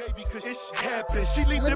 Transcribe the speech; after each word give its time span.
Let 0.00 0.16
me 0.16 0.24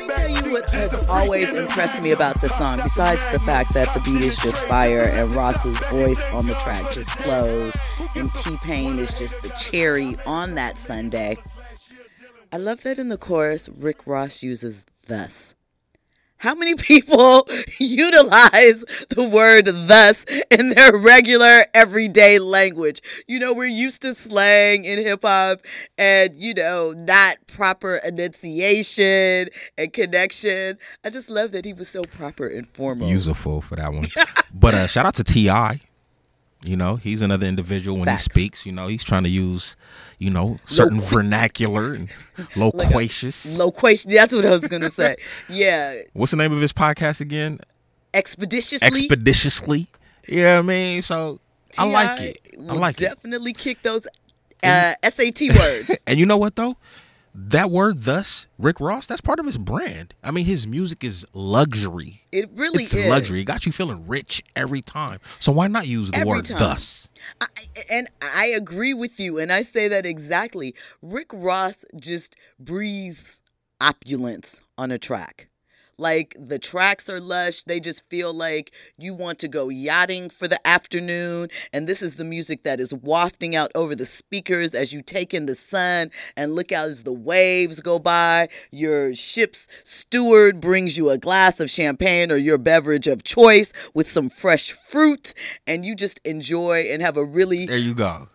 tell 0.09 0.31
you 0.31 0.53
what 0.53 0.71
has 0.71 1.09
always 1.09 1.55
impressed 1.55 2.01
me 2.01 2.13
about 2.13 2.41
this 2.41 2.57
song, 2.57 2.81
besides 2.83 3.21
the 3.33 3.39
fact 3.39 3.75
that 3.75 3.93
the 3.93 4.01
beat 4.01 4.23
is 4.23 4.39
just 4.39 4.63
fire 4.65 5.03
and 5.03 5.31
Ross's 5.35 5.79
voice 5.91 6.21
on 6.33 6.47
the 6.47 6.55
track 6.55 6.91
just 6.93 7.11
flows, 7.11 7.75
and 8.15 8.33
T 8.33 8.57
Pain 8.63 8.99
is 8.99 9.13
just 9.19 9.43
the 9.43 9.51
cherry 9.51 10.17
on 10.25 10.55
that 10.55 10.79
Sunday. 10.79 11.37
I 12.51 12.57
love 12.57 12.83
that 12.83 12.99
in 12.99 13.09
the 13.11 13.19
chorus, 13.19 13.69
Rick 13.69 14.07
Ross 14.07 14.43
uses 14.43 14.87
thus. 15.07 15.54
How 16.45 16.55
many 16.55 16.75
people 16.75 17.49
utilize 17.79 18.85
the 19.09 19.27
word 19.27 19.65
thus 19.65 20.27
in 20.51 20.69
their 20.69 20.95
regular 20.95 21.65
everyday 21.73 22.39
language? 22.39 23.01
You 23.27 23.39
know, 23.39 23.55
we're 23.55 23.65
used 23.65 24.03
to 24.03 24.15
slang 24.15 24.85
in 24.85 24.99
hip 24.99 25.23
hop 25.23 25.63
and, 25.97 26.37
you 26.37 26.53
know, 26.53 26.93
not 26.93 27.39
proper 27.47 27.97
enunciation 27.97 29.49
and 29.79 29.91
connection. 29.95 30.77
I 31.03 31.09
just 31.09 31.31
love 31.31 31.53
that 31.53 31.65
he 31.65 31.73
was 31.73 31.89
so 31.89 32.03
proper 32.03 32.47
and 32.47 32.69
formal. 32.75 33.09
Useful 33.09 33.63
for 33.63 33.77
that 33.77 33.95
one. 33.95 34.09
but 34.53 34.75
uh, 34.75 34.87
shout 34.87 35.07
out 35.07 35.15
to 35.15 35.25
T.I. 35.25 35.81
You 36.65 36.77
know, 36.77 36.97
he's 36.97 37.21
another 37.21 37.47
individual 37.47 37.99
when 37.99 38.07
Facts. 38.07 38.23
he 38.23 38.31
speaks. 38.31 38.67
You 38.67 38.73
know, 38.73 38.89
he's 38.89 39.05
trying 39.05 39.25
to 39.25 39.29
use, 39.29 39.77
you 40.19 40.31
know, 40.31 40.59
certain 40.65 40.99
vernacular 41.01 41.93
and 41.93 42.09
loquacious. 42.57 43.45
Loquation. 43.45 44.11
That's 44.11 44.35
what 44.35 44.47
I 44.47 44.51
was 44.51 44.63
going 44.63 44.83
to 44.83 44.91
say. 44.91 45.17
Yeah. 45.49 46.01
What's 46.15 46.31
the 46.31 46.39
name 46.39 46.53
of 46.53 46.61
his 46.63 46.73
podcast 46.73 47.21
again? 47.21 47.61
Expeditiously. 48.15 48.87
Expeditiously. 48.87 49.89
Yeah, 50.27 50.59
I 50.59 50.63
mean, 50.63 51.03
so 51.03 51.39
I 51.77 51.85
like 51.85 52.21
it. 52.21 52.41
I 52.59 52.73
like 52.73 52.97
it. 52.99 53.05
definitely 53.05 53.53
kick 53.53 53.83
those 53.83 54.07
uh, 54.63 54.95
SAT 55.03 55.41
words. 55.57 55.91
And 56.07 56.19
you 56.19 56.27
know 56.27 56.37
what 56.37 56.57
though? 56.57 56.77
That 57.37 57.69
word, 57.71 58.05
thus, 58.05 58.47
Rick 58.59 58.79
Ross, 58.79 59.07
that's 59.07 59.21
part 59.21 59.41
of 59.41 59.47
his 59.47 59.59
brand. 59.59 60.15
I 60.23 60.31
mean, 60.31 60.45
his 60.45 60.69
music 60.69 61.03
is 61.03 61.27
luxury. 61.33 62.23
It 62.31 62.49
really 62.55 62.85
it's 62.85 62.95
is. 62.95 63.09
luxury. 63.09 63.41
It 63.41 63.45
got 63.45 63.67
you 63.67 63.73
feeling 63.73 64.07
rich 64.07 64.41
every 64.55 64.83
time. 64.83 65.19
So 65.41 65.51
why 65.51 65.67
not 65.67 65.89
use 65.89 66.13
the 66.13 66.19
Every 66.19 66.29
word 66.29 66.45
time. 66.45 66.59
thus? 66.59 67.09
I, 67.41 67.47
and 67.91 68.09
I 68.23 68.47
agree 68.47 68.95
with 68.95 69.19
you, 69.19 69.41
and 69.41 69.53
I 69.53 69.63
say 69.63 69.89
that 69.89 70.07
exactly. 70.07 70.77
Rick 71.03 71.31
Ross 71.33 71.85
just 71.99 72.37
breathes 72.61 73.41
opulence 73.81 74.61
on 74.79 74.93
a 74.93 74.99
track. 74.99 75.49
Like 75.99 76.37
the 76.39 76.59
tracks 76.59 77.09
are 77.09 77.21
lush, 77.21 77.65
they 77.65 77.81
just 77.81 78.03
feel 78.09 78.33
like 78.33 78.73
you 78.99 79.15
want 79.15 79.39
to 79.41 79.49
go 79.49 79.69
yachting 79.69 80.31
for 80.31 80.49
the 80.49 80.65
afternoon. 80.67 81.49
And 81.73 81.89
this 81.89 82.03
is 82.03 82.17
the 82.17 82.25
music 82.25 82.63
that 82.65 82.81
is 82.81 82.93
wafting 82.93 83.55
out 83.57 83.71
over 83.75 83.95
the 83.95 84.07
speakers 84.07 84.75
as 84.75 84.93
you 84.93 85.03
take 85.03 85.33
in 85.35 85.47
the 85.47 85.55
sun 85.55 86.11
and 86.37 86.55
look 86.55 86.73
out 86.73 86.89
as 86.89 87.03
the 87.05 87.13
waves 87.13 87.81
go 87.81 87.99
by. 87.99 88.49
Your 88.71 89.15
ship's 89.15 89.69
steward 89.85 90.61
brings 90.61 90.97
you 90.97 91.11
a 91.11 91.19
glass 91.19 91.61
of 91.61 91.71
champagne 91.71 92.31
or 92.33 92.37
your 92.37 92.59
beverage 92.59 93.07
of 93.07 93.25
choice 93.25 93.73
with 93.95 94.11
some 94.11 94.31
fresh 94.31 94.73
fruit, 94.73 95.35
and 95.67 95.85
you 95.85 95.95
just 95.95 96.21
enjoy 96.25 96.83
and 96.91 97.03
have 97.03 97.17
a 97.17 97.25
really 97.25 97.67
There 97.67 97.77
you 97.77 97.95
go. 97.95 98.29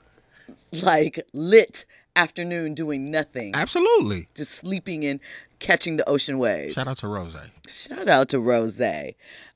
like 0.71 1.19
lit 1.33 1.85
afternoon 2.15 2.73
doing 2.73 3.09
nothing, 3.11 3.51
Absolutely. 3.55 4.27
just 4.35 4.51
sleeping 4.51 5.05
and 5.05 5.19
catching 5.59 5.97
the 5.97 6.07
ocean 6.07 6.39
waves. 6.39 6.73
Shout 6.73 6.87
out 6.87 6.97
to 6.99 7.07
Rose. 7.07 7.35
Shout 7.67 8.07
out 8.07 8.29
to 8.29 8.39
Rose. 8.39 8.79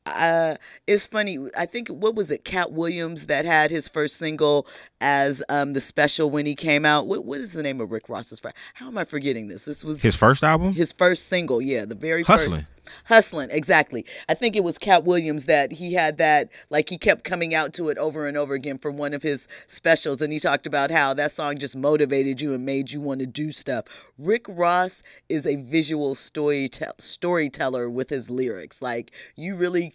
Uh, 0.06 0.56
it's 0.86 1.08
funny. 1.08 1.40
I 1.58 1.66
think 1.66 1.88
what 1.88 2.16
was 2.16 2.30
it, 2.30 2.44
Katt 2.44 2.74
Williams, 2.74 3.28
that 3.28 3.46
had 3.46 3.72
his 3.72 3.88
first 3.88 4.18
single 4.18 4.68
as 5.04 5.44
um 5.50 5.74
the 5.74 5.82
special 5.82 6.32
when 6.32 6.46
he 6.48 6.56
came 6.56 6.86
out. 6.86 7.06
What 7.08 7.26
what 7.26 7.40
is 7.42 7.54
the 7.54 7.62
name 7.62 7.80
of 7.82 7.92
Rick 7.92 8.10
Ross's? 8.10 8.42
How 8.74 8.88
am 8.88 8.98
I 8.98 9.04
forgetting 9.04 9.50
this? 9.50 9.64
This 9.64 9.84
was 9.84 10.02
His 10.02 10.16
first 10.16 10.44
album? 10.44 10.74
his 10.74 10.94
first 10.94 11.28
single. 11.28 11.62
Yeah, 11.62 11.86
the 11.86 11.94
very 11.94 12.24
Hustlin'. 12.24 12.62
first. 12.62 12.68
Hustling, 13.06 13.50
exactly. 13.50 14.06
I 14.28 14.34
think 14.34 14.56
it 14.58 14.64
was 14.64 14.78
Katt 14.78 15.06
Williams 15.06 15.46
that 15.46 15.72
he 15.72 15.94
had 15.94 16.18
that, 16.18 16.50
like 16.70 16.90
he 16.90 16.98
kept 16.98 17.24
coming 17.24 17.56
out 17.56 17.74
to 17.76 17.88
it 17.90 17.98
over 17.98 18.28
and 18.28 18.36
over 18.36 18.54
again 18.56 18.78
for 18.78 18.92
one 18.92 19.14
of 19.14 19.24
his 19.24 19.48
specials. 19.68 20.22
And 20.22 20.34
he 20.34 20.40
talked 20.40 20.68
about 20.68 20.92
how 20.92 21.14
that 21.14 21.32
song 21.32 21.58
just 21.58 21.78
motivated 21.78 22.42
you 22.42 22.54
and 22.54 22.66
made 22.66 22.92
you 22.92 23.00
want 23.00 23.22
to 23.22 23.26
do 23.26 23.52
stuff. 23.54 23.86
Rick 24.18 24.46
Ross 24.50 25.02
is 25.30 25.46
a 25.46 25.56
visual 25.56 26.14
storytell 26.14 27.00
storyteller 27.00 27.90
with 27.90 28.10
his 28.10 28.30
lyrics. 28.30 28.82
Like, 28.82 29.12
you 29.38 29.56
really 29.56 29.94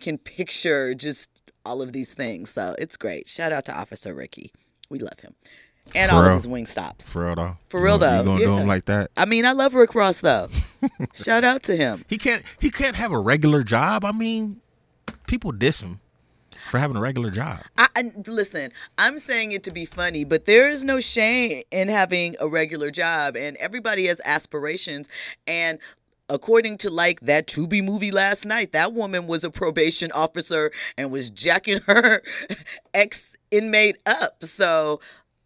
can 0.00 0.16
picture 0.16 0.94
just 0.94 1.51
all 1.64 1.82
of 1.82 1.92
these 1.92 2.14
things. 2.14 2.50
So 2.50 2.74
it's 2.78 2.96
great. 2.96 3.28
Shout 3.28 3.52
out 3.52 3.64
to 3.66 3.72
Officer 3.72 4.14
Ricky. 4.14 4.52
We 4.90 4.98
love 4.98 5.20
him. 5.20 5.34
And 5.94 6.10
For 6.10 6.16
all 6.16 6.24
of 6.24 6.32
his 6.34 6.46
wing 6.46 6.66
stops. 6.66 7.08
For 7.08 7.26
real 7.26 7.34
though. 7.34 7.56
For 7.68 7.80
real, 7.80 7.98
though, 7.98 8.18
You 8.18 8.24
gonna 8.24 8.38
do 8.38 8.50
yeah. 8.50 8.60
him 8.60 8.68
like 8.68 8.84
that? 8.86 9.10
I 9.16 9.24
mean, 9.24 9.44
I 9.44 9.52
love 9.52 9.74
Rick 9.74 9.94
Ross 9.94 10.20
though. 10.20 10.48
Shout 11.14 11.44
out 11.44 11.62
to 11.64 11.76
him. 11.76 12.04
He 12.08 12.18
can't 12.18 12.44
he 12.60 12.70
can't 12.70 12.96
have 12.96 13.12
a 13.12 13.18
regular 13.18 13.62
job. 13.62 14.04
I 14.04 14.12
mean, 14.12 14.60
people 15.26 15.52
diss 15.52 15.80
him 15.80 16.00
for 16.70 16.78
having 16.78 16.96
a 16.96 17.00
regular 17.00 17.30
job. 17.30 17.60
I, 17.76 17.88
I 17.96 18.12
listen. 18.26 18.72
I'm 18.96 19.18
saying 19.18 19.52
it 19.52 19.64
to 19.64 19.70
be 19.70 19.84
funny, 19.84 20.24
but 20.24 20.46
there 20.46 20.68
is 20.68 20.84
no 20.84 21.00
shame 21.00 21.62
in 21.70 21.88
having 21.88 22.36
a 22.38 22.48
regular 22.48 22.90
job, 22.90 23.36
and 23.36 23.56
everybody 23.56 24.06
has 24.06 24.20
aspirations. 24.24 25.08
And 25.46 25.78
according 26.32 26.78
to 26.78 26.90
like 26.90 27.20
that 27.20 27.46
Tubi 27.46 27.82
movie 27.82 28.10
last 28.10 28.44
night, 28.44 28.72
that 28.72 28.92
woman 28.92 29.26
was 29.26 29.44
a 29.44 29.50
probation 29.50 30.10
officer 30.12 30.72
and 30.96 31.10
was 31.10 31.30
jacking 31.30 31.80
her 31.86 32.22
ex 32.94 33.20
inmate 33.50 33.98
up. 34.06 34.42
So. 34.44 35.00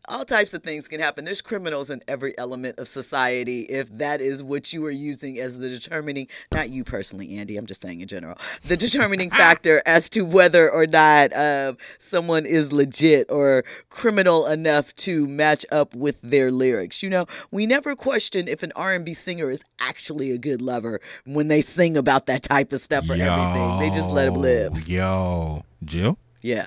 All 0.08 0.24
types 0.24 0.54
of 0.54 0.62
things 0.62 0.86
can 0.86 1.00
happen. 1.00 1.24
There's 1.24 1.42
criminals 1.42 1.90
in 1.90 2.00
every 2.06 2.36
element 2.38 2.78
of 2.78 2.86
society. 2.86 3.62
If 3.62 3.88
that 3.98 4.20
is 4.20 4.40
what 4.40 4.72
you 4.72 4.84
are 4.86 4.90
using 4.90 5.40
as 5.40 5.58
the 5.58 5.68
determining, 5.68 6.28
not 6.52 6.70
you 6.70 6.84
personally, 6.84 7.36
Andy, 7.36 7.56
I'm 7.56 7.66
just 7.66 7.82
saying 7.82 8.00
in 8.00 8.06
general, 8.06 8.38
the 8.64 8.76
determining 8.76 9.30
factor 9.42 9.82
as 9.84 10.08
to 10.10 10.22
whether 10.24 10.70
or 10.70 10.86
not 10.86 11.32
uh, 11.32 11.72
someone 11.98 12.46
is 12.46 12.70
legit 12.72 13.28
or 13.30 13.64
criminal 13.90 14.46
enough 14.46 14.94
to 14.96 15.26
match 15.26 15.66
up 15.72 15.92
with 15.94 16.16
their 16.22 16.52
lyrics. 16.52 17.02
You 17.02 17.10
know, 17.10 17.26
we 17.50 17.66
never 17.66 17.96
question 17.96 18.46
if 18.46 18.62
an 18.62 18.72
R&B 18.76 19.12
singer 19.12 19.50
is 19.50 19.62
actually 19.80 20.30
a 20.30 20.38
good 20.38 20.62
lover 20.62 21.00
when 21.24 21.48
they 21.48 21.60
sing 21.60 21.96
about 21.96 22.26
that 22.26 22.44
type 22.44 22.72
of 22.72 22.80
stuff 22.80 23.10
or 23.10 23.14
everything. 23.14 23.78
They 23.80 23.90
just 23.90 24.10
let 24.10 24.26
them 24.26 24.34
live. 24.36 24.86
Yo, 24.88 25.64
Jill, 25.84 26.16
Yeah. 26.42 26.66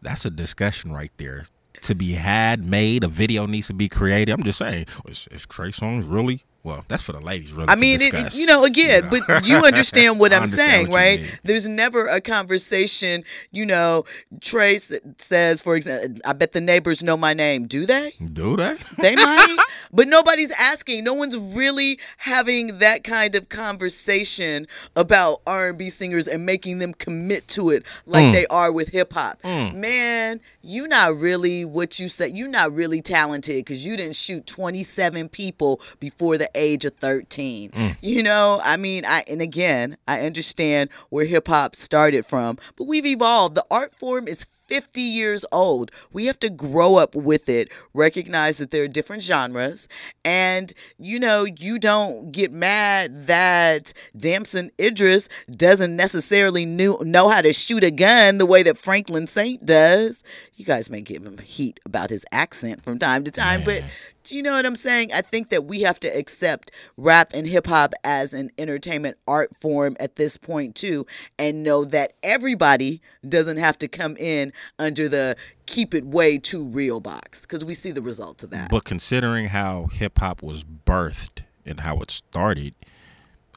that's 0.00 0.24
a 0.24 0.30
discussion 0.30 0.90
right 0.92 1.12
there. 1.18 1.44
To 1.84 1.94
be 1.94 2.12
had, 2.12 2.64
made, 2.64 3.04
a 3.04 3.08
video 3.08 3.44
needs 3.44 3.66
to 3.66 3.74
be 3.74 3.90
created. 3.90 4.32
I'm 4.32 4.42
just 4.42 4.58
saying, 4.58 4.86
is, 5.06 5.28
is 5.30 5.44
Trey 5.44 5.68
Songz 5.68 6.10
really? 6.10 6.44
Well, 6.64 6.84
that's 6.88 7.02
for 7.02 7.12
the 7.12 7.20
ladies, 7.20 7.52
really. 7.52 7.68
I 7.68 7.74
mean, 7.74 8.00
it, 8.00 8.34
you 8.34 8.46
know, 8.46 8.64
again, 8.64 9.04
you 9.12 9.18
know? 9.20 9.24
but 9.28 9.46
you 9.46 9.58
understand 9.58 10.18
what 10.18 10.32
I'm 10.34 10.44
understand 10.44 10.70
saying, 10.70 10.90
what 10.90 10.96
right? 10.96 11.40
There's 11.44 11.68
never 11.68 12.06
a 12.06 12.20
conversation, 12.22 13.22
you 13.50 13.66
know, 13.66 14.06
Trey 14.40 14.76
s- 14.76 14.90
says, 15.18 15.60
for 15.60 15.76
example, 15.76 16.20
I 16.24 16.32
bet 16.32 16.52
the 16.52 16.62
neighbors 16.62 17.02
know 17.02 17.16
my 17.18 17.34
name. 17.34 17.66
Do 17.66 17.84
they? 17.84 18.14
Do 18.32 18.56
they? 18.56 18.76
They 18.98 19.14
might, 19.14 19.56
but 19.92 20.08
nobody's 20.08 20.50
asking. 20.52 21.04
No 21.04 21.12
one's 21.12 21.36
really 21.36 21.98
having 22.16 22.78
that 22.78 23.04
kind 23.04 23.34
of 23.34 23.50
conversation 23.50 24.66
about 24.96 25.42
R&B 25.46 25.90
singers 25.90 26.26
and 26.26 26.46
making 26.46 26.78
them 26.78 26.94
commit 26.94 27.46
to 27.48 27.70
it 27.70 27.82
like 28.06 28.24
Mm. 28.24 28.32
they 28.32 28.46
are 28.46 28.72
with 28.72 28.88
hip 28.88 29.12
hop. 29.12 29.38
Mm. 29.42 29.74
Man, 29.74 30.40
you're 30.62 30.88
not 30.88 31.18
really 31.18 31.64
what 31.66 31.98
you 31.98 32.08
said. 32.08 32.34
You're 32.34 32.48
not 32.48 32.72
really 32.72 33.02
talented 33.02 33.56
because 33.64 33.84
you 33.84 33.98
didn't 33.98 34.16
shoot 34.16 34.46
27 34.46 35.28
people 35.28 35.80
before 36.00 36.38
the 36.38 36.53
age 36.54 36.84
of 36.84 36.94
13. 36.96 37.70
Mm. 37.70 37.96
You 38.00 38.22
know, 38.22 38.60
I 38.62 38.76
mean, 38.76 39.04
I 39.04 39.24
and 39.26 39.42
again, 39.42 39.96
I 40.08 40.20
understand 40.20 40.90
where 41.10 41.24
hip 41.24 41.48
hop 41.48 41.76
started 41.76 42.26
from, 42.26 42.58
but 42.76 42.84
we've 42.84 43.06
evolved. 43.06 43.54
The 43.54 43.66
art 43.70 43.94
form 43.94 44.28
is 44.28 44.46
50 44.66 45.00
years 45.00 45.44
old. 45.52 45.90
We 46.12 46.26
have 46.26 46.38
to 46.40 46.48
grow 46.48 46.96
up 46.96 47.14
with 47.14 47.48
it, 47.48 47.68
recognize 47.92 48.58
that 48.58 48.70
there 48.70 48.84
are 48.84 48.88
different 48.88 49.22
genres, 49.22 49.88
and 50.24 50.72
you 50.98 51.18
know, 51.18 51.44
you 51.44 51.78
don't 51.78 52.32
get 52.32 52.52
mad 52.52 53.26
that 53.26 53.92
Damson 54.16 54.70
Idris 54.80 55.28
doesn't 55.50 55.96
necessarily 55.96 56.64
knew, 56.64 56.98
know 57.04 57.28
how 57.28 57.42
to 57.42 57.52
shoot 57.52 57.84
a 57.84 57.90
gun 57.90 58.38
the 58.38 58.46
way 58.46 58.62
that 58.62 58.78
Franklin 58.78 59.26
Saint 59.26 59.64
does. 59.64 60.22
You 60.56 60.64
guys 60.64 60.88
may 60.88 61.00
give 61.00 61.24
him 61.24 61.38
heat 61.38 61.80
about 61.84 62.10
his 62.10 62.24
accent 62.30 62.84
from 62.84 62.98
time 62.98 63.24
to 63.24 63.30
time, 63.30 63.64
but 63.64 63.82
do 64.22 64.36
you 64.36 64.42
know 64.42 64.54
what 64.54 64.64
I'm 64.64 64.76
saying? 64.76 65.12
I 65.12 65.20
think 65.20 65.50
that 65.50 65.64
we 65.64 65.82
have 65.82 65.98
to 66.00 66.08
accept 66.08 66.70
rap 66.96 67.32
and 67.34 67.46
hip 67.46 67.66
hop 67.66 67.92
as 68.04 68.32
an 68.32 68.52
entertainment 68.56 69.16
art 69.26 69.50
form 69.60 69.96
at 69.98 70.14
this 70.16 70.36
point 70.36 70.76
too, 70.76 71.06
and 71.38 71.64
know 71.64 71.84
that 71.86 72.12
everybody 72.22 73.02
doesn't 73.28 73.56
have 73.56 73.76
to 73.78 73.88
come 73.88 74.16
in 74.16 74.52
under 74.78 75.08
the 75.08 75.36
keep 75.66 75.92
it 75.92 76.04
way 76.04 76.38
too 76.38 76.64
real 76.68 77.00
box 77.00 77.40
because 77.40 77.64
we 77.64 77.74
see 77.74 77.90
the 77.90 78.02
results 78.02 78.44
of 78.44 78.50
that. 78.50 78.70
But 78.70 78.84
considering 78.84 79.48
how 79.48 79.86
hip 79.86 80.18
hop 80.18 80.42
was 80.42 80.62
birthed 80.62 81.42
and 81.66 81.80
how 81.80 82.00
it 82.00 82.10
started, 82.10 82.74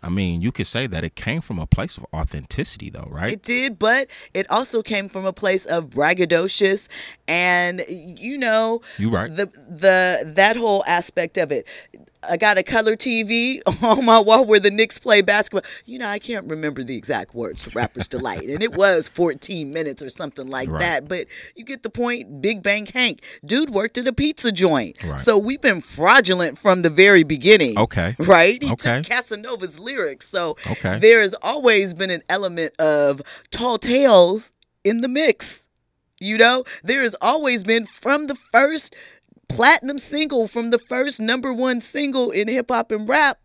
I 0.04 0.10
mean, 0.10 0.42
you 0.42 0.52
could 0.52 0.68
say 0.68 0.88
that 0.88 1.04
it 1.04 1.16
came 1.16 1.42
from 1.42 1.60
a 1.60 1.66
place 1.66 1.98
of 1.98 2.06
authenticity, 2.14 2.90
though, 2.90 3.08
right? 3.10 3.34
It 3.34 3.44
did, 3.44 3.80
but 3.80 4.08
it 4.34 4.50
also 4.50 4.82
came 4.82 5.10
from 5.10 5.26
a 5.26 5.34
place 5.34 5.66
of 5.66 5.90
braggadocious 5.90 6.88
and 7.28 7.84
you 7.90 8.38
know 8.38 8.82
You 8.98 9.10
right. 9.10 9.36
the 9.36 9.46
the 9.46 10.24
that 10.36 10.56
whole 10.56 10.84
aspect 10.88 11.38
of 11.38 11.52
it. 11.52 11.66
I 12.30 12.38
got 12.38 12.58
a 12.58 12.64
color 12.64 12.96
TV 12.96 13.62
on 13.84 14.06
my 14.06 14.20
wall 14.20 14.46
where 14.46 14.60
the 14.60 14.72
Knicks 14.72 14.98
play 14.98 15.22
basketball. 15.22 15.70
You 15.86 16.00
know, 16.00 16.08
I 16.08 16.20
can't 16.20 16.46
remember 16.48 16.84
the 16.84 16.96
exact 16.96 17.34
words 17.34 17.64
to 17.64 17.70
Rapper's 17.72 18.08
Delight. 18.08 18.50
And 18.50 18.62
it 18.62 18.74
was 18.74 19.08
14 19.10 19.72
minutes 19.72 20.02
or 20.02 20.10
something 20.10 20.48
like 20.48 20.70
Right. 20.70 20.80
that. 20.80 21.08
But 21.08 21.28
you 21.56 21.64
get 21.64 21.84
the 21.84 21.90
point. 21.90 22.42
Big 22.42 22.62
Bank 22.62 22.92
Hank. 22.92 23.22
Dude 23.46 23.70
worked 23.70 23.98
at 23.98 24.08
a 24.08 24.14
pizza 24.14 24.52
joint. 24.52 24.98
Right. 25.04 25.20
So 25.22 25.38
we've 25.38 25.62
been 25.62 25.82
fraudulent 25.82 26.58
from 26.58 26.82
the 26.82 26.90
very 26.90 27.24
beginning. 27.24 27.78
Okay. 27.78 28.16
Right? 28.28 28.62
He 28.62 28.72
Okay. 28.72 29.02
took 29.02 29.12
Casanova's 29.12 29.80
lyrics. 29.80 30.28
So 30.30 30.58
Okay. 30.70 31.00
there 31.00 31.22
has 31.22 31.34
always 31.42 31.94
been 31.94 32.10
an 32.10 32.24
element 32.30 32.76
of 32.80 33.22
tall 33.52 33.78
tales 33.78 34.52
in 34.84 35.02
the 35.02 35.08
mix. 35.08 35.64
You 36.20 36.38
know, 36.38 36.64
there 36.84 37.04
has 37.04 37.16
always 37.22 37.64
been 37.64 37.86
from 37.86 38.26
the 38.28 38.36
first 38.52 38.96
platinum 39.50 40.00
single, 40.00 40.48
from 40.48 40.70
the 40.70 40.80
first 40.80 41.20
number 41.20 41.54
one 41.54 41.82
single 41.82 42.32
in 42.32 42.48
hip 42.48 42.70
hop 42.70 42.92
and 42.92 43.08
rap. 43.08 43.40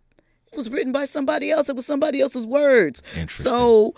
Was 0.55 0.69
written 0.69 0.93
by 0.93 1.07
somebody 1.07 1.51
else. 1.51 1.71
It 1.71 1.77
was 1.77 1.87
somebody 1.87 2.21
else's 2.21 2.47
words. 2.47 3.03
Interesting. 3.17 3.45
So, 3.45 3.95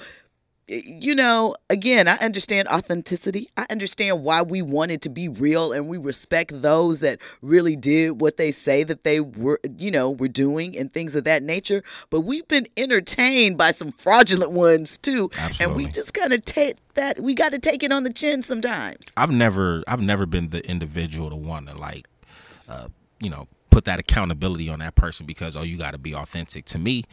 you 0.67 1.15
know, 1.15 1.55
again, 1.69 2.09
I 2.09 2.17
understand 2.17 2.69
authenticity. 2.69 3.51
I 3.57 3.67
understand 3.69 4.23
why 4.23 4.41
we 4.43 4.63
wanted 4.63 5.03
to 5.03 5.11
be 5.11 5.29
real 5.29 5.73
and 5.73 5.89
we 5.89 5.99
respect 5.99 6.63
those 6.63 7.01
that 7.01 7.19
really 7.43 7.77
did 7.77 8.21
what 8.21 8.39
they 8.39 8.51
say 8.51 8.83
that 8.85 9.05
they 9.05 9.21
were, 9.21 9.61
you 9.77 9.91
know, 9.91 10.11
were 10.11 10.29
doing 10.29 10.77
and 10.77 10.93
things 10.93 11.15
of 11.15 11.25
that 11.25 11.43
nature. 11.43 11.83
But 12.09 12.21
we've 12.21 12.49
been 12.49 12.67
entertained 12.79 13.59
by 13.59 13.73
some 13.73 13.93
fraudulent 13.93 14.53
ones 14.53 14.97
too. 14.99 15.31
And 15.61 15.75
we 15.77 15.87
just 15.87 16.15
kind 16.15 16.33
of 16.33 16.45
take 16.45 16.77
that, 16.95 17.21
we 17.21 17.35
got 17.35 17.53
to 17.53 17.59
take 17.59 17.83
it 17.83 17.93
on 17.93 18.05
the 18.05 18.13
chin 18.13 18.43
sometimes. 18.43 19.07
I've 19.17 19.31
never 19.31 19.85
I've 19.87 20.01
never 20.01 20.25
been 20.27 20.51
the 20.51 20.67
individual 20.69 21.29
to 21.31 21.37
want 21.37 21.69
to 21.69 21.77
like 21.77 22.07
uh 22.69 22.89
you 23.21 23.29
know 23.29 23.49
put 23.71 23.85
that 23.85 23.99
accountability 23.99 24.69
on 24.71 24.79
that 24.79 24.95
person 24.95 25.27
because 25.27 25.57
oh 25.57 25.63
you 25.63 25.77
got 25.77 25.91
to 25.91 25.99
be 25.99 26.15
authentic 26.15 26.65
to 26.67 26.79
me 26.79 27.05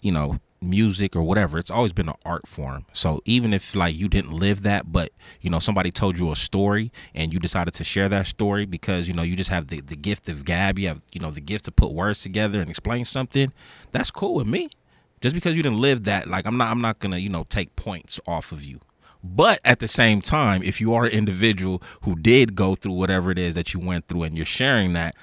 you 0.00 0.12
know 0.12 0.38
music 0.60 1.14
or 1.14 1.22
whatever 1.22 1.58
it's 1.58 1.70
always 1.70 1.92
been 1.92 2.08
an 2.08 2.14
art 2.24 2.46
form. 2.46 2.84
So 2.92 3.20
even 3.24 3.52
if 3.52 3.74
like 3.74 3.94
you 3.94 4.08
didn't 4.08 4.32
live 4.32 4.62
that 4.62 4.90
but 4.92 5.12
you 5.40 5.50
know 5.50 5.58
somebody 5.58 5.90
told 5.90 6.18
you 6.18 6.32
a 6.32 6.36
story 6.36 6.92
and 7.14 7.32
you 7.32 7.38
decided 7.38 7.74
to 7.74 7.84
share 7.84 8.08
that 8.08 8.26
story 8.26 8.66
because 8.66 9.08
you 9.08 9.14
know 9.14 9.22
you 9.22 9.36
just 9.36 9.50
have 9.50 9.68
the, 9.68 9.80
the 9.80 9.96
gift 9.96 10.28
of 10.28 10.44
gab 10.44 10.78
you 10.78 10.88
have 10.88 11.00
you 11.12 11.20
know 11.20 11.30
the 11.30 11.40
gift 11.40 11.64
to 11.66 11.70
put 11.70 11.92
words 11.92 12.22
together 12.22 12.60
and 12.60 12.70
explain 12.70 13.04
something 13.04 13.52
that's 13.92 14.10
cool 14.10 14.34
with 14.34 14.46
me. 14.46 14.70
Just 15.20 15.34
because 15.34 15.56
you 15.56 15.62
didn't 15.62 15.80
live 15.80 16.04
that 16.04 16.28
like 16.28 16.46
i'm 16.46 16.56
not 16.56 16.70
i'm 16.70 16.80
not 16.80 16.98
gonna 16.98 17.18
you 17.18 17.28
know 17.28 17.44
take 17.48 17.74
points 17.76 18.20
off 18.26 18.52
of 18.52 18.62
you. 18.62 18.80
But 19.22 19.60
at 19.64 19.80
the 19.80 19.88
same 19.88 20.22
time 20.22 20.62
if 20.62 20.80
you 20.80 20.94
are 20.94 21.04
an 21.04 21.12
individual 21.12 21.82
who 22.02 22.14
did 22.14 22.54
go 22.54 22.74
through 22.74 22.92
whatever 22.92 23.30
it 23.30 23.38
is 23.38 23.54
that 23.54 23.74
you 23.74 23.80
went 23.80 24.06
through 24.06 24.22
and 24.24 24.36
you're 24.36 24.46
sharing 24.46 24.92
that 24.92 25.14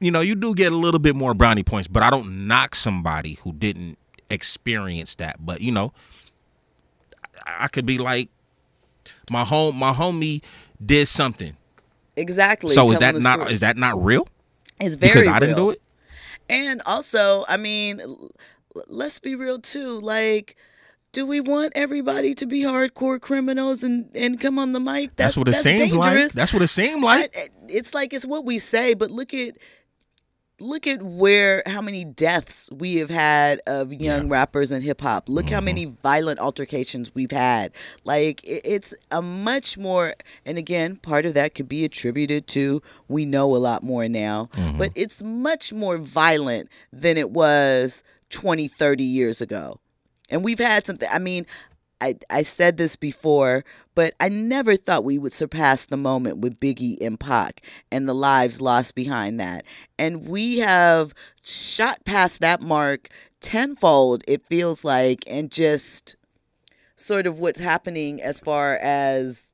you 0.00 0.10
know 0.10 0.20
you 0.20 0.34
do 0.34 0.54
get 0.54 0.72
a 0.72 0.76
little 0.76 0.98
bit 1.00 1.16
more 1.16 1.34
brownie 1.34 1.62
points 1.62 1.88
but 1.88 2.02
i 2.02 2.10
don't 2.10 2.46
knock 2.46 2.74
somebody 2.74 3.34
who 3.42 3.52
didn't 3.52 3.98
experience 4.30 5.14
that. 5.16 5.44
But 5.44 5.60
you 5.60 5.72
know 5.72 5.92
i, 7.46 7.64
I 7.64 7.68
could 7.68 7.86
be 7.86 7.98
like 7.98 8.28
my 9.30 9.44
home 9.44 9.76
my 9.76 9.92
homie 9.92 10.42
did 10.84 11.08
something. 11.08 11.56
Exactly. 12.16 12.74
so 12.74 12.90
is 12.90 12.98
that 12.98 13.16
not 13.20 13.50
is 13.50 13.60
that 13.60 13.76
not 13.76 14.02
real? 14.02 14.28
It's 14.80 14.94
very 14.94 15.12
because 15.20 15.28
i 15.28 15.38
didn't 15.38 15.56
do 15.56 15.70
it? 15.70 15.82
And 16.50 16.80
also, 16.86 17.44
I 17.46 17.56
mean, 17.58 18.00
l- 18.00 18.30
let's 18.86 19.18
be 19.18 19.34
real 19.34 19.60
too. 19.60 20.00
Like, 20.00 20.56
do 21.12 21.26
we 21.26 21.40
want 21.40 21.74
everybody 21.76 22.34
to 22.36 22.46
be 22.46 22.62
hardcore 22.62 23.20
criminals 23.20 23.82
and 23.82 24.08
and 24.14 24.40
come 24.40 24.58
on 24.58 24.72
the 24.72 24.80
mic? 24.80 25.14
that's, 25.16 25.36
what 25.36 25.48
it 25.48 25.54
seems 25.56 25.92
like. 25.92 26.32
that's 26.32 26.52
what 26.52 26.62
it 26.62 26.68
seemed 26.68 27.02
like. 27.02 27.36
I- 27.36 27.48
it's 27.68 27.92
like 27.92 28.12
it's 28.12 28.24
what 28.26 28.44
we 28.44 28.58
say, 28.58 28.94
but 28.94 29.10
look 29.10 29.34
at 29.34 29.54
look 30.60 30.86
at 30.86 31.02
where 31.02 31.62
how 31.66 31.80
many 31.80 32.04
deaths 32.04 32.68
we 32.76 32.96
have 32.96 33.10
had 33.10 33.60
of 33.66 33.92
young 33.92 34.26
Yeah. 34.26 34.32
rappers 34.32 34.70
and 34.70 34.82
hip 34.82 35.00
hop. 35.00 35.28
Look 35.28 35.50
how 35.50 35.60
Mhm. 35.60 35.64
many 35.64 35.84
violent 36.02 36.40
altercations 36.40 37.14
we've 37.14 37.30
had. 37.30 37.70
Like 38.04 38.42
it, 38.44 38.62
it's 38.64 38.92
a 39.10 39.22
much 39.22 39.78
more 39.78 40.14
and 40.44 40.58
again, 40.58 40.96
part 40.96 41.26
of 41.26 41.34
that 41.34 41.54
could 41.54 41.68
be 41.68 41.84
attributed 41.84 42.46
to 42.48 42.82
we 43.08 43.24
know 43.24 43.54
a 43.54 43.58
lot 43.58 43.82
more 43.84 44.08
now, 44.08 44.48
Mhm. 44.54 44.78
but 44.78 44.90
it's 44.94 45.22
much 45.22 45.72
more 45.72 45.96
violent 45.96 46.68
than 46.92 47.16
it 47.16 47.30
was 47.30 48.02
20, 48.30 48.66
30 48.68 49.04
years 49.04 49.40
ago. 49.40 49.78
And 50.30 50.44
we've 50.44 50.58
had 50.58 50.84
something 50.84 51.08
I 51.10 51.18
mean, 51.18 51.46
I, 52.00 52.16
I 52.30 52.42
said 52.42 52.76
this 52.76 52.96
before, 52.96 53.64
but 53.94 54.14
I 54.20 54.28
never 54.28 54.76
thought 54.76 55.04
we 55.04 55.18
would 55.18 55.32
surpass 55.32 55.86
the 55.86 55.96
moment 55.96 56.38
with 56.38 56.60
Biggie 56.60 56.98
and 57.00 57.18
Pac 57.18 57.62
and 57.90 58.08
the 58.08 58.14
lives 58.14 58.60
lost 58.60 58.94
behind 58.94 59.40
that. 59.40 59.64
And 59.98 60.28
we 60.28 60.58
have 60.58 61.14
shot 61.42 62.04
past 62.04 62.40
that 62.40 62.60
mark 62.60 63.08
tenfold, 63.40 64.22
it 64.28 64.46
feels 64.46 64.84
like, 64.84 65.24
and 65.26 65.50
just 65.50 66.16
sort 66.96 67.26
of 67.26 67.38
what's 67.40 67.60
happening 67.60 68.20
as 68.22 68.40
far 68.40 68.76
as 68.76 69.48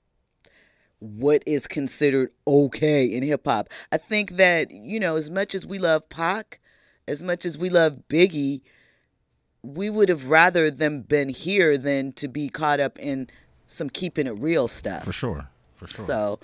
what 0.99 1.43
is 1.47 1.67
considered 1.67 2.31
okay 2.47 3.05
in 3.05 3.23
hip 3.23 3.43
hop. 3.47 3.69
I 3.93 3.99
think 3.99 4.37
that, 4.37 4.71
you 4.71 4.99
know, 4.99 5.17
as 5.17 5.31
much 5.31 5.55
as 5.55 5.67
we 5.67 5.79
love 5.79 6.09
Pac, 6.09 6.61
as 7.07 7.23
much 7.23 7.45
as 7.45 7.59
we 7.59 7.69
love 7.69 8.03
Biggie, 8.09 8.63
we 9.65 9.91
would 9.91 10.09
have 10.09 10.29
rather 10.31 10.71
them 10.71 11.01
been 11.01 11.29
here 11.29 11.79
than 11.79 12.13
to 12.13 12.29
be 12.29 12.49
caught 12.49 12.81
up 12.81 12.99
in 12.99 13.29
some 13.67 13.89
keeping 13.89 14.27
it 14.27 14.33
real 14.33 14.69
stuff. 14.69 15.05
for 15.05 15.13
sure 15.13 15.49
for 15.77 15.87
sure 15.89 16.07
So, 16.07 16.39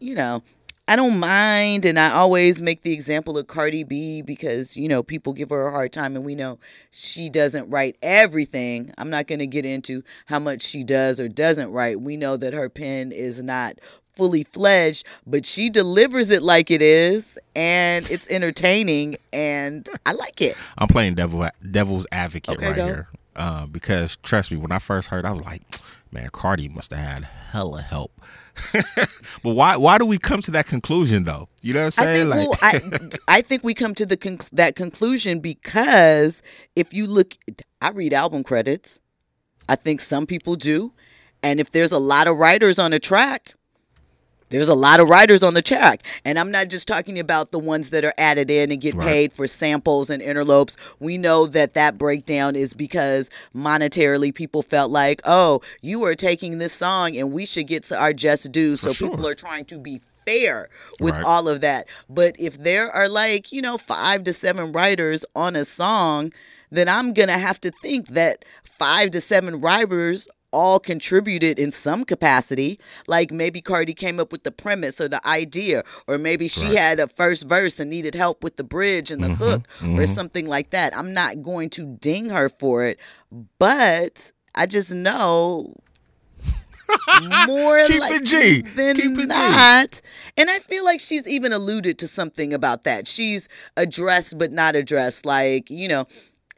you 0.00 0.14
know, 0.14 0.42
I 0.86 0.96
don't 0.96 1.18
mind, 1.18 1.86
and 1.86 1.98
I 1.98 2.10
always 2.12 2.60
make 2.60 2.82
the 2.82 2.92
example 2.92 3.38
of 3.38 3.46
Cardi 3.46 3.84
B 3.84 4.20
because 4.20 4.76
you 4.76 4.86
know 4.86 5.02
people 5.02 5.32
give 5.32 5.48
her 5.48 5.66
a 5.66 5.70
hard 5.70 5.94
time, 5.94 6.14
and 6.14 6.26
we 6.26 6.34
know 6.34 6.58
she 6.90 7.30
doesn't 7.30 7.70
write 7.70 7.96
everything. 8.02 8.92
I'm 8.98 9.08
not 9.08 9.26
going 9.26 9.38
to 9.38 9.46
get 9.46 9.64
into 9.64 10.02
how 10.26 10.38
much 10.38 10.60
she 10.60 10.84
does 10.84 11.18
or 11.18 11.26
doesn't 11.28 11.70
write. 11.70 12.02
We 12.02 12.18
know 12.18 12.36
that 12.36 12.52
her 12.52 12.68
pen 12.68 13.12
is 13.12 13.42
not 13.42 13.78
fully 14.16 14.44
fledged, 14.44 15.04
but 15.26 15.44
she 15.46 15.70
delivers 15.70 16.30
it 16.30 16.42
like 16.42 16.70
it 16.70 16.82
is, 16.82 17.38
and 17.54 18.08
it's 18.10 18.26
entertaining, 18.28 19.16
and 19.32 19.88
I 20.06 20.12
like 20.12 20.40
it. 20.40 20.56
I'm 20.78 20.88
playing 20.88 21.14
devil 21.14 21.48
devil's 21.70 22.06
advocate 22.12 22.56
Okay, 22.58 22.66
right 22.68 22.76
go. 22.76 22.84
here. 22.84 23.08
Uh, 23.36 23.66
because 23.66 24.16
trust 24.22 24.50
me, 24.52 24.56
when 24.56 24.70
I 24.70 24.78
first 24.78 25.08
heard, 25.08 25.24
I 25.24 25.32
was 25.32 25.42
like, 25.42 25.62
man, 26.12 26.28
Cardi 26.32 26.68
must 26.68 26.92
have 26.92 27.00
had 27.00 27.24
hella 27.24 27.82
help. 27.82 28.12
but 28.72 29.50
why 29.50 29.76
why 29.76 29.98
do 29.98 30.04
we 30.06 30.16
come 30.18 30.40
to 30.42 30.52
that 30.52 30.66
conclusion 30.66 31.24
though? 31.24 31.48
You 31.60 31.74
know 31.74 31.86
what 31.86 31.98
I'm 31.98 32.02
I 32.02 32.14
saying? 32.14 32.30
think 32.30 32.50
like, 32.60 32.60
well, 32.60 33.10
I 33.18 33.18
I 33.38 33.42
think 33.42 33.64
we 33.64 33.74
come 33.74 33.94
to 33.96 34.06
the 34.06 34.16
conc- 34.16 34.48
that 34.52 34.76
conclusion 34.76 35.40
because 35.40 36.40
if 36.76 36.94
you 36.94 37.08
look, 37.08 37.36
I 37.82 37.90
read 37.90 38.12
album 38.14 38.44
credits. 38.44 39.00
I 39.68 39.76
think 39.76 40.00
some 40.02 40.26
people 40.26 40.56
do, 40.56 40.92
and 41.42 41.58
if 41.58 41.72
there's 41.72 41.90
a 41.90 41.98
lot 41.98 42.28
of 42.28 42.36
writers 42.36 42.78
on 42.78 42.92
a 42.92 42.98
track, 43.00 43.54
there's 44.50 44.68
a 44.68 44.74
lot 44.74 45.00
of 45.00 45.08
writers 45.08 45.42
on 45.42 45.54
the 45.54 45.62
track, 45.62 46.02
and 46.24 46.38
I'm 46.38 46.50
not 46.50 46.68
just 46.68 46.86
talking 46.86 47.18
about 47.18 47.50
the 47.50 47.58
ones 47.58 47.90
that 47.90 48.04
are 48.04 48.14
added 48.18 48.50
in 48.50 48.70
and 48.70 48.80
get 48.80 48.94
Right. 48.94 49.06
paid 49.08 49.32
for 49.32 49.46
samples 49.46 50.10
and 50.10 50.22
interlopes. 50.22 50.76
We 51.00 51.18
know 51.18 51.46
that 51.46 51.74
that 51.74 51.98
breakdown 51.98 52.54
is 52.56 52.72
because 52.74 53.28
monetarily 53.54 54.34
people 54.34 54.62
felt 54.62 54.90
like, 54.90 55.20
oh, 55.24 55.60
you 55.80 56.04
are 56.04 56.14
taking 56.14 56.58
this 56.58 56.72
song 56.72 57.16
and 57.16 57.32
we 57.32 57.46
should 57.46 57.66
get 57.66 57.84
to 57.84 57.98
our 57.98 58.12
just 58.12 58.50
due. 58.52 58.76
For 58.76 58.88
So 58.88 58.92
sure. 58.92 59.10
people 59.10 59.26
are 59.26 59.34
trying 59.34 59.64
to 59.66 59.78
be 59.78 60.00
fair 60.26 60.68
with 61.00 61.14
Right. 61.14 61.24
all 61.24 61.48
of 61.48 61.60
that. 61.62 61.86
But 62.08 62.36
if 62.38 62.62
there 62.62 62.90
are 62.90 63.08
like, 63.08 63.52
you 63.52 63.60
know, 63.62 63.78
five 63.78 64.24
to 64.24 64.32
seven 64.32 64.72
writers 64.72 65.24
on 65.34 65.56
a 65.56 65.64
song, 65.64 66.32
then 66.70 66.88
I'm 66.88 67.12
going 67.12 67.28
to 67.28 67.38
have 67.38 67.60
to 67.62 67.70
think 67.82 68.08
that 68.08 68.44
five 68.78 69.10
to 69.12 69.20
seven 69.20 69.60
writers 69.60 70.28
all 70.54 70.78
contributed 70.78 71.58
in 71.58 71.72
some 71.72 72.04
capacity. 72.04 72.78
Like 73.08 73.32
maybe 73.32 73.60
Cardi 73.60 73.92
came 73.94 74.20
up 74.20 74.32
with 74.32 74.44
the 74.44 74.52
premise 74.52 75.00
or 75.00 75.08
the 75.08 75.26
idea, 75.26 75.82
or 76.06 76.16
maybe 76.18 76.48
she 76.48 76.68
Right. 76.68 76.78
had 76.78 77.00
a 77.00 77.08
first 77.08 77.44
verse 77.44 77.78
and 77.80 77.90
needed 77.90 78.14
help 78.14 78.42
with 78.44 78.56
the 78.56 78.64
bridge 78.64 79.10
and 79.10 79.22
the 79.22 79.28
Mhm, 79.30 79.36
hook 79.38 79.68
or 79.82 80.04
mhm. 80.06 80.14
something 80.14 80.46
like 80.46 80.70
that. 80.70 80.96
I'm 80.96 81.12
not 81.12 81.42
going 81.42 81.70
to 81.70 81.84
ding 82.00 82.30
her 82.30 82.48
for 82.48 82.84
it, 82.84 82.98
but 83.58 84.30
I 84.54 84.66
just 84.66 84.90
know 84.92 85.74
more 87.46 87.78
Keep 87.86 87.96
it 87.96 88.00
like 88.00 88.24
than 88.76 88.96
Keep 88.96 89.12
not. 89.28 90.00
And 90.36 90.50
I 90.50 90.58
feel 90.60 90.84
like 90.84 91.00
she's 91.00 91.26
even 91.26 91.52
alluded 91.52 91.98
to 92.00 92.08
something 92.08 92.52
about 92.52 92.84
that. 92.84 93.08
She's 93.08 93.48
addressed 93.76 94.38
but 94.38 94.52
not 94.52 94.76
addressed. 94.76 95.24
Like, 95.24 95.70
you 95.70 95.88
know, 95.88 96.06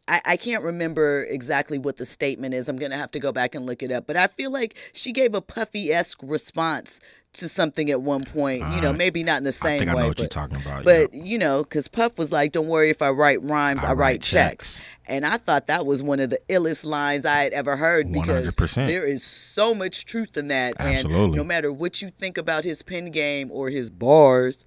I, 0.08 0.20
I 0.24 0.36
can't 0.36 0.62
remember 0.62 1.24
exactly 1.24 1.78
what 1.78 1.96
the 1.96 2.04
statement 2.04 2.54
is. 2.54 2.68
I'm 2.68 2.76
gonna 2.76 2.96
have 2.96 3.10
to 3.12 3.18
go 3.20 3.32
back 3.32 3.54
and 3.54 3.66
look 3.66 3.82
it 3.82 3.90
up. 3.90 4.06
But 4.06 4.16
I 4.16 4.28
feel 4.28 4.50
like 4.52 4.76
she 4.92 5.12
gave 5.12 5.34
a 5.34 5.40
puffy 5.40 5.92
esque 5.92 6.18
response 6.22 7.00
to 7.34 7.48
something 7.48 7.90
at 7.90 8.00
one 8.00 8.24
point. 8.24 8.60
you 8.72 8.80
know, 8.80 8.90
Uh, 8.90 8.94
maybe 8.94 9.22
not 9.22 9.38
in 9.38 9.44
the 9.44 9.48
I 9.48 9.50
same 9.50 9.78
think 9.80 9.90
I 9.90 9.94
way. 9.94 10.02
know 10.02 10.08
what 10.08 10.18
you're 10.18 10.24
but, 10.26 10.30
talking 10.30 10.56
about. 10.62 10.84
but 10.84 11.12
you 11.12 11.36
know, 11.38 11.62
because 11.64 11.86
Puff 11.88 12.16
was 12.18 12.30
like, 12.32 12.52
"Don't 12.52 12.68
worry 12.68 12.88
if 12.88 13.02
I 13.02 13.10
write 13.10 13.42
rhymes, 13.42 13.82
I, 13.82 13.88
I 13.88 13.88
write, 13.90 13.98
write 13.98 14.22
checks. 14.22 14.74
checks. 14.76 14.80
And 15.08 15.26
I 15.26 15.36
thought 15.36 15.66
that 15.66 15.86
was 15.86 16.02
one 16.02 16.18
of 16.18 16.30
the 16.30 16.40
illest 16.48 16.84
lines 16.84 17.24
I 17.26 17.38
had 17.40 17.52
ever 17.52 17.76
heard 17.76 18.10
because 18.10 18.46
100%. 18.54 18.86
there 18.88 19.04
is 19.04 19.22
so 19.22 19.74
much 19.74 20.04
truth 20.06 20.36
in 20.36 20.48
that. 20.48 20.74
And 20.80 20.96
Absolutely. 20.96 21.36
no 21.36 21.44
matter 21.44 21.72
what 21.72 22.00
you 22.02 22.10
think 22.18 22.36
about 22.38 22.64
his 22.64 22.82
pen 22.82 23.10
game 23.12 23.50
or 23.52 23.70
his 23.70 23.88
bars, 23.90 24.64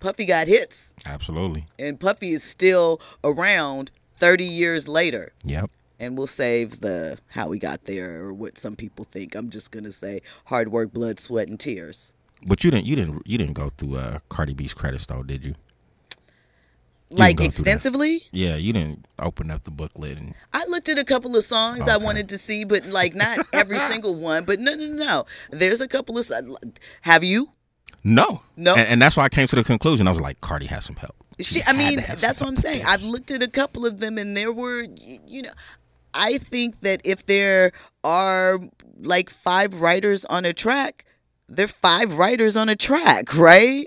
Puffy 0.00 0.24
got 0.24 0.46
hits, 0.48 0.92
Absolutely. 1.06 1.66
and 1.78 1.98
Puffy 1.98 2.32
is 2.32 2.42
still 2.44 3.00
around 3.24 3.90
30 4.22 4.44
years 4.44 4.86
later. 4.86 5.32
Yep. 5.44 5.68
And 5.98 6.16
we'll 6.16 6.26
save 6.28 6.80
the 6.80 7.18
how 7.28 7.48
we 7.48 7.58
got 7.58 7.84
there 7.84 8.20
or 8.24 8.32
what 8.32 8.56
some 8.56 8.76
people 8.76 9.04
think. 9.10 9.34
I'm 9.34 9.50
just 9.50 9.70
gonna 9.72 9.92
say 9.92 10.22
hard 10.46 10.70
work, 10.70 10.92
blood, 10.92 11.18
sweat, 11.20 11.48
and 11.48 11.58
tears. 11.58 12.12
But 12.46 12.62
you 12.64 12.70
didn't 12.70 12.86
you 12.86 12.94
didn't 12.96 13.26
you 13.26 13.36
didn't 13.36 13.54
go 13.54 13.72
through 13.76 13.96
uh 13.96 14.18
Cardi 14.28 14.54
B's 14.54 14.74
credits 14.74 15.06
though, 15.06 15.22
did 15.24 15.44
you? 15.44 15.54
You 17.10 17.18
Like 17.18 17.36
didn't 17.36 17.50
go 17.50 17.56
through 17.56 17.64
that. 17.64 17.70
extensively. 17.70 18.22
Yeah, 18.32 18.56
you 18.56 18.72
didn't 18.72 19.06
open 19.18 19.50
up 19.50 19.64
the 19.64 19.70
booklet 19.70 20.18
and 20.18 20.34
I 20.52 20.64
looked 20.66 20.88
at 20.88 20.98
a 20.98 21.04
couple 21.04 21.36
of 21.36 21.44
songs 21.44 21.82
I 21.82 21.96
wanted 21.98 22.28
to 22.30 22.38
see, 22.38 22.64
but 22.64 22.86
like 22.86 23.14
not 23.14 23.46
every 23.52 23.78
single 23.90 24.14
one. 24.14 24.44
But 24.44 24.60
no, 24.60 24.74
no, 24.74 24.86
no, 24.86 25.04
no. 25.04 25.26
There's 25.50 25.80
a 25.80 25.88
couple 25.88 26.16
of. 26.18 26.30
Have 27.02 27.22
you? 27.24 27.50
no, 28.04 28.42
No. 28.56 28.74
and, 28.74 28.88
and 28.88 29.02
that's 29.02 29.16
why 29.16 29.24
I 29.24 29.28
came 29.28 29.46
to 29.46 29.54
the 29.56 29.62
conclusion. 29.62 30.08
I 30.08 30.10
was 30.10 30.20
like, 30.20 30.40
Cardi 30.40 30.66
has 30.66 30.84
some 30.84 30.96
help. 30.96 31.14
She, 31.40 31.62
I 31.64 31.72
mean, 31.72 32.04
that's 32.18 32.40
what 32.40 32.48
I'm 32.48 32.56
saying. 32.56 32.84
I've 32.84 33.02
looked 33.02 33.30
at 33.30 33.42
a 33.42 33.48
couple 33.48 33.86
of 33.86 34.00
them, 34.00 34.18
and 34.18 34.36
there 34.36 34.52
were, 34.52 34.86
you 35.26 35.42
know, 35.42 35.52
I 36.14 36.38
think 36.38 36.80
that 36.80 37.00
if 37.04 37.26
there 37.26 37.72
are 38.04 38.60
like 39.00 39.30
five 39.30 39.80
writers 39.80 40.24
on 40.26 40.44
a 40.44 40.52
track, 40.52 41.04
there 41.48 41.64
are 41.64 41.68
five 41.68 42.18
writers 42.18 42.56
on 42.56 42.68
a 42.68 42.76
track, 42.76 43.34
right? 43.36 43.86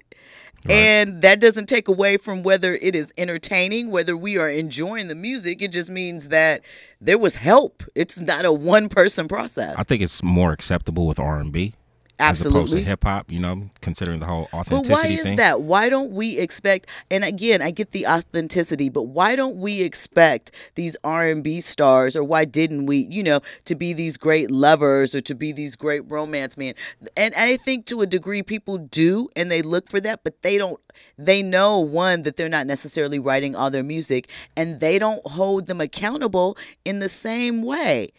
Right. 0.68 0.74
And 0.74 1.22
that 1.22 1.40
doesn't 1.40 1.68
take 1.68 1.88
away 1.88 2.18
from 2.18 2.42
whether 2.42 2.74
it 2.74 2.96
is 2.96 3.14
entertaining, 3.20 3.92
whether 3.92 4.18
we 4.18 4.40
are 4.40 4.50
enjoying 4.50 5.10
the 5.10 5.16
music. 5.16 5.62
It 5.62 5.68
just 5.68 5.92
means 5.92 6.30
that 6.30 6.62
there 7.00 7.20
was 7.20 7.36
help. 7.36 7.84
It's 7.94 8.18
not 8.18 8.46
a 8.46 8.52
one 8.52 8.90
person 8.90 9.28
process. 9.28 9.75
I 9.78 9.84
think 9.84 10.02
it's 10.02 10.24
more 10.24 10.52
acceptable 10.52 11.06
with 11.06 11.20
R 11.20 11.40
and 11.40 11.52
B 11.52 11.75
as 12.19 12.41
opposed 12.41 12.53
to 12.53 12.60
Absolutely. 12.60 12.84
hip 12.84 13.03
hop. 13.03 13.31
You 13.31 13.39
know, 13.39 13.69
considering 13.81 14.19
the 14.19 14.25
whole 14.25 14.48
authenticity. 14.53 14.89
But 14.93 15.03
why 15.03 15.10
is 15.10 15.24
thing. 15.24 15.36
that? 15.38 15.62
Why 15.62 15.89
don't 15.89 16.12
we 16.12 16.38
expect? 16.38 16.88
And 17.12 17.24
again, 17.24 17.62
I 17.62 17.72
get 17.72 17.91
the 17.91 18.07
authenticity, 18.07 18.89
but 18.89 19.03
why 19.03 19.36
don't 19.36 19.57
we 19.57 19.81
expect 19.81 20.51
these 20.75 20.95
R 21.03 21.27
and 21.27 21.43
B 21.43 21.62
stars, 21.62 22.15
or 22.15 22.24
why 22.24 22.45
didn't 22.45 22.86
we, 22.86 23.07
you 23.10 23.24
know, 23.24 23.41
to 23.65 23.75
be 23.75 23.93
these 23.93 24.17
great 24.17 24.51
lovers 24.51 25.13
or 25.15 25.22
to 25.22 25.36
be 25.36 25.51
these 25.51 25.75
great 25.75 26.10
romance 26.10 26.57
men? 26.57 26.74
And 27.17 27.34
I 27.36 27.57
think 27.57 27.86
to 27.88 28.01
a 28.01 28.05
degree, 28.05 28.43
people 28.43 28.77
do, 28.77 29.29
and 29.36 29.51
they 29.51 29.62
look 29.62 29.89
for 29.89 30.00
that, 30.01 30.22
but 30.24 30.41
they 30.41 30.57
don't. 30.57 30.79
They 31.18 31.42
know 31.42 31.80
one 31.80 32.24
that 32.24 32.36
they're 32.38 32.50
not 32.50 32.68
necessarily 32.68 33.20
writing 33.20 33.56
all 33.56 33.70
their 33.70 33.84
music, 33.84 34.30
and 34.56 34.80
they 34.80 35.00
don't 35.00 35.25
hold 35.28 35.68
them 35.68 35.82
accountable 35.82 36.58
in 36.84 37.00
the 37.00 37.10
same 37.10 37.64
way, 37.64 38.12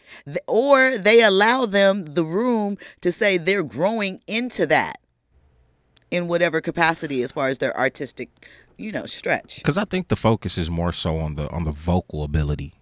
or 0.47 0.99
they 0.99 1.23
allow 1.23 1.67
them 1.67 2.15
the 2.15 2.25
room 2.25 2.79
to 3.01 3.13
say 3.13 3.37
they're 3.37 3.63
growing 3.63 4.21
into 4.27 4.67
that 4.67 5.01
in 6.11 6.29
whatever 6.29 6.61
capacity 6.61 7.23
as 7.23 7.33
far 7.33 7.49
as 7.49 7.59
their 7.59 7.77
artistic, 7.77 8.49
you 8.79 8.93
know, 8.93 9.07
stretch. 9.07 9.57
Because 9.57 9.77
I 9.77 9.85
think 9.85 10.09
the 10.09 10.17
focus 10.17 10.57
is 10.57 10.71
more 10.71 10.93
so 10.93 11.19
on 11.19 11.35
the 11.35 11.51
on 11.51 11.65
the 11.65 11.73
vocal 11.73 12.23
ability, 12.23 12.75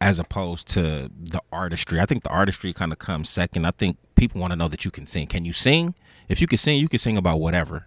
as 0.00 0.18
opposed 0.18 0.66
to 0.68 1.10
the 1.18 1.40
artistry. 1.52 2.00
I 2.00 2.06
think 2.06 2.22
the 2.24 2.30
artistry 2.30 2.72
kind 2.72 2.92
of 2.92 2.98
comes 2.98 3.28
second. 3.28 3.66
I 3.66 3.70
think 3.70 3.98
people 4.14 4.40
want 4.40 4.52
to 4.52 4.56
know 4.56 4.68
that 4.68 4.84
you 4.84 4.90
can 4.90 5.06
sing. 5.06 5.26
Can 5.26 5.44
you 5.44 5.52
sing? 5.52 5.94
If 6.28 6.40
you 6.40 6.46
can 6.46 6.58
sing, 6.58 6.78
you 6.78 6.88
can 6.88 6.98
sing 6.98 7.16
about 7.16 7.40
whatever, 7.40 7.86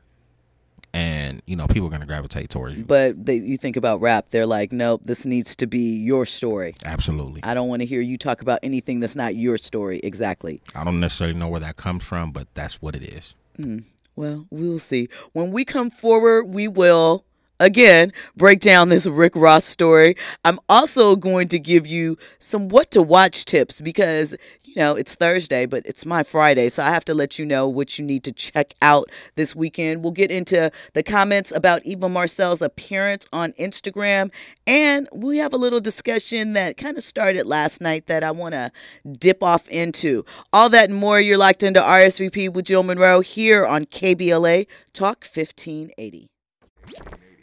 and 0.93 1.41
you 1.45 1.55
know 1.55 1.67
people 1.67 1.88
are 1.88 1.91
gonna 1.91 2.05
gravitate 2.05 2.50
towards 2.50 2.77
you. 2.77 2.85
But 2.85 3.25
they, 3.25 3.35
you 3.35 3.57
think 3.57 3.75
about 3.75 4.01
rap, 4.01 4.27
they're 4.29 4.45
like, 4.45 4.71
nope, 4.71 5.01
this 5.03 5.25
needs 5.25 5.55
to 5.57 5.67
be 5.67 5.97
your 5.97 6.25
story. 6.25 6.75
Absolutely. 6.85 7.43
I 7.43 7.53
don't 7.53 7.67
want 7.67 7.81
to 7.81 7.85
hear 7.85 8.01
you 8.01 8.17
talk 8.17 8.41
about 8.41 8.59
anything 8.63 9.00
that's 9.00 9.15
not 9.15 9.35
your 9.35 9.57
story. 9.57 10.00
Exactly. 10.03 10.62
I 10.75 10.83
don't 10.83 11.00
necessarily 11.00 11.38
know 11.38 11.47
where 11.47 11.62
that 11.62 11.75
comes 11.75 12.03
from, 12.03 12.31
but 12.31 12.47
that's 12.53 12.81
what 12.81 12.95
it 12.95 13.03
is. 13.03 13.33
Mm, 13.57 13.85
well, 14.15 14.45
we'll 14.50 14.79
see. 14.79 15.09
When 15.33 15.51
we 15.51 15.65
come 15.65 15.89
forward, 15.89 16.45
we 16.45 16.67
will 16.67 17.25
again 17.59 18.12
break 18.35 18.59
down 18.59 18.89
this 18.89 19.05
Rick 19.05 19.35
Ross 19.35 19.65
story. 19.65 20.15
I'm 20.45 20.59
also 20.69 21.15
going 21.15 21.47
to 21.50 21.59
give 21.59 21.88
you 21.88 22.17
some 22.39 22.69
what 22.69 22.91
to 22.91 23.01
watch 23.01 23.45
tips 23.45 23.81
because 23.81 24.35
you 24.75 24.82
know 24.82 24.96
it's 24.96 25.13
Thursday, 25.13 25.65
but 25.65 25.86
it's 25.86 26.06
my 26.06 26.24
Friday, 26.24 26.70
so 26.70 26.84
I 26.84 26.89
have 26.89 27.06
to 27.06 27.13
let 27.13 27.38
you 27.38 27.46
know 27.46 27.68
what 27.68 28.00
you 28.00 28.06
need 28.06 28.24
to 28.24 28.32
check 28.32 28.74
out 28.82 29.10
this 29.36 29.56
weekend. 29.56 30.03
We'll 30.03 30.12
get 30.12 30.32
into 30.32 30.72
the 30.94 31.03
comments 31.03 31.51
about 31.56 31.86
Eva 31.86 32.10
Marcelle's 32.10 32.62
appearance 32.62 33.27
on 33.32 33.53
Instagram, 33.53 34.32
and 34.65 35.08
we 35.13 35.38
have 35.38 35.53
a 35.53 35.58
little 35.58 35.80
discussion 35.80 36.53
that 36.53 36.77
kind 36.77 36.98
of 36.98 37.03
started 37.03 37.46
last 37.46 37.82
night 37.82 38.08
that 38.08 38.24
I 38.24 38.32
want 38.32 38.53
to 38.53 38.72
dip 39.12 39.44
off 39.44 39.68
into. 39.68 40.25
All 40.51 40.70
that 40.70 40.89
and 40.89 40.98
more. 41.00 41.20
You're 41.20 41.38
locked 41.38 41.62
into 41.62 41.80
RSVP 41.80 42.51
with 42.51 42.65
Jill 42.65 42.84
Munroe 42.84 43.20
here 43.20 43.65
on 43.65 43.86
KBLA 43.86 44.65
Talk 44.94 45.25
1580. 45.32 46.30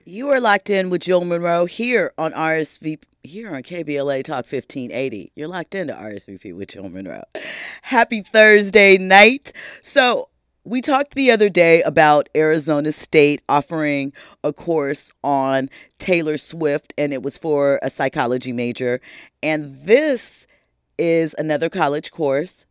You 0.05 0.31
are 0.31 0.41
locked 0.41 0.71
in 0.71 0.91
with 0.91 1.03
Jill 1.03 1.25
Munroe 1.25 1.67
here 1.67 2.13
on 2.19 2.33
RSVP 2.33 3.05
here 3.23 3.55
on 3.55 3.63
KBLA 3.63 4.25
Talk 4.25 4.47
1580. 4.51 5.33
You're 5.35 5.49
locked 5.49 5.75
into 5.75 5.93
RSVP 5.93 6.57
with 6.57 6.71
Jill 6.71 6.89
Munroe. 6.89 7.25
Happy 7.83 8.23
Thursday 8.23 8.99
night. 8.99 9.53
So 9.83 10.29
we 10.65 10.81
talked 10.81 11.15
the 11.15 11.31
other 11.31 11.49
day 11.49 11.83
about 11.83 12.29
Arizona 12.37 12.93
State 12.93 13.43
offering 13.49 14.13
a 14.45 14.53
course 14.53 15.11
on 15.25 15.71
Taylor 15.99 16.39
Swift, 16.39 16.93
and 16.99 17.13
it 17.13 17.23
was 17.23 17.39
for 17.39 17.79
a 17.83 17.91
psychology 17.91 18.53
major. 18.53 19.01
And 19.43 19.81
this 19.81 20.47
is 20.99 21.35
another 21.39 21.69
college 21.69 22.11
course, 22.11 22.65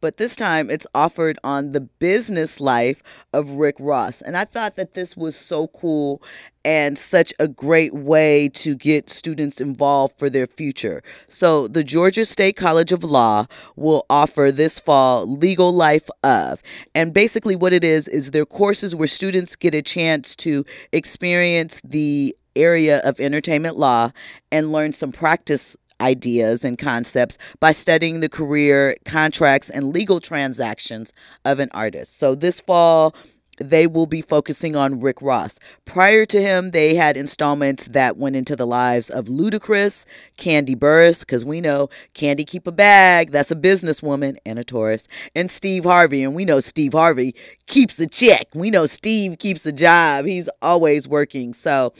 but 0.00 0.16
this 0.16 0.36
time 0.36 0.70
it's 0.70 0.86
offered 0.94 1.38
on 1.44 1.72
the 1.72 1.80
business 1.80 2.60
life 2.60 3.02
of 3.32 3.50
Rick 3.50 3.76
Ross. 3.78 4.20
And 4.20 4.36
I 4.36 4.44
thought 4.44 4.76
that 4.76 4.94
this 4.94 5.16
was 5.16 5.36
so 5.36 5.68
cool 5.68 6.22
and 6.64 6.98
such 6.98 7.32
a 7.38 7.48
great 7.48 7.94
way 7.94 8.48
to 8.50 8.74
get 8.74 9.10
students 9.10 9.60
involved 9.60 10.18
for 10.18 10.30
their 10.30 10.46
future. 10.46 11.02
So, 11.28 11.68
the 11.68 11.84
Georgia 11.84 12.24
State 12.24 12.56
College 12.56 12.92
of 12.92 13.04
Law 13.04 13.46
will 13.76 14.06
offer 14.08 14.50
this 14.52 14.78
fall 14.78 15.26
Legal 15.26 15.72
Life 15.72 16.08
of. 16.22 16.62
And 16.94 17.12
basically, 17.12 17.56
what 17.56 17.72
it 17.72 17.84
is, 17.84 18.08
is 18.08 18.30
their 18.30 18.46
courses 18.46 18.94
where 18.94 19.08
students 19.08 19.56
get 19.56 19.74
a 19.74 19.82
chance 19.82 20.36
to 20.36 20.64
experience 20.92 21.80
the 21.84 22.36
area 22.54 22.98
of 23.00 23.18
entertainment 23.18 23.78
law 23.78 24.10
and 24.50 24.72
learn 24.72 24.92
some 24.92 25.12
practice 25.12 25.76
ideas 26.00 26.64
and 26.64 26.78
concepts 26.78 27.38
by 27.60 27.72
studying 27.72 28.20
the 28.20 28.28
career, 28.28 28.96
contracts, 29.04 29.70
and 29.70 29.92
legal 29.92 30.20
transactions 30.20 31.12
of 31.44 31.60
an 31.60 31.70
artist. 31.72 32.18
So 32.18 32.34
this 32.34 32.60
fall, 32.60 33.14
they 33.58 33.86
will 33.86 34.06
be 34.06 34.22
focusing 34.22 34.74
on 34.74 35.00
Rick 35.00 35.20
Ross. 35.20 35.58
Prior 35.84 36.24
to 36.26 36.40
him, 36.40 36.70
they 36.70 36.94
had 36.94 37.16
installments 37.16 37.84
that 37.86 38.16
went 38.16 38.36
into 38.36 38.56
the 38.56 38.66
lives 38.66 39.10
of 39.10 39.26
Ludacris, 39.26 40.04
Kandi 40.38 40.74
Burruss, 40.74 41.20
because 41.20 41.44
we 41.44 41.60
know 41.60 41.88
Kandi 42.14 42.46
keep 42.46 42.66
a 42.66 42.72
bag, 42.72 43.30
that's 43.30 43.50
a 43.50 43.56
businesswoman 43.56 44.36
and 44.46 44.58
a 44.58 44.64
Taurus, 44.64 45.06
and 45.34 45.50
Steve 45.50 45.84
Harvey, 45.84 46.22
and 46.22 46.34
we 46.34 46.44
know 46.44 46.60
Steve 46.60 46.92
Harvey 46.92 47.34
keeps 47.66 47.98
a 47.98 48.06
check. 48.06 48.48
We 48.54 48.70
know 48.70 48.86
Steve 48.86 49.38
keeps 49.38 49.66
a 49.66 49.72
job. 49.72 50.24
He's 50.24 50.48
always 50.62 51.06
working. 51.06 51.52
So 51.54 51.92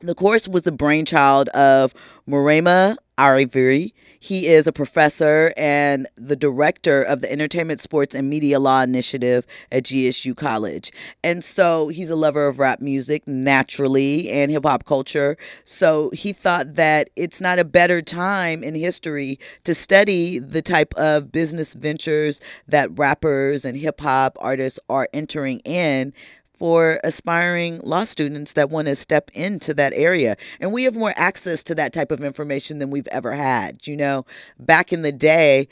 the 0.00 0.14
course 0.14 0.48
was 0.48 0.62
the 0.62 0.72
brainchild 0.72 1.48
of 1.50 1.94
Moraima 2.28 2.96
Ivory. 3.16 3.94
He 4.20 4.46
is 4.46 4.66
a 4.66 4.72
professor 4.72 5.52
and 5.56 6.08
the 6.16 6.36
director 6.36 7.02
of 7.02 7.20
the 7.20 7.30
Entertainment, 7.30 7.80
Sports, 7.80 8.14
and 8.14 8.28
Media 8.28 8.58
Law 8.58 8.82
Initiative 8.82 9.46
at 9.70 9.84
GSU 9.84 10.36
College. 10.36 10.92
And 11.22 11.44
so 11.44 11.88
he's 11.88 12.10
a 12.10 12.16
lover 12.16 12.46
of 12.46 12.58
rap 12.58 12.80
music 12.80 13.26
naturally 13.28 14.30
and 14.30 14.50
hip 14.50 14.64
hop 14.64 14.84
culture. 14.84 15.36
So 15.64 16.10
he 16.10 16.32
thought 16.32 16.74
that 16.74 17.10
it's 17.16 17.40
not 17.40 17.58
a 17.58 17.64
better 17.64 18.02
time 18.02 18.64
in 18.64 18.74
history 18.74 19.38
to 19.64 19.74
study 19.74 20.38
the 20.38 20.62
type 20.62 20.94
of 20.94 21.30
business 21.30 21.74
ventures 21.74 22.40
that 22.66 22.96
rappers 22.98 23.64
and 23.64 23.76
hip 23.76 24.00
hop 24.00 24.36
artists 24.40 24.78
are 24.88 25.08
entering 25.12 25.60
in 25.60 26.12
for 26.58 27.00
aspiring 27.04 27.80
law 27.82 28.04
students 28.04 28.52
that 28.54 28.70
want 28.70 28.86
to 28.86 28.96
step 28.96 29.30
into 29.34 29.72
that 29.74 29.92
area. 29.94 30.36
And 30.60 30.72
we 30.72 30.84
have 30.84 30.94
more 30.94 31.14
access 31.16 31.62
to 31.64 31.74
that 31.76 31.92
type 31.92 32.10
of 32.10 32.22
information 32.22 32.78
than 32.78 32.90
we've 32.90 33.08
ever 33.08 33.32
had. 33.32 33.86
You 33.86 33.96
know, 33.96 34.26
back 34.58 34.92
in 34.92 35.02
the 35.02 35.12
day, 35.12 35.68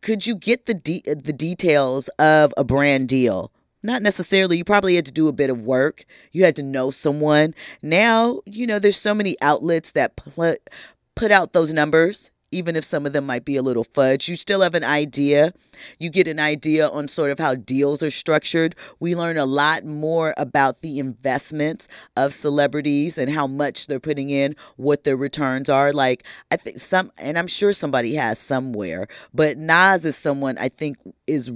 could 0.00 0.26
you 0.26 0.34
get 0.34 0.66
the 0.66 0.74
de- 0.74 1.02
the 1.06 1.32
details 1.32 2.08
of 2.18 2.52
a 2.56 2.64
brand 2.64 3.08
deal? 3.08 3.52
Not 3.84 4.02
necessarily. 4.02 4.56
You 4.56 4.64
probably 4.64 4.94
had 4.94 5.06
to 5.06 5.12
do 5.12 5.28
a 5.28 5.32
bit 5.32 5.50
of 5.50 5.64
work. 5.64 6.04
You 6.32 6.44
had 6.44 6.56
to 6.56 6.62
know 6.62 6.90
someone. 6.90 7.54
Now, 7.82 8.40
you 8.46 8.66
know, 8.66 8.78
there's 8.78 9.00
so 9.00 9.14
many 9.14 9.36
outlets 9.40 9.92
that 9.92 10.16
put 10.16 10.68
put 11.14 11.30
out 11.30 11.52
those 11.52 11.72
numbers 11.72 12.30
even 12.52 12.76
if 12.76 12.84
some 12.84 13.06
of 13.06 13.12
them 13.12 13.26
might 13.26 13.44
be 13.44 13.56
a 13.56 13.62
little 13.62 13.84
fudge. 13.84 14.28
You 14.28 14.36
still 14.36 14.60
have 14.60 14.74
an 14.74 14.84
idea. 14.84 15.52
You 15.98 16.10
get 16.10 16.28
an 16.28 16.38
idea 16.38 16.88
on 16.88 17.08
sort 17.08 17.30
of 17.30 17.38
how 17.38 17.56
deals 17.56 18.02
are 18.02 18.10
structured. 18.10 18.76
We 19.00 19.16
learn 19.16 19.36
a 19.36 19.46
lot 19.46 19.84
more 19.84 20.34
about 20.36 20.82
the 20.82 20.98
investments 20.98 21.88
of 22.16 22.32
celebrities 22.32 23.18
and 23.18 23.30
how 23.30 23.46
much 23.46 23.86
they're 23.86 23.98
putting 23.98 24.30
in, 24.30 24.54
what 24.76 25.04
their 25.04 25.16
returns 25.16 25.68
are. 25.68 25.92
Like, 25.92 26.24
I 26.50 26.56
think 26.56 26.78
some, 26.78 27.10
and 27.18 27.38
I'm 27.38 27.46
sure 27.46 27.72
somebody 27.72 28.14
has 28.14 28.38
somewhere, 28.38 29.08
but 29.34 29.58
Nas 29.58 30.04
is 30.04 30.16
someone 30.16 30.58
I 30.58 30.68
think 30.68 30.98
is 31.26 31.50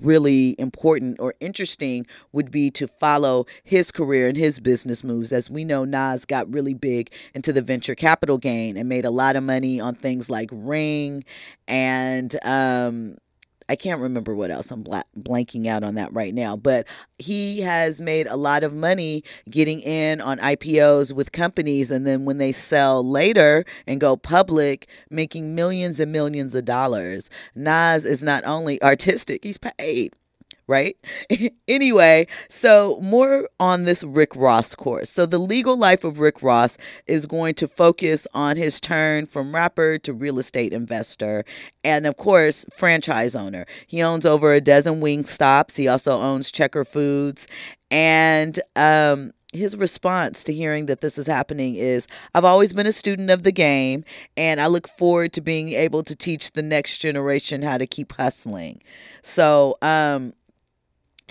really 0.00 0.54
important 0.58 1.18
or 1.18 1.34
interesting 1.40 2.06
would 2.32 2.50
be 2.50 2.70
to 2.72 2.86
follow 2.86 3.46
his 3.64 3.90
career 3.90 4.28
and 4.28 4.36
his 4.36 4.60
business 4.60 5.02
moves. 5.02 5.32
As 5.32 5.48
we 5.48 5.64
know, 5.64 5.84
Nas 5.84 6.24
got 6.24 6.52
really 6.52 6.74
big 6.74 7.12
into 7.34 7.52
the 7.52 7.62
venture 7.62 7.94
capital 7.94 8.38
gain 8.38 8.76
and 8.76 8.88
made 8.88 9.04
a 9.04 9.10
lot 9.10 9.36
of 9.36 9.42
money 9.42 9.80
on 9.80 9.94
things 9.94 10.28
like 10.28 10.41
Ring 10.52 11.24
and 11.68 12.36
um, 12.44 13.16
I 13.68 13.76
can't 13.76 14.00
remember 14.00 14.34
what 14.34 14.50
else. 14.50 14.70
I'm 14.70 14.82
bla- 14.82 15.04
blanking 15.18 15.66
out 15.66 15.82
on 15.82 15.94
that 15.94 16.12
right 16.12 16.34
now. 16.34 16.56
But 16.56 16.86
he 17.18 17.60
has 17.60 18.00
made 18.00 18.26
a 18.26 18.36
lot 18.36 18.64
of 18.64 18.74
money 18.74 19.24
getting 19.48 19.80
in 19.80 20.20
on 20.20 20.38
IPOs 20.38 21.12
with 21.12 21.32
companies. 21.32 21.90
And 21.90 22.06
then 22.06 22.24
when 22.24 22.38
they 22.38 22.52
sell 22.52 23.08
later 23.08 23.64
and 23.86 24.00
go 24.00 24.16
public, 24.16 24.88
making 25.10 25.54
millions 25.54 26.00
and 26.00 26.12
millions 26.12 26.54
of 26.54 26.64
dollars. 26.64 27.30
Nas 27.54 28.04
is 28.04 28.22
not 28.22 28.44
only 28.44 28.82
artistic, 28.82 29.44
he's 29.44 29.58
paid 29.58 30.12
right? 30.66 30.96
anyway, 31.68 32.26
so 32.48 32.98
more 33.02 33.48
on 33.60 33.84
this 33.84 34.02
Rick 34.02 34.34
Ross 34.36 34.74
course. 34.74 35.10
So, 35.10 35.26
the 35.26 35.38
legal 35.38 35.76
life 35.76 36.04
of 36.04 36.18
Rick 36.18 36.42
Ross 36.42 36.76
is 37.06 37.26
going 37.26 37.54
to 37.56 37.68
focus 37.68 38.26
on 38.34 38.56
his 38.56 38.80
turn 38.80 39.26
from 39.26 39.54
rapper 39.54 39.98
to 39.98 40.12
real 40.12 40.38
estate 40.38 40.72
investor 40.72 41.44
and, 41.84 42.06
of 42.06 42.16
course, 42.16 42.64
franchise 42.76 43.34
owner. 43.34 43.66
He 43.86 44.02
owns 44.02 44.24
over 44.26 44.52
a 44.52 44.60
dozen 44.60 45.00
wing 45.00 45.24
stops, 45.24 45.76
he 45.76 45.88
also 45.88 46.20
owns 46.20 46.50
Checker 46.50 46.84
Foods. 46.84 47.46
And, 47.90 48.58
um, 48.76 49.32
his 49.52 49.76
response 49.76 50.44
to 50.44 50.52
hearing 50.54 50.86
that 50.86 51.02
this 51.02 51.18
is 51.18 51.26
happening 51.26 51.74
is 51.74 52.06
I've 52.34 52.44
always 52.44 52.72
been 52.72 52.86
a 52.86 52.92
student 52.92 53.30
of 53.30 53.42
the 53.42 53.52
game 53.52 54.04
and 54.36 54.60
I 54.60 54.66
look 54.66 54.88
forward 54.88 55.32
to 55.34 55.40
being 55.40 55.70
able 55.74 56.02
to 56.04 56.16
teach 56.16 56.52
the 56.52 56.62
next 56.62 56.98
generation 56.98 57.62
how 57.62 57.78
to 57.78 57.86
keep 57.86 58.12
hustling. 58.12 58.82
So, 59.20 59.76
um, 59.82 60.32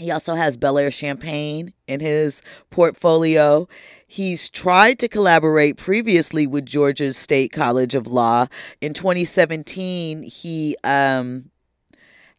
he 0.01 0.11
also 0.11 0.35
has 0.35 0.57
Belaire 0.57 0.91
Champagne 0.91 1.73
in 1.87 1.99
his 1.99 2.41
portfolio. 2.69 3.67
He's 4.07 4.49
tried 4.49 4.99
to 4.99 5.07
collaborate 5.07 5.77
previously 5.77 6.45
with 6.47 6.65
Georgia 6.65 7.13
State 7.13 7.51
College 7.53 7.95
of 7.95 8.07
Law. 8.07 8.47
In 8.81 8.93
2017, 8.93 10.23
he 10.23 10.75
um, 10.83 11.51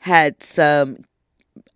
had 0.00 0.42
some 0.42 0.98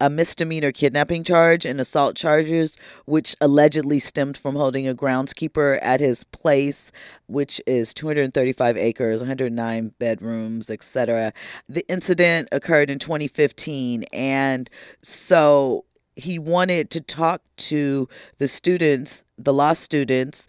a 0.00 0.10
misdemeanor 0.10 0.72
kidnapping 0.72 1.24
charge 1.24 1.64
and 1.64 1.80
assault 1.80 2.16
charges, 2.16 2.76
which 3.06 3.34
allegedly 3.40 3.98
stemmed 3.98 4.36
from 4.36 4.54
holding 4.54 4.86
a 4.86 4.94
groundskeeper 4.94 5.78
at 5.82 6.00
his 6.00 6.24
place, 6.24 6.92
which 7.26 7.60
is 7.66 7.94
235 7.94 8.76
acres, 8.76 9.20
109 9.20 9.92
bedrooms, 9.98 10.70
etc. 10.70 11.32
The 11.68 11.86
incident 11.88 12.48
occurred 12.52 12.90
in 12.90 12.98
2015, 12.98 14.04
and 14.12 14.68
so 15.02 15.84
he 16.14 16.38
wanted 16.38 16.90
to 16.90 17.00
talk 17.00 17.42
to 17.56 18.08
the 18.38 18.48
students, 18.48 19.24
the 19.38 19.52
law 19.52 19.72
students, 19.72 20.46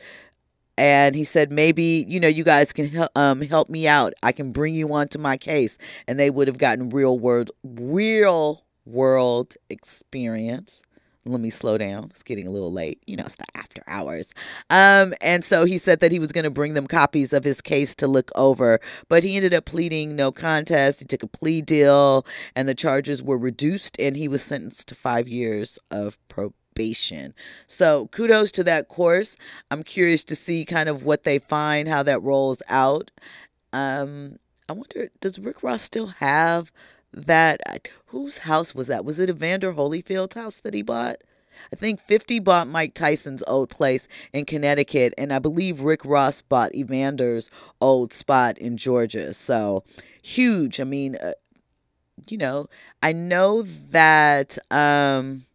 and 0.78 1.16
he 1.16 1.24
said 1.24 1.52
maybe 1.52 2.06
you 2.08 2.20
know 2.20 2.28
you 2.28 2.44
guys 2.44 2.72
can 2.72 2.88
help 2.88 3.12
um 3.16 3.42
help 3.42 3.70
me 3.70 3.88
out. 3.88 4.14
I 4.24 4.32
can 4.32 4.52
bring 4.52 4.76
you 4.76 4.94
onto 4.94 5.20
my 5.20 5.38
case, 5.38 5.78
and 6.08 6.20
they 6.20 6.30
would 6.30 6.48
have 6.48 6.58
gotten 6.58 6.90
real 6.90 7.18
world 7.18 7.52
real 7.64 8.64
world 8.88 9.56
experience. 9.70 10.84
Let 11.26 11.42
me 11.42 11.50
slow 11.50 11.78
down. 11.78 12.06
It's 12.12 12.24
getting 12.24 12.48
a 12.48 12.52
little 12.52 12.72
late. 12.72 13.04
You 13.06 13.18
know, 13.18 13.26
it's 13.26 13.36
the 13.36 13.46
after 13.54 13.84
hours. 13.86 14.30
Um, 14.70 15.14
and 15.20 15.44
so 15.44 15.66
he 15.66 15.78
said 15.78 16.00
that 16.00 16.12
he 16.12 16.20
was 16.20 16.32
going 16.32 16.46
to 16.46 16.50
bring 16.50 16.74
them 16.74 16.88
copies 16.88 17.34
of 17.34 17.44
his 17.44 17.60
case 17.60 17.94
to 17.96 18.08
look 18.08 18.32
over, 18.36 18.80
but 19.10 19.24
he 19.24 19.36
ended 19.36 19.54
up 19.54 19.66
pleading 19.66 20.16
no 20.16 20.32
contest. 20.32 21.00
He 21.00 21.06
took 21.06 21.24
a 21.24 21.28
plea 21.28 21.62
deal, 21.62 22.26
and 22.56 22.68
the 22.68 22.76
charges 22.76 23.22
were 23.22 23.38
reduced, 23.38 24.00
and 24.00 24.16
he 24.16 24.30
was 24.30 24.42
sentenced 24.42 24.88
to 24.88 24.96
five 24.96 25.28
years 25.28 25.78
of 25.92 26.18
probation. 26.30 27.34
So 27.68 28.08
kudos 28.08 28.52
to 28.54 28.64
that 28.64 28.88
course. 28.88 29.36
I'm 29.70 29.84
curious 29.84 30.24
to 30.26 30.36
see 30.36 30.64
kind 30.64 30.88
of 30.88 31.04
what 31.04 31.24
they 31.24 31.40
find, 31.40 31.90
how 31.90 32.04
that 32.04 32.24
rolls 32.24 32.62
out. 32.70 33.12
Um, 33.74 34.38
I 34.70 34.74
wonder, 34.74 35.10
does 35.20 35.40
Rick 35.40 35.62
Ross 35.64 35.82
still 35.82 36.08
have 36.08 36.72
that 37.14 37.62
uh, 37.66 37.78
whose 38.08 38.40
house 38.40 38.76
was 38.76 38.88
that? 38.88 39.06
Was 39.06 39.20
it 39.20 39.30
Evander 39.30 39.74
Holyfield's 39.74 40.36
house 40.36 40.58
that 40.58 40.74
he 40.74 40.82
bought? 40.82 41.18
I 41.74 41.76
think 41.76 42.00
50 42.02 42.40
bought 42.40 42.68
Mike 42.68 42.94
Tyson's 42.94 43.44
old 43.48 43.70
place 43.70 44.08
in 44.32 44.46
Connecticut, 44.46 45.14
and 45.18 45.34
I 45.34 45.40
believe 45.40 45.80
Rick 45.80 46.06
Ross 46.06 46.42
bought 46.42 46.76
Evander's 46.76 47.50
old 47.82 48.14
spot 48.14 48.60
in 48.60 48.78
Georgia. 48.78 49.34
So 49.34 49.84
huge. 50.22 50.80
I 50.80 50.84
mean, 50.84 51.16
uh, 51.16 51.34
you 52.28 52.38
know, 52.38 52.70
I 53.02 53.12
know 53.12 53.64
that 53.92 54.58
um, 54.72 55.47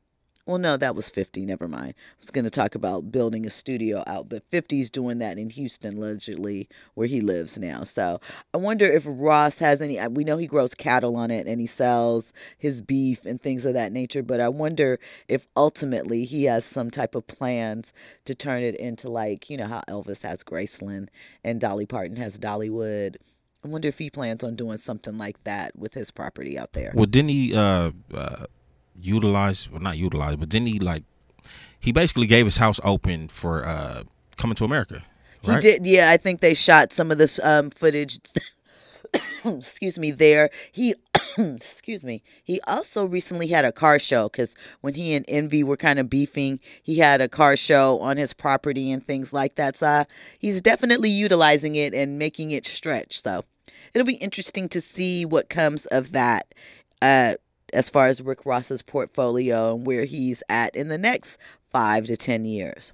well, 0.52 0.58
no, 0.58 0.76
that 0.76 0.94
was 0.94 1.08
50. 1.08 1.46
Never 1.46 1.66
mind. 1.66 1.94
I 1.96 2.14
was 2.20 2.30
going 2.30 2.44
to 2.44 2.50
talk 2.50 2.74
about 2.74 3.10
building 3.10 3.46
a 3.46 3.50
studio 3.50 4.04
out, 4.06 4.28
but 4.28 4.42
50's 4.50 4.90
doing 4.90 5.16
that 5.16 5.38
in 5.38 5.48
Houston, 5.48 5.96
allegedly, 5.96 6.68
where 6.92 7.06
he 7.06 7.22
lives 7.22 7.56
now. 7.56 7.84
So 7.84 8.20
I 8.52 8.58
wonder 8.58 8.84
if 8.84 9.04
Ross 9.06 9.60
has 9.60 9.80
any. 9.80 9.98
Uh, 9.98 10.10
we 10.10 10.24
know 10.24 10.36
he 10.36 10.46
grows 10.46 10.74
cattle 10.74 11.16
on 11.16 11.30
it 11.30 11.46
and 11.46 11.58
he 11.58 11.66
sells 11.66 12.34
his 12.58 12.82
beef 12.82 13.24
and 13.24 13.40
things 13.40 13.64
of 13.64 13.72
that 13.72 13.92
nature, 13.92 14.22
but 14.22 14.40
I 14.40 14.50
wonder 14.50 15.00
if 15.26 15.46
ultimately 15.56 16.26
he 16.26 16.44
has 16.44 16.66
some 16.66 16.90
type 16.90 17.14
of 17.14 17.26
plans 17.26 17.94
to 18.26 18.34
turn 18.34 18.62
it 18.62 18.74
into 18.74 19.08
like, 19.08 19.48
you 19.48 19.56
know, 19.56 19.68
how 19.68 19.80
Elvis 19.88 20.20
has 20.20 20.44
Graceland 20.44 21.08
and 21.42 21.62
Dolly 21.62 21.86
Parton 21.86 22.16
has 22.16 22.36
Dollywood. 22.36 23.16
I 23.64 23.68
wonder 23.68 23.88
if 23.88 23.96
he 23.96 24.10
plans 24.10 24.44
on 24.44 24.54
doing 24.54 24.76
something 24.76 25.16
like 25.16 25.42
that 25.44 25.74
with 25.78 25.94
his 25.94 26.10
property 26.10 26.58
out 26.58 26.74
there. 26.74 26.92
Well, 26.94 27.06
didn't 27.06 27.30
he? 27.30 27.54
Uh, 27.54 27.92
uh 28.12 28.44
utilize, 29.00 29.70
well, 29.70 29.80
not 29.80 29.98
utilize, 29.98 30.36
but 30.36 30.48
didn't 30.48 30.68
he 30.68 30.78
like? 30.78 31.04
He 31.78 31.92
basically 31.92 32.26
gave 32.26 32.46
his 32.46 32.58
house 32.58 32.78
open 32.84 33.28
for 33.28 33.66
uh 33.66 34.04
coming 34.36 34.54
to 34.56 34.64
America. 34.64 35.02
Right? 35.44 35.62
He 35.62 35.70
did. 35.70 35.86
Yeah, 35.86 36.10
I 36.10 36.16
think 36.16 36.40
they 36.40 36.54
shot 36.54 36.92
some 36.92 37.10
of 37.10 37.18
the 37.18 37.40
um, 37.42 37.70
footage. 37.70 38.20
excuse 39.44 39.98
me. 39.98 40.10
There, 40.10 40.50
he. 40.70 40.94
excuse 41.38 42.02
me. 42.02 42.22
He 42.44 42.60
also 42.66 43.04
recently 43.04 43.48
had 43.48 43.64
a 43.64 43.72
car 43.72 43.98
show 43.98 44.28
because 44.28 44.54
when 44.80 44.94
he 44.94 45.14
and 45.14 45.24
Envy 45.28 45.64
were 45.64 45.76
kind 45.76 45.98
of 45.98 46.08
beefing, 46.08 46.60
he 46.82 46.98
had 46.98 47.20
a 47.20 47.28
car 47.28 47.56
show 47.56 47.98
on 48.00 48.16
his 48.16 48.32
property 48.32 48.90
and 48.90 49.04
things 49.04 49.32
like 49.32 49.56
that. 49.56 49.78
So 49.78 49.86
uh, 49.86 50.04
he's 50.38 50.62
definitely 50.62 51.10
utilizing 51.10 51.76
it 51.76 51.94
and 51.94 52.18
making 52.18 52.50
it 52.52 52.66
stretch. 52.66 53.22
So 53.22 53.44
it'll 53.94 54.06
be 54.06 54.14
interesting 54.14 54.68
to 54.70 54.80
see 54.80 55.24
what 55.24 55.48
comes 55.48 55.86
of 55.86 56.12
that. 56.12 56.54
Uh, 57.00 57.34
as 57.72 57.90
far 57.90 58.06
as 58.06 58.20
Rick 58.20 58.44
Ross's 58.44 58.82
portfolio 58.82 59.74
and 59.74 59.86
where 59.86 60.04
he's 60.04 60.42
at 60.48 60.74
in 60.76 60.88
the 60.88 60.98
next 60.98 61.38
five 61.70 62.06
to 62.06 62.16
10 62.16 62.44
years. 62.44 62.92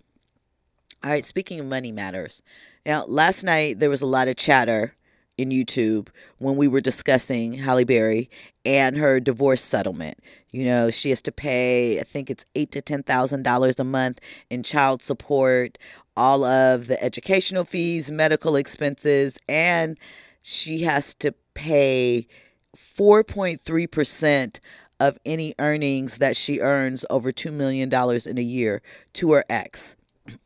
All 1.05 1.11
right, 1.11 1.25
speaking 1.25 1.61
of 1.61 1.67
money 1.67 1.93
matters. 1.93 2.43
Now, 2.85 3.05
last 3.07 3.45
night 3.45 3.79
there 3.79 3.91
was 3.91 4.01
a 4.01 4.07
lot 4.07 4.29
of 4.29 4.37
chatter 4.37 4.95
in 5.37 5.51
YouTube 5.51 6.09
when 6.39 6.57
we 6.57 6.67
were 6.67 6.81
discussing 6.81 7.53
Halle 7.53 7.85
Berry 7.85 8.29
and 8.65 8.97
her 8.97 9.21
divorce 9.21 9.63
settlement. 9.63 10.19
You 10.51 10.65
know, 10.65 10.91
she 10.91 11.11
has 11.11 11.23
to 11.23 11.33
pay, 11.33 12.01
I 12.01 12.03
think 12.03 12.29
it's 12.29 12.45
eight 12.55 12.73
to 12.73 12.83
ten 12.83 13.05
thousand 13.05 13.45
dollars 13.45 13.79
a 13.79 13.85
month 13.85 14.21
in 14.51 14.63
child 14.65 15.03
support, 15.03 15.79
all 16.17 16.45
of 16.45 16.89
the 16.89 17.03
educational 17.03 17.65
fees, 17.65 18.11
medical 18.11 18.57
expenses, 18.57 19.39
and 19.49 19.97
she 20.43 20.83
has 20.83 21.15
to 21.15 21.33
pay 21.55 22.27
4.3% 22.77 24.61
of 25.01 25.19
any 25.25 25.55
earnings 25.59 26.19
that 26.19 26.37
she 26.37 26.61
earns 26.61 27.05
over 27.09 27.33
$2 27.33 27.53
million 27.53 27.93
in 28.27 28.39
a 28.39 28.43
year 28.43 28.83
to 29.15 29.33
her 29.33 29.45
ex. 29.49 29.97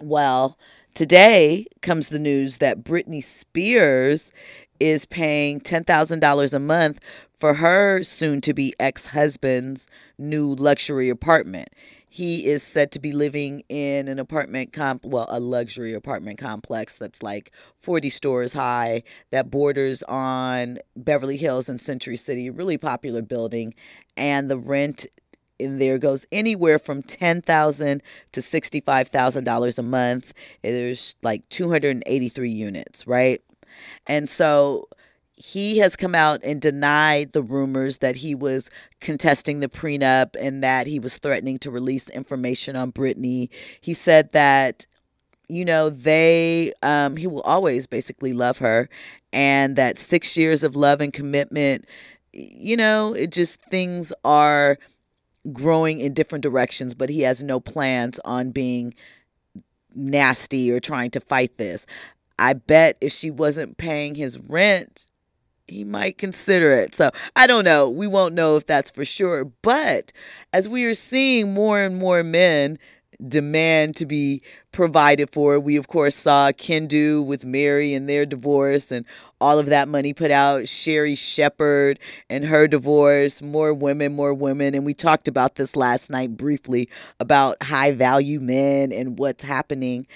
Well, 0.00 0.56
today 0.94 1.66
comes 1.82 2.08
the 2.08 2.20
news 2.20 2.58
that 2.58 2.84
Britney 2.84 3.22
Spears 3.22 4.30
is 4.78 5.04
paying 5.04 5.60
$10,000 5.60 6.52
a 6.52 6.58
month 6.60 7.00
for 7.38 7.54
her 7.54 8.04
soon 8.04 8.40
to 8.42 8.54
be 8.54 8.74
ex 8.78 9.06
husband's 9.06 9.88
new 10.16 10.54
luxury 10.54 11.08
apartment. 11.08 11.68
He 12.10 12.46
is 12.46 12.62
said 12.62 12.90
to 12.92 13.00
be 13.00 13.12
living 13.12 13.62
in 13.68 14.08
an 14.08 14.18
apartment 14.18 14.72
comp, 14.72 15.04
well, 15.04 15.26
a 15.28 15.38
luxury 15.40 15.92
apartment 15.94 16.38
complex 16.38 16.94
that's 16.94 17.22
like 17.22 17.52
40 17.80 18.10
stories 18.10 18.52
high 18.52 19.02
that 19.30 19.50
borders 19.50 20.02
on 20.04 20.78
Beverly 20.96 21.36
Hills 21.36 21.68
and 21.68 21.80
Century 21.80 22.16
City, 22.16 22.50
really 22.50 22.78
popular 22.78 23.22
building, 23.22 23.74
and 24.16 24.50
the 24.50 24.58
rent 24.58 25.06
in 25.58 25.78
there 25.78 25.98
goes 25.98 26.24
anywhere 26.30 26.78
from 26.78 27.02
ten 27.02 27.42
thousand 27.42 28.02
to 28.32 28.40
sixty 28.40 28.80
five 28.80 29.08
thousand 29.08 29.44
dollars 29.44 29.78
a 29.78 29.82
month. 29.82 30.32
There's 30.62 31.16
like 31.22 31.48
two 31.48 31.68
hundred 31.68 31.90
and 31.90 32.02
eighty 32.06 32.28
three 32.28 32.50
units, 32.50 33.06
right? 33.06 33.42
And 34.06 34.30
so 34.30 34.88
he 35.40 35.78
has 35.78 35.94
come 35.94 36.16
out 36.16 36.40
and 36.42 36.60
denied 36.60 37.32
the 37.32 37.42
rumors 37.42 37.98
that 37.98 38.16
he 38.16 38.34
was 38.34 38.68
contesting 39.00 39.60
the 39.60 39.68
prenup 39.68 40.34
and 40.38 40.64
that 40.64 40.88
he 40.88 40.98
was 40.98 41.16
threatening 41.16 41.58
to 41.58 41.70
release 41.70 42.08
information 42.08 42.74
on 42.74 42.90
Britney. 42.90 43.48
He 43.80 43.94
said 43.94 44.32
that, 44.32 44.84
you 45.48 45.64
know, 45.64 45.90
they, 45.90 46.72
um, 46.82 47.16
he 47.16 47.28
will 47.28 47.42
always 47.42 47.86
basically 47.86 48.32
love 48.32 48.58
her 48.58 48.88
and 49.32 49.76
that 49.76 49.96
six 49.96 50.36
years 50.36 50.64
of 50.64 50.74
love 50.74 51.00
and 51.00 51.12
commitment, 51.12 51.84
you 52.32 52.76
know, 52.76 53.12
it 53.12 53.30
just 53.30 53.60
things 53.70 54.12
are 54.24 54.76
growing 55.52 56.00
in 56.00 56.14
different 56.14 56.42
directions, 56.42 56.94
but 56.94 57.10
he 57.10 57.20
has 57.20 57.44
no 57.44 57.60
plans 57.60 58.18
on 58.24 58.50
being 58.50 58.92
nasty 59.94 60.72
or 60.72 60.80
trying 60.80 61.12
to 61.12 61.20
fight 61.20 61.58
this. 61.58 61.86
I 62.40 62.54
bet 62.54 62.96
if 63.00 63.12
she 63.12 63.30
wasn't 63.30 63.78
paying 63.78 64.16
his 64.16 64.36
rent, 64.36 65.06
he 65.68 65.84
might 65.84 66.18
consider 66.18 66.72
it. 66.72 66.94
So 66.94 67.10
I 67.36 67.46
don't 67.46 67.64
know. 67.64 67.88
We 67.88 68.06
won't 68.06 68.34
know 68.34 68.56
if 68.56 68.66
that's 68.66 68.90
for 68.90 69.04
sure. 69.04 69.44
But 69.62 70.12
as 70.52 70.68
we 70.68 70.84
are 70.84 70.94
seeing 70.94 71.52
more 71.54 71.80
and 71.80 71.96
more 71.96 72.22
men 72.22 72.78
demand 73.26 73.96
to 73.96 74.06
be 74.06 74.40
provided 74.70 75.30
for, 75.30 75.58
we 75.58 75.76
of 75.76 75.88
course 75.88 76.14
saw 76.14 76.52
Kendu 76.52 77.24
with 77.24 77.44
Mary 77.44 77.92
and 77.92 78.08
their 78.08 78.24
divorce 78.24 78.92
and 78.92 79.04
all 79.40 79.58
of 79.58 79.66
that 79.66 79.88
money 79.88 80.12
put 80.12 80.30
out. 80.30 80.68
Sherri 80.68 81.14
Shepherd 81.14 81.98
and 82.30 82.44
her 82.44 82.68
divorce, 82.68 83.42
more 83.42 83.74
women, 83.74 84.14
more 84.14 84.34
women. 84.34 84.74
And 84.74 84.84
we 84.84 84.94
talked 84.94 85.28
about 85.28 85.56
this 85.56 85.74
last 85.76 86.10
night 86.10 86.36
briefly 86.36 86.88
about 87.20 87.60
high 87.62 87.92
value 87.92 88.40
men 88.40 88.92
and 88.92 89.18
what's 89.18 89.44
happening. 89.44 90.06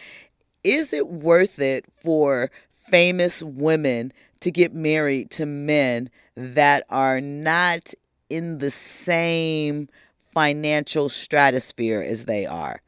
Is 0.64 0.92
it 0.92 1.08
worth 1.08 1.58
it 1.58 1.84
for 2.02 2.50
famous 2.88 3.42
women 3.42 4.12
to 4.42 4.50
get 4.50 4.74
married 4.74 5.30
to 5.30 5.46
men 5.46 6.10
that 6.36 6.84
are 6.90 7.20
not 7.20 7.92
in 8.28 8.58
the 8.58 8.70
same 8.70 9.88
financial 10.32 11.08
stratosphere 11.08 12.00
as 12.00 12.24
they 12.24 12.46
are 12.46 12.80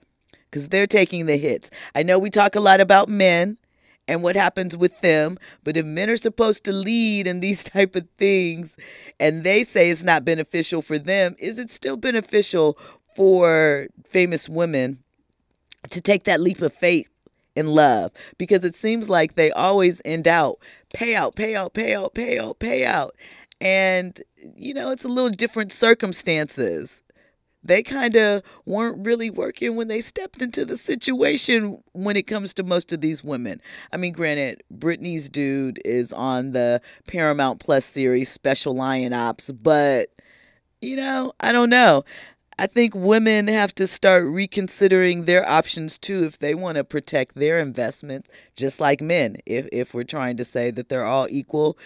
because 0.50 0.68
they're 0.68 0.86
taking 0.86 1.26
the 1.26 1.36
hits. 1.36 1.70
I 1.94 2.02
know 2.02 2.18
we 2.18 2.30
talk 2.30 2.54
a 2.54 2.60
lot 2.60 2.80
about 2.80 3.08
men 3.08 3.58
and 4.06 4.22
what 4.22 4.36
happens 4.36 4.76
with 4.76 4.98
them, 5.00 5.38
but 5.62 5.76
if 5.76 5.84
men 5.84 6.10
are 6.10 6.16
supposed 6.16 6.64
to 6.64 6.72
lead 6.72 7.26
in 7.26 7.40
these 7.40 7.64
type 7.64 7.94
of 7.96 8.08
things 8.18 8.74
and 9.20 9.44
they 9.44 9.64
say 9.64 9.90
it's 9.90 10.02
not 10.02 10.24
beneficial 10.24 10.82
for 10.82 10.98
them, 10.98 11.36
is 11.38 11.58
it 11.58 11.70
still 11.70 11.96
beneficial 11.96 12.78
for 13.14 13.88
famous 14.08 14.48
women 14.48 14.98
to 15.90 16.00
take 16.00 16.24
that 16.24 16.40
leap 16.40 16.62
of 16.62 16.72
faith 16.74 17.08
in 17.56 17.68
love 17.68 18.10
because 18.38 18.64
it 18.64 18.74
seems 18.74 19.08
like 19.08 19.34
they 19.34 19.52
always 19.52 20.00
end 20.04 20.26
out 20.26 20.58
payout, 20.94 21.34
payout, 21.34 21.72
payout, 21.72 22.14
payout, 22.14 22.56
payout. 22.58 23.10
And, 23.60 24.20
you 24.56 24.74
know, 24.74 24.90
it's 24.90 25.04
a 25.04 25.08
little 25.08 25.30
different 25.30 25.72
circumstances. 25.72 27.00
They 27.62 27.82
kind 27.82 28.14
of 28.16 28.42
weren't 28.66 29.06
really 29.06 29.30
working 29.30 29.74
when 29.74 29.88
they 29.88 30.02
stepped 30.02 30.42
into 30.42 30.66
the 30.66 30.76
situation 30.76 31.82
when 31.92 32.14
it 32.14 32.26
comes 32.26 32.52
to 32.54 32.62
most 32.62 32.92
of 32.92 33.00
these 33.00 33.24
women. 33.24 33.62
I 33.90 33.96
mean, 33.96 34.12
granted, 34.12 34.62
Britney's 34.76 35.30
dude 35.30 35.80
is 35.82 36.12
on 36.12 36.50
the 36.52 36.82
Paramount 37.08 37.60
Plus 37.60 37.86
series 37.86 38.28
Special 38.28 38.74
Lion 38.74 39.14
Ops, 39.14 39.50
but, 39.50 40.10
you 40.82 40.96
know, 40.96 41.32
I 41.40 41.52
don't 41.52 41.70
know. 41.70 42.04
I 42.58 42.66
think 42.68 42.94
women 42.94 43.48
have 43.48 43.74
to 43.76 43.86
start 43.86 44.24
reconsidering 44.24 45.24
their 45.24 45.48
options 45.48 45.98
too 45.98 46.24
if 46.24 46.38
they 46.38 46.54
want 46.54 46.76
to 46.76 46.84
protect 46.84 47.34
their 47.34 47.58
investments, 47.58 48.28
just 48.54 48.78
like 48.78 49.00
men. 49.00 49.38
If 49.44 49.68
if 49.72 49.92
we're 49.92 50.04
trying 50.04 50.36
to 50.36 50.44
say 50.44 50.70
that 50.70 50.88
they're 50.88 51.04
all 51.04 51.26
equal, 51.28 51.76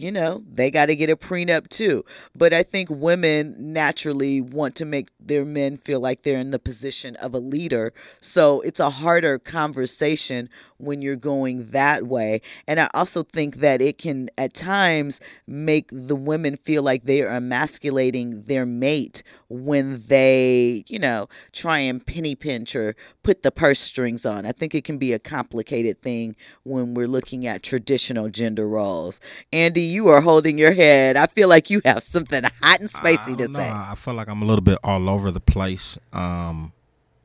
you 0.00 0.10
know, 0.10 0.42
they 0.52 0.70
got 0.70 0.86
to 0.86 0.96
get 0.96 1.10
a 1.10 1.16
prenup 1.16 1.68
too. 1.68 2.04
But 2.34 2.52
I 2.52 2.62
think 2.62 2.88
women 2.90 3.54
naturally 3.58 4.40
want 4.40 4.74
to 4.76 4.84
make 4.84 5.08
their 5.18 5.44
men 5.44 5.76
feel 5.76 6.00
like 6.00 6.22
they're 6.22 6.38
in 6.38 6.50
the 6.50 6.58
position 6.58 7.16
of 7.16 7.34
a 7.34 7.38
leader. 7.38 7.92
So 8.20 8.60
it's 8.62 8.80
a 8.80 8.90
harder 8.90 9.38
conversation 9.38 10.48
when 10.78 11.02
you're 11.02 11.16
going 11.16 11.70
that 11.70 12.06
way. 12.06 12.40
And 12.66 12.80
I 12.80 12.88
also 12.94 13.22
think 13.22 13.56
that 13.56 13.82
it 13.82 13.98
can 13.98 14.30
at 14.38 14.54
times 14.54 15.20
make 15.46 15.90
the 15.92 16.16
women 16.16 16.56
feel 16.56 16.82
like 16.82 17.04
they 17.04 17.22
are 17.22 17.34
emasculating 17.34 18.42
their 18.44 18.66
mate 18.66 19.22
when 19.48 20.02
they, 20.06 20.84
you 20.88 20.98
know, 20.98 21.28
try 21.52 21.78
and 21.78 22.04
penny 22.04 22.34
pinch 22.34 22.74
or 22.74 22.96
put 23.22 23.42
the 23.42 23.50
purse 23.50 23.80
strings 23.80 24.24
on. 24.24 24.46
I 24.46 24.52
think 24.52 24.74
it 24.74 24.84
can 24.84 24.98
be 24.98 25.12
a 25.12 25.18
complicated 25.18 26.00
thing 26.00 26.36
when 26.62 26.94
we're 26.94 27.08
looking 27.08 27.46
at 27.46 27.62
traditional 27.62 28.28
gender 28.28 28.68
roles. 28.68 29.20
Andy, 29.52 29.82
you 29.90 30.08
are 30.08 30.20
holding 30.20 30.58
your 30.58 30.72
head. 30.72 31.16
I 31.16 31.26
feel 31.26 31.48
like 31.48 31.70
you 31.70 31.80
have 31.84 32.02
something 32.02 32.42
hot 32.62 32.80
and 32.80 32.88
spicy 32.88 33.36
to 33.36 33.48
know. 33.48 33.58
say. 33.58 33.68
I 33.68 33.94
feel 33.96 34.14
like 34.14 34.28
I'm 34.28 34.42
a 34.42 34.46
little 34.46 34.64
bit 34.64 34.78
all 34.82 35.08
over 35.08 35.30
the 35.30 35.40
place. 35.40 35.98
Um, 36.12 36.72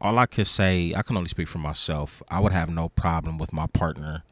all 0.01 0.17
I 0.19 0.25
could 0.25 0.47
say, 0.47 0.93
I 0.95 1.01
can 1.01 1.17
only 1.17 1.29
speak 1.29 1.47
for 1.47 1.59
myself. 1.59 2.21
I 2.29 2.39
would 2.39 2.51
have 2.51 2.69
no 2.69 2.89
problem 2.89 3.37
with 3.37 3.53
my 3.53 3.67
partner 3.67 4.23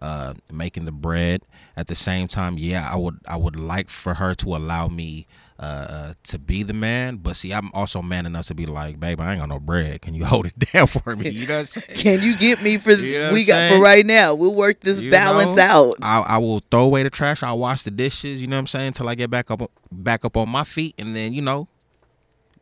uh, 0.00 0.34
making 0.50 0.84
the 0.84 0.92
bread. 0.92 1.42
At 1.76 1.86
the 1.86 1.94
same 1.94 2.28
time, 2.28 2.58
yeah, 2.58 2.90
I 2.90 2.96
would 2.96 3.20
I 3.26 3.36
would 3.36 3.56
like 3.56 3.90
for 3.90 4.14
her 4.14 4.34
to 4.36 4.56
allow 4.56 4.88
me 4.88 5.26
uh, 5.60 5.62
uh, 5.62 6.14
to 6.24 6.38
be 6.38 6.62
the 6.62 6.72
man. 6.72 7.16
But 7.16 7.36
see, 7.36 7.52
I'm 7.52 7.70
also 7.72 8.00
man 8.02 8.26
enough 8.26 8.46
to 8.46 8.54
be 8.54 8.66
like, 8.66 9.00
babe, 9.00 9.20
I 9.20 9.32
ain't 9.32 9.40
got 9.40 9.48
no 9.48 9.58
bread. 9.58 10.02
Can 10.02 10.14
you 10.14 10.24
hold 10.26 10.46
it 10.46 10.58
down 10.72 10.86
for 10.86 11.16
me? 11.16 11.30
You 11.30 11.46
know 11.46 11.54
what 11.54 11.60
I'm 11.60 11.66
saying? 11.82 11.98
Can 11.98 12.22
you 12.22 12.36
get 12.36 12.62
me 12.62 12.78
for 12.78 12.92
You 12.92 13.18
know 13.18 13.32
we 13.32 13.44
got 13.44 13.72
for 13.72 13.80
right 13.80 14.06
now? 14.06 14.34
We'll 14.34 14.54
work 14.54 14.80
this 14.80 15.00
You 15.00 15.10
balance 15.10 15.56
know, 15.56 15.62
out. 15.62 15.96
I, 16.02 16.20
I 16.20 16.38
will 16.38 16.60
throw 16.70 16.84
away 16.84 17.02
the 17.02 17.10
trash. 17.10 17.42
I'll 17.42 17.58
wash 17.58 17.82
the 17.82 17.90
dishes. 17.90 18.40
You 18.40 18.46
know 18.46 18.56
what 18.56 18.60
I'm 18.60 18.66
saying? 18.68 18.86
Until 18.88 19.08
I 19.08 19.14
get 19.14 19.30
back 19.30 19.50
up 19.50 19.70
back 19.90 20.24
up 20.24 20.36
on 20.36 20.48
my 20.48 20.64
feet, 20.64 20.94
and 20.98 21.14
then 21.14 21.32
you 21.32 21.42
know, 21.42 21.68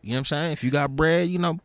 you 0.03 0.11
know 0.11 0.15
what 0.15 0.19
I'm 0.19 0.25
saying. 0.25 0.53
If 0.53 0.65
you 0.65 0.71
got 0.71 0.97
bread, 0.97 1.29
you 1.29 1.39
know, 1.39 1.59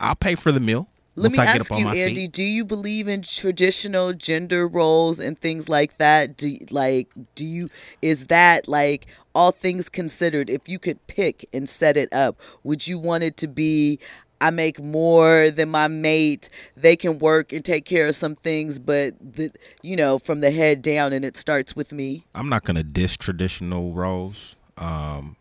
I'll 0.00 0.16
pay 0.16 0.34
for 0.34 0.52
the 0.52 0.60
meal. 0.60 0.88
Let 1.14 1.32
once 1.32 1.38
me 1.38 1.44
ask 1.44 1.70
you, 1.70 1.88
Andy, 1.88 2.14
feet. 2.14 2.32
do 2.32 2.42
you 2.42 2.64
believe 2.64 3.06
in 3.06 3.20
traditional 3.20 4.14
gender 4.14 4.66
roles 4.66 5.20
and 5.20 5.38
things 5.38 5.68
like 5.68 5.98
that? 5.98 6.38
Do 6.38 6.56
like 6.70 7.08
do 7.34 7.44
you 7.44 7.68
is 8.00 8.28
that 8.28 8.66
like 8.66 9.06
all 9.34 9.52
things 9.52 9.88
considered, 9.88 10.48
if 10.48 10.68
you 10.68 10.78
could 10.78 11.06
pick 11.08 11.48
and 11.52 11.68
set 11.68 11.96
it 11.98 12.10
up, 12.12 12.38
would 12.64 12.86
you 12.86 12.98
want 12.98 13.24
it 13.24 13.36
to 13.38 13.48
be 13.48 13.98
I 14.40 14.50
make 14.50 14.80
more 14.80 15.50
than 15.50 15.68
my 15.68 15.86
mate. 15.86 16.50
They 16.76 16.96
can 16.96 17.20
work 17.20 17.52
and 17.52 17.64
take 17.64 17.84
care 17.84 18.08
of 18.08 18.16
some 18.16 18.34
things, 18.36 18.78
but 18.78 19.14
the 19.20 19.52
you 19.82 19.96
know, 19.96 20.18
from 20.18 20.40
the 20.40 20.50
head 20.50 20.80
down 20.80 21.12
and 21.12 21.26
it 21.26 21.36
starts 21.36 21.76
with 21.76 21.92
me. 21.92 22.24
I'm 22.34 22.48
not 22.48 22.64
gonna 22.64 22.82
diss 22.82 23.18
traditional 23.18 23.92
roles. 23.92 24.56
Um, 24.78 25.36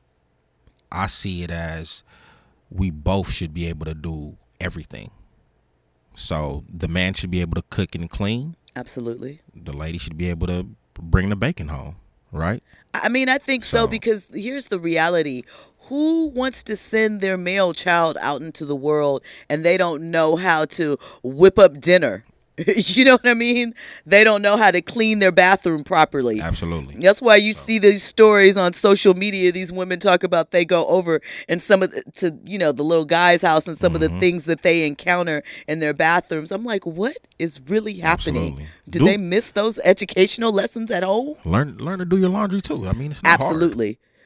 I 0.92 1.08
see 1.08 1.44
it 1.44 1.50
as 1.50 2.04
we 2.70 2.92
both 2.92 3.32
should 3.32 3.54
be 3.54 3.68
able 3.68 3.86
to 3.86 3.94
do 3.94 4.36
everything. 4.60 5.12
So 6.22 6.64
the 6.72 6.88
man 6.88 7.14
should 7.14 7.32
be 7.32 7.42
able 7.42 7.56
to 7.56 7.64
cook 7.70 7.96
and 7.96 8.10
clean. 8.10 8.56
Absolutely. 8.76 9.42
The 9.56 9.74
lady 9.74 9.98
should 9.98 10.18
be 10.18 10.30
able 10.30 10.48
to 10.48 10.68
bring 11.00 11.30
the 11.30 11.36
bacon 11.36 11.68
home, 11.70 11.96
right? 12.32 12.62
I 12.94 13.10
mean, 13.10 13.28
I 13.28 13.38
think 13.38 13.64
so, 13.64 13.80
So- 13.80 13.88
because 13.88 14.28
here's 14.34 14.68
the 14.68 14.80
reality. 14.80 15.44
Who 15.90 16.28
wants 16.28 16.64
to 16.64 16.78
send 16.78 17.20
their 17.20 17.38
male 17.38 17.74
child 17.74 18.18
out 18.22 18.42
into 18.42 18.66
the 18.66 18.76
world 18.76 19.24
and 19.50 19.66
they 19.66 19.76
don't 19.78 20.10
know 20.12 20.36
how 20.38 20.66
to 20.66 20.98
whip 21.24 21.60
up 21.60 21.82
dinner? 21.82 22.24
you 22.68 23.06
know 23.06 23.14
what 23.14 23.28
I 23.28 23.34
mean? 23.34 23.74
They 24.06 24.24
don't 24.24 24.42
know 24.42 24.58
how 24.58 24.72
to 24.72 24.82
clean 24.82 25.20
their 25.20 25.32
bathroom 25.32 25.84
properly. 25.84 26.42
Absolutely. 26.42 26.96
That's 26.96 27.22
why 27.22 27.38
you 27.38 27.54
see 27.54 27.80
these 27.80 28.04
stories 28.04 28.58
on 28.58 28.74
social 28.74 29.14
media. 29.14 29.52
These 29.52 29.72
women 29.72 30.00
talk 30.00 30.24
about 30.24 30.52
they 30.52 30.66
go 30.66 30.86
over 30.88 31.22
and 31.48 31.62
some 31.62 31.82
of 31.82 31.92
the, 31.92 32.04
to 32.18 32.38
you 32.46 32.58
know 32.58 32.72
the 32.72 32.84
little 32.84 33.06
guy's 33.06 33.42
house 33.42 33.68
and 33.68 33.78
some 33.78 33.96
of 33.96 34.02
the 34.02 34.10
Mhm. 34.10 34.20
things 34.20 34.44
that 34.46 34.64
they 34.64 34.86
encounter 34.86 35.44
in 35.68 35.80
their 35.80 35.94
bathrooms. 35.94 36.52
I'm 36.52 36.66
like, 36.66 36.86
what 36.86 37.18
is 37.40 37.60
really 37.68 37.94
happening? 37.94 38.42
Absolutely. 38.54 38.68
Did 38.90 39.00
Do- 39.00 39.06
they 39.06 39.18
miss 39.18 39.52
those 39.52 39.80
educational 39.84 40.52
lessons 40.52 40.92
at 40.92 41.04
home? 41.04 41.36
Learn 41.46 41.78
learn 41.78 42.00
to 42.00 42.06
do 42.06 42.18
your 42.18 42.30
laundry 42.30 42.62
too. 42.62 42.88
I 42.88 42.94
mean, 42.94 43.12
it's 43.12 43.24
not 43.24 43.40
hard. 43.40 43.56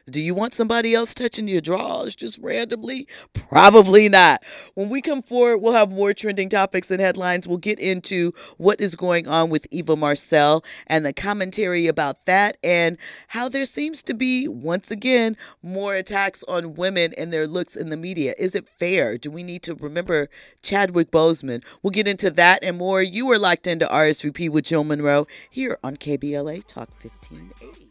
Do 0.08 0.22
you 0.22 0.36
want 0.36 0.54
somebody 0.54 0.94
else 0.94 1.16
touching 1.16 1.48
your 1.48 1.62
drawers 1.62 2.16
just 2.16 2.38
randomly? 2.38 3.08
Probably 3.34 4.08
not. 4.08 4.44
When 4.76 4.90
we 4.90 5.02
come 5.02 5.24
forward, 5.24 5.58
we'll 5.58 5.74
have 5.74 5.90
more 5.90 6.14
trending 6.14 6.48
topics 6.48 6.92
and 6.92 7.02
headlines. 7.02 7.48
We'll 7.48 7.58
get 7.58 7.80
into 7.80 8.32
what 8.58 8.80
is 8.80 8.96
going 8.96 9.28
on 9.28 9.50
with 9.50 9.66
Eva 9.72 9.96
Marcelle 9.96 10.64
and 10.86 11.04
the 11.04 11.12
commentary 11.12 11.88
about 11.88 12.24
that 12.28 12.58
and 12.64 13.00
how 13.30 13.50
there 13.50 13.66
seems 13.66 14.04
to 14.04 14.14
be, 14.14 14.48
once 14.48 14.92
again, 14.92 15.36
more 15.64 15.96
attacks 15.96 16.44
on 16.48 16.76
women 16.76 17.12
and 17.18 17.34
their 17.34 17.48
looks 17.48 17.76
in 17.76 17.90
the 17.90 17.98
media. 17.98 18.36
Is 18.38 18.54
it 18.54 18.70
fair? 18.78 19.18
Do 19.18 19.32
we 19.32 19.42
need 19.42 19.64
to 19.64 19.74
remember 19.74 20.30
Chadwick 20.62 21.10
Boseman? 21.10 21.64
We'll 21.82 21.90
get 21.90 22.08
into 22.08 22.30
that 22.30 22.64
and 22.64 22.78
more. 22.78 23.02
You 23.02 23.32
are 23.32 23.40
locked 23.40 23.66
into 23.66 23.88
RSVP 23.88 24.52
with 24.52 24.66
Joe 24.66 24.84
Munroe 24.84 25.26
here 25.50 25.80
on 25.84 25.98
KBLA 25.98 26.68
Talk 26.68 26.90
1580. 27.02 27.85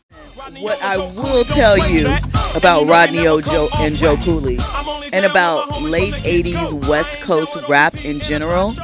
What 0.61 0.83
I 0.83 0.96
will 0.96 1.44
tell 1.44 1.79
you 1.79 2.07
about 2.55 2.87
Rodney 2.87 3.27
Ojo 3.27 3.68
and 3.74 3.96
Joe 3.96 4.16
Cooley 4.18 4.59
and 5.12 5.24
about 5.24 5.83
late 5.83 6.14
80s 6.14 6.87
West 6.87 7.20
Coast 7.20 7.57
rap 7.68 8.05
in 8.05 8.20
general 8.20 8.74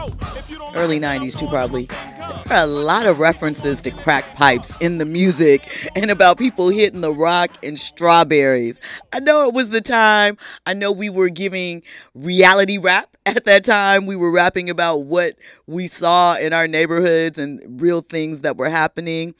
early 0.75 1.01
90s 1.01 1.39
too, 1.39 1.49
probably. 1.49 1.87
There 1.87 2.59
are 2.59 2.65
a 2.65 2.67
lot 2.67 3.07
of 3.07 3.21
references 3.21 3.81
to 3.83 3.91
crack 3.91 4.35
pipes 4.35 4.73
in 4.81 4.99
the 4.99 5.05
music 5.05 5.69
and 5.95 6.11
about 6.11 6.39
people 6.39 6.69
hitting 6.69 7.01
the 7.01 7.13
rock 7.13 7.51
and 7.63 7.79
strawberries. 7.79 8.81
I 9.13 9.21
know 9.21 9.47
it 9.47 9.55
was 9.55 9.71
the 9.71 9.81
time. 9.81 10.37
I 10.67 10.75
know 10.75 10.91
we 10.91 11.11
were 11.11 11.29
giving 11.29 11.83
reality 12.15 12.79
rap 12.79 13.17
at 13.27 13.45
that 13.45 13.65
time. 13.65 14.07
We 14.07 14.17
were 14.17 14.31
rapping 14.31 14.69
about 14.69 15.05
what 15.05 15.37
we 15.67 15.87
saw 15.87 16.35
in 16.37 16.53
our 16.53 16.67
neighborhoods 16.67 17.39
and 17.39 17.81
real 17.81 18.03
things 18.03 18.41
that 18.41 18.57
were 18.57 18.71
happening 18.71 19.35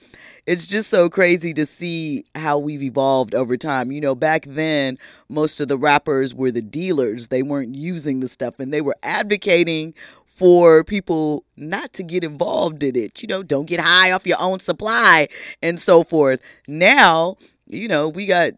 it's 0.47 0.67
just 0.67 0.91
so 0.91 1.09
crazy 1.09 1.55
to 1.55 1.67
see 1.67 2.25
how 2.35 2.59
we've 2.59 2.83
evolved 2.83 3.35
over 3.35 3.57
time. 3.57 3.93
You 3.93 4.01
know, 4.01 4.15
back 4.15 4.45
then, 4.47 4.99
most 5.29 5.61
of 5.61 5.69
the 5.69 5.79
rappers 5.79 6.35
were 6.35 6.51
the 6.51 6.63
dealers. 6.63 7.29
They 7.29 7.43
weren't 7.43 7.75
using 7.75 8.21
the 8.21 8.29
stuff 8.29 8.59
and 8.59 8.73
they 8.73 8.81
were 8.81 8.97
advocating 9.03 9.95
for 10.41 10.83
people 10.83 11.45
not 11.57 11.93
to 11.93 12.03
get 12.03 12.25
involved 12.25 12.83
in 12.83 12.97
it. 12.97 13.21
You 13.23 13.29
know, 13.29 13.43
don't 13.43 13.67
get 13.67 13.79
high 13.79 14.11
off 14.11 14.27
your 14.27 14.41
own 14.41 14.59
supply 14.59 15.29
and 15.61 15.79
so 15.79 16.03
forth. 16.03 16.41
Now, 16.67 17.37
you 17.67 17.89
know, 17.89 18.09
we 18.09 18.25
got 18.25 18.55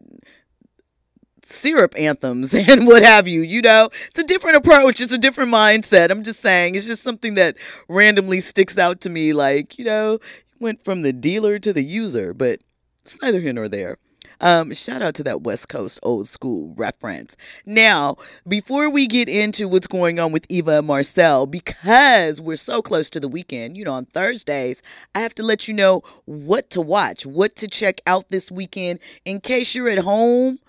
syrup 1.45 1.93
anthems 1.97 2.53
and 2.53 2.87
what 2.87 3.03
have 3.03 3.27
you. 3.27 3.41
You 3.41 3.61
know, 3.61 3.89
it's 4.07 4.19
a 4.19 4.23
different 4.23 4.57
approach, 4.57 5.01
it's 5.01 5.11
a 5.11 5.17
different 5.17 5.51
mindset. 5.51 6.09
I'm 6.09 6.23
just 6.23 6.41
saying, 6.41 6.75
it's 6.75 6.85
just 6.85 7.03
something 7.03 7.35
that 7.35 7.55
randomly 7.87 8.39
sticks 8.39 8.77
out 8.77 9.01
to 9.01 9.09
me. 9.09 9.33
Like, 9.33 9.77
you 9.77 9.85
know, 9.85 10.19
went 10.59 10.83
from 10.83 11.01
the 11.01 11.13
dealer 11.13 11.59
to 11.59 11.73
the 11.73 11.83
user, 11.83 12.33
but 12.33 12.59
it's 13.03 13.21
neither 13.21 13.39
here 13.39 13.53
nor 13.53 13.67
there. 13.67 13.97
Um, 14.43 14.73
shout 14.73 15.01
out 15.01 15.15
to 15.15 15.23
that 15.23 15.41
West 15.41 15.69
Coast 15.69 15.99
old 16.03 16.27
school 16.27 16.73
reference. 16.75 17.37
Now, 17.65 18.17
before 18.47 18.89
we 18.89 19.07
get 19.07 19.29
into 19.29 19.67
what's 19.67 19.87
going 19.87 20.19
on 20.19 20.31
with 20.31 20.45
Eva 20.49 20.79
and 20.79 20.87
Marcelle, 20.87 21.45
because 21.45 22.41
we're 22.41 22.57
so 22.57 22.81
close 22.81 23.09
to 23.11 23.19
the 23.19 23.29
weekend, 23.29 23.77
you 23.77 23.85
know, 23.85 23.93
on 23.93 24.05
Thursdays, 24.05 24.81
I 25.15 25.21
have 25.21 25.35
to 25.35 25.43
let 25.43 25.67
you 25.67 25.73
know 25.73 26.03
what 26.25 26.69
to 26.71 26.81
watch, 26.81 27.25
what 27.25 27.55
to 27.57 27.67
check 27.67 28.01
out 28.05 28.29
this 28.31 28.51
weekend 28.51 28.99
in 29.23 29.39
case 29.39 29.73
you're 29.75 29.89
at 29.89 29.99
home 29.99 30.59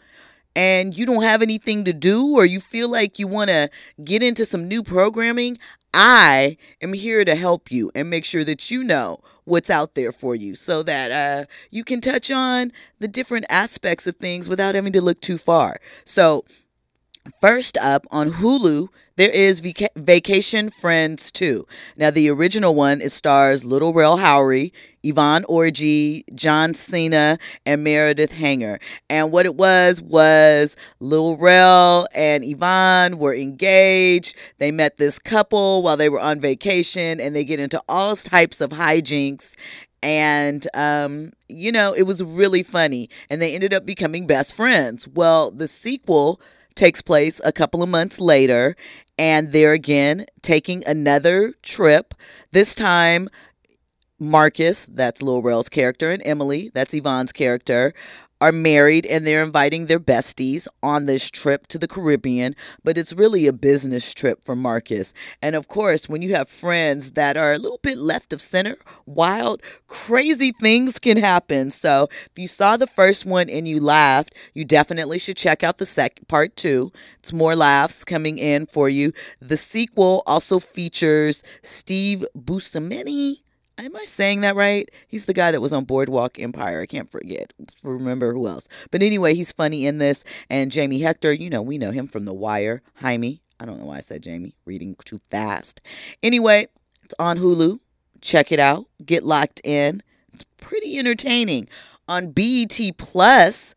and 0.56 0.96
you 0.96 1.06
don't 1.06 1.22
have 1.22 1.42
anything 1.42 1.84
to 1.84 1.92
do 1.92 2.36
or 2.36 2.44
you 2.44 2.60
feel 2.60 2.88
like 2.88 3.18
you 3.18 3.26
want 3.26 3.50
to 3.50 3.70
get 4.04 4.22
into 4.22 4.46
some 4.46 4.68
new 4.68 4.82
programming, 4.82 5.58
I 5.92 6.56
am 6.80 6.92
here 6.92 7.24
to 7.24 7.34
help 7.34 7.70
you 7.70 7.90
and 7.94 8.10
make 8.10 8.24
sure 8.24 8.44
that 8.44 8.70
you 8.70 8.82
know 8.84 9.20
what's 9.44 9.70
out 9.70 9.94
there 9.94 10.12
for 10.12 10.34
you 10.34 10.54
so 10.54 10.82
that 10.82 11.12
uh, 11.12 11.46
you 11.70 11.84
can 11.84 12.00
touch 12.00 12.30
on 12.30 12.72
the 12.98 13.08
different 13.08 13.46
aspects 13.48 14.06
of 14.06 14.16
things 14.16 14.48
without 14.48 14.74
having 14.74 14.92
to 14.92 15.02
look 15.02 15.20
too 15.20 15.38
far. 15.38 15.80
So, 16.04 16.44
first 17.40 17.76
up 17.78 18.06
on 18.10 18.30
Hulu, 18.30 18.88
there 19.16 19.30
is 19.30 19.60
Vacation 19.96 20.70
Friends 20.70 21.30
2. 21.30 21.66
Now, 21.96 22.10
the 22.10 22.28
original 22.30 22.74
one, 22.74 23.00
it 23.00 23.12
stars 23.12 23.64
Little 23.64 23.92
Rel 23.92 24.18
Howery, 24.18 24.72
Yvonne 25.04 25.44
Orji, 25.44 26.24
John 26.34 26.74
Cena, 26.74 27.38
and 27.64 27.84
Meredith 27.84 28.32
Hagner. 28.32 28.80
And 29.08 29.30
what 29.30 29.46
it 29.46 29.54
was 29.54 30.02
was 30.02 30.74
Lil 30.98 31.36
Rel 31.36 32.08
and 32.12 32.44
Yvonne 32.44 33.18
were 33.18 33.34
engaged. 33.34 34.34
They 34.58 34.72
met 34.72 34.96
this 34.96 35.20
couple 35.20 35.82
while 35.82 35.96
they 35.96 36.08
were 36.08 36.20
on 36.20 36.40
vacation, 36.40 37.20
and 37.20 37.36
they 37.36 37.44
get 37.44 37.60
into 37.60 37.80
all 37.88 38.16
types 38.16 38.60
of 38.60 38.70
hijinks 38.70 39.54
and 40.02 40.68
um, 40.74 41.32
you 41.48 41.72
know 41.72 41.94
it 41.94 42.02
was 42.02 42.22
really 42.22 42.62
funny 42.62 43.08
and 43.30 43.40
they 43.40 43.54
ended 43.54 43.72
up 43.72 43.86
becoming 43.86 44.26
best 44.26 44.52
friends 44.52 45.08
well 45.08 45.50
the 45.50 45.66
sequel 45.66 46.38
takes 46.74 47.00
place 47.00 47.40
a 47.44 47.52
couple 47.52 47.82
of 47.82 47.88
months 47.88 48.20
later 48.20 48.76
and 49.18 49.52
they're 49.52 49.72
again 49.72 50.26
taking 50.42 50.84
another 50.86 51.54
trip. 51.62 52.14
This 52.52 52.74
time, 52.74 53.28
Marcus, 54.18 54.86
that's 54.88 55.22
Lil 55.22 55.42
Rel's 55.42 55.68
character, 55.68 56.10
and 56.10 56.22
Emily, 56.24 56.70
that's 56.72 56.94
Yvonne's 56.94 57.32
character, 57.32 57.94
are 58.40 58.52
married 58.52 59.06
and 59.06 59.26
they're 59.26 59.42
inviting 59.42 59.86
their 59.86 60.00
besties 60.00 60.66
on 60.82 61.06
this 61.06 61.30
trip 61.30 61.66
to 61.68 61.78
the 61.78 61.88
Caribbean, 61.88 62.54
but 62.82 62.98
it's 62.98 63.12
really 63.12 63.46
a 63.46 63.52
business 63.52 64.12
trip 64.12 64.44
for 64.44 64.56
Marcus. 64.56 65.14
And 65.40 65.56
of 65.56 65.68
course, 65.68 66.08
when 66.08 66.22
you 66.22 66.34
have 66.34 66.48
friends 66.48 67.12
that 67.12 67.36
are 67.36 67.52
a 67.52 67.58
little 67.58 67.80
bit 67.82 67.98
left 67.98 68.32
of 68.32 68.40
center, 68.40 68.76
wild, 69.06 69.62
crazy 69.86 70.52
things 70.60 70.98
can 70.98 71.16
happen. 71.16 71.70
So 71.70 72.08
if 72.10 72.32
you 72.36 72.48
saw 72.48 72.76
the 72.76 72.86
first 72.86 73.24
one 73.24 73.48
and 73.48 73.66
you 73.68 73.80
laughed, 73.80 74.34
you 74.54 74.64
definitely 74.64 75.18
should 75.18 75.36
check 75.36 75.62
out 75.62 75.78
the 75.78 75.86
second 75.86 76.28
part 76.28 76.56
two. 76.56 76.92
It's 77.20 77.32
more 77.32 77.56
laughs 77.56 78.04
coming 78.04 78.38
in 78.38 78.66
for 78.66 78.88
you. 78.88 79.12
The 79.40 79.56
sequel 79.56 80.22
also 80.26 80.58
features 80.58 81.42
Steve 81.62 82.24
Buscemi 82.36 83.43
Am 83.76 83.96
I 83.96 84.04
saying 84.04 84.42
that 84.42 84.54
right? 84.54 84.88
He's 85.08 85.24
the 85.24 85.34
guy 85.34 85.50
that 85.50 85.60
was 85.60 85.72
on 85.72 85.84
Boardwalk 85.84 86.38
Empire. 86.38 86.80
I 86.80 86.86
can't 86.86 87.10
forget. 87.10 87.52
Remember 87.82 88.32
who 88.32 88.46
else. 88.46 88.68
But 88.90 89.02
anyway, 89.02 89.34
he's 89.34 89.50
funny 89.52 89.86
in 89.86 89.98
this. 89.98 90.22
And 90.48 90.70
Jamie 90.70 91.00
Hector, 91.00 91.32
you 91.32 91.50
know, 91.50 91.62
we 91.62 91.78
know 91.78 91.90
him 91.90 92.06
from 92.06 92.24
The 92.24 92.32
Wire. 92.32 92.82
Jaime. 92.96 93.40
I 93.58 93.64
don't 93.64 93.80
know 93.80 93.86
why 93.86 93.96
I 93.96 94.00
said 94.00 94.22
Jamie. 94.22 94.54
Reading 94.64 94.94
too 95.04 95.20
fast. 95.30 95.80
Anyway, 96.22 96.68
it's 97.02 97.14
on 97.18 97.38
Hulu. 97.38 97.80
Check 98.20 98.52
it 98.52 98.60
out. 98.60 98.86
Get 99.04 99.24
locked 99.24 99.60
in. 99.64 100.02
It's 100.32 100.44
pretty 100.56 100.98
entertaining. 100.98 101.68
On 102.06 102.30
BET 102.30 102.78
Plus, 102.96 103.74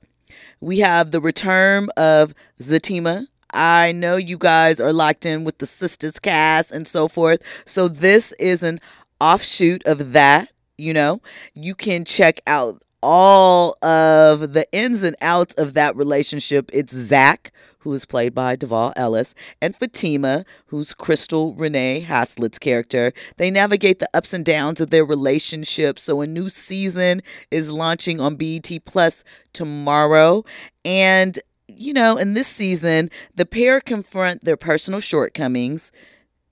we 0.59 0.79
have 0.79 1.11
the 1.11 1.21
return 1.21 1.89
of 1.97 2.33
Zatima. 2.61 3.25
I 3.51 3.93
know 3.93 4.15
you 4.17 4.37
guys 4.37 4.79
are 4.79 4.93
locked 4.93 5.25
in 5.25 5.43
with 5.43 5.57
the 5.57 5.65
Sisters 5.65 6.19
cast 6.19 6.71
and 6.71 6.87
so 6.87 7.07
forth. 7.07 7.41
So 7.65 7.87
this 7.87 8.33
is 8.33 8.61
an 8.61 8.79
offshoot 9.19 9.85
of 9.85 10.13
that, 10.13 10.51
you 10.77 10.93
know, 10.93 11.21
you 11.53 11.75
can 11.75 12.05
check 12.05 12.39
out 12.47 12.81
all 13.01 13.77
of 13.83 14.53
the 14.53 14.67
ins 14.71 15.03
and 15.03 15.15
outs 15.21 15.53
of 15.55 15.73
that 15.75 15.95
relationship. 15.95 16.69
It's 16.73 16.93
Zach, 16.93 17.51
who 17.79 17.93
is 17.93 18.05
played 18.05 18.33
by 18.33 18.55
Devale 18.55 18.93
Ellis, 18.95 19.33
and 19.61 19.75
Fatima, 19.75 20.43
who's 20.65 20.93
Crystal 20.93 21.53
Renee 21.55 22.05
Hayslett's 22.07 22.59
character. 22.59 23.13
They 23.37 23.51
navigate 23.51 23.99
the 23.99 24.09
ups 24.13 24.33
and 24.33 24.43
downs 24.43 24.81
of 24.81 24.89
their 24.89 25.05
relationship. 25.05 25.99
So 25.99 26.21
a 26.21 26.27
new 26.27 26.49
season 26.49 27.21
is 27.51 27.71
launching 27.71 28.19
on 28.19 28.35
BET 28.35 28.69
Plus 28.85 29.23
tomorrow. 29.53 30.43
And, 30.83 31.39
you 31.67 31.93
know, 31.93 32.17
in 32.17 32.33
this 32.33 32.47
season, 32.47 33.09
the 33.35 33.45
pair 33.45 33.79
confront 33.79 34.43
their 34.43 34.57
personal 34.57 34.99
shortcomings 34.99 35.91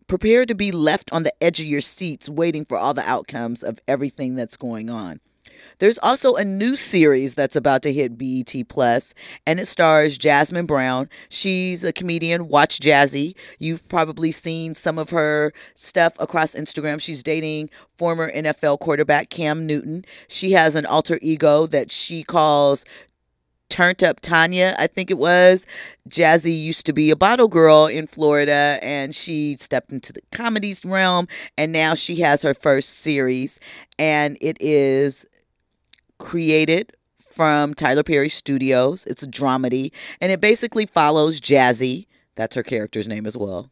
prepare 0.07 0.45
to 0.45 0.55
be 0.55 0.71
left 0.71 1.11
on 1.11 1.23
the 1.23 1.43
edge 1.43 1.59
of 1.59 1.65
your 1.65 1.81
seats 1.81 2.29
waiting 2.29 2.65
for 2.65 2.77
all 2.77 2.93
the 2.93 3.07
outcomes 3.07 3.63
of 3.63 3.79
everything 3.87 4.35
that's 4.35 4.57
going 4.57 4.89
on. 4.89 5.19
There's 5.79 5.97
also 5.99 6.35
a 6.35 6.45
new 6.45 6.75
series 6.75 7.33
that's 7.33 7.55
about 7.55 7.81
to 7.81 7.91
hit 7.91 8.17
BET 8.17 8.53
Plus, 8.69 9.13
and 9.45 9.59
it 9.59 9.67
stars 9.67 10.17
Jasmine 10.17 10.65
Brown. 10.65 11.09
She's 11.29 11.83
a 11.83 11.91
comedian. 11.91 12.47
Watch 12.47 12.79
Jazzy. 12.79 13.35
You've 13.59 13.87
probably 13.89 14.31
seen 14.31 14.75
some 14.75 14.97
of 14.97 15.09
her 15.09 15.53
stuff 15.73 16.13
across 16.19 16.53
Instagram. 16.53 17.01
She's 17.01 17.23
dating 17.23 17.69
former 17.97 18.31
NFL 18.31 18.79
quarterback 18.79 19.29
Cam 19.29 19.65
Newton. 19.65 20.05
She 20.27 20.53
has 20.53 20.75
an 20.75 20.85
alter 20.85 21.19
ego 21.21 21.67
that 21.67 21.91
she 21.91 22.23
calls 22.23 22.85
Turned 23.69 24.03
Up 24.03 24.19
Tanya, 24.19 24.75
I 24.77 24.87
think 24.87 25.09
it 25.11 25.17
was. 25.17 25.65
Jazzy 26.09 26.57
used 26.57 26.85
to 26.85 26.93
be 26.93 27.09
a 27.09 27.15
bottle 27.15 27.47
girl 27.47 27.87
in 27.87 28.07
Florida 28.07 28.79
and 28.81 29.13
she 29.13 29.57
stepped 29.57 29.91
into 29.91 30.13
the 30.13 30.21
comedies 30.31 30.85
realm 30.85 31.27
and 31.57 31.71
now 31.71 31.95
she 31.95 32.17
has 32.17 32.41
her 32.41 32.53
first 32.53 32.99
series 32.99 33.59
and 33.97 34.37
it 34.39 34.57
is 34.59 35.25
created 36.19 36.93
from 37.29 37.73
Tyler 37.73 38.03
Perry 38.03 38.29
Studios. 38.29 39.05
It's 39.07 39.23
a 39.23 39.27
dramedy 39.27 39.91
and 40.21 40.31
it 40.31 40.39
basically 40.39 40.85
follows 40.85 41.41
Jazzy, 41.41 42.05
that's 42.35 42.55
her 42.55 42.63
character's 42.63 43.07
name 43.07 43.25
as 43.25 43.37
well, 43.37 43.69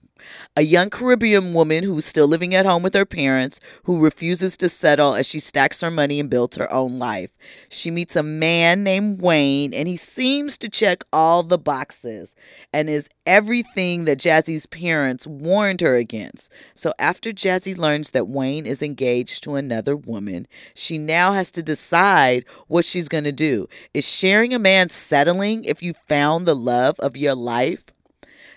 a 0.56 0.62
young 0.62 0.90
Caribbean 0.90 1.54
woman 1.54 1.84
who's 1.84 2.06
still 2.06 2.28
living 2.28 2.56
at 2.56 2.66
home 2.66 2.84
with 2.84 2.94
her 2.94 3.06
parents, 3.06 3.60
who 3.84 4.00
refuses 4.00 4.56
to 4.58 4.70
settle 4.70 5.16
as 5.16 5.28
she 5.28 5.40
stacks 5.40 5.82
her 5.82 5.92
money 5.92 6.20
and 6.20 6.30
builds 6.30 6.58
her 6.58 6.72
own 6.72 6.98
life. 6.98 7.30
She 7.70 7.92
meets 7.92 8.16
a 8.16 8.24
man 8.24 8.84
named 8.84 9.22
Wayne, 9.22 9.74
and 9.74 9.88
he 9.88 9.98
seems 9.98 10.58
to 10.60 10.70
check 10.70 11.04
all 11.12 11.44
the 11.44 11.58
boxes 11.58 12.32
and 12.72 12.90
is 12.90 13.10
everything 13.26 14.06
that 14.06 14.20
Jazzy's 14.20 14.66
parents 14.66 15.28
warned 15.28 15.82
her 15.82 15.96
against. 15.96 16.50
So 16.74 16.94
after 17.00 17.32
Jazzy 17.32 17.78
learns 17.78 18.12
that 18.12 18.28
Wayne 18.28 18.66
is 18.66 18.82
engaged 18.82 19.44
to 19.44 19.56
another 19.56 19.96
woman, 19.96 20.48
she 20.74 20.98
now 20.98 21.34
has 21.34 21.52
to 21.52 21.64
decide 21.64 22.46
what 22.68 22.86
she's 22.86 23.10
going 23.10 23.24
to 23.26 23.32
do. 23.32 23.68
Is 23.94 24.08
sharing 24.08 24.54
a 24.54 24.60
man 24.60 24.90
settling 24.90 25.64
if 25.66 25.82
you 25.84 25.94
found 26.08 26.46
the 26.46 26.56
love 26.56 27.00
of 27.00 27.18
your 27.18 27.36
life? 27.36 27.84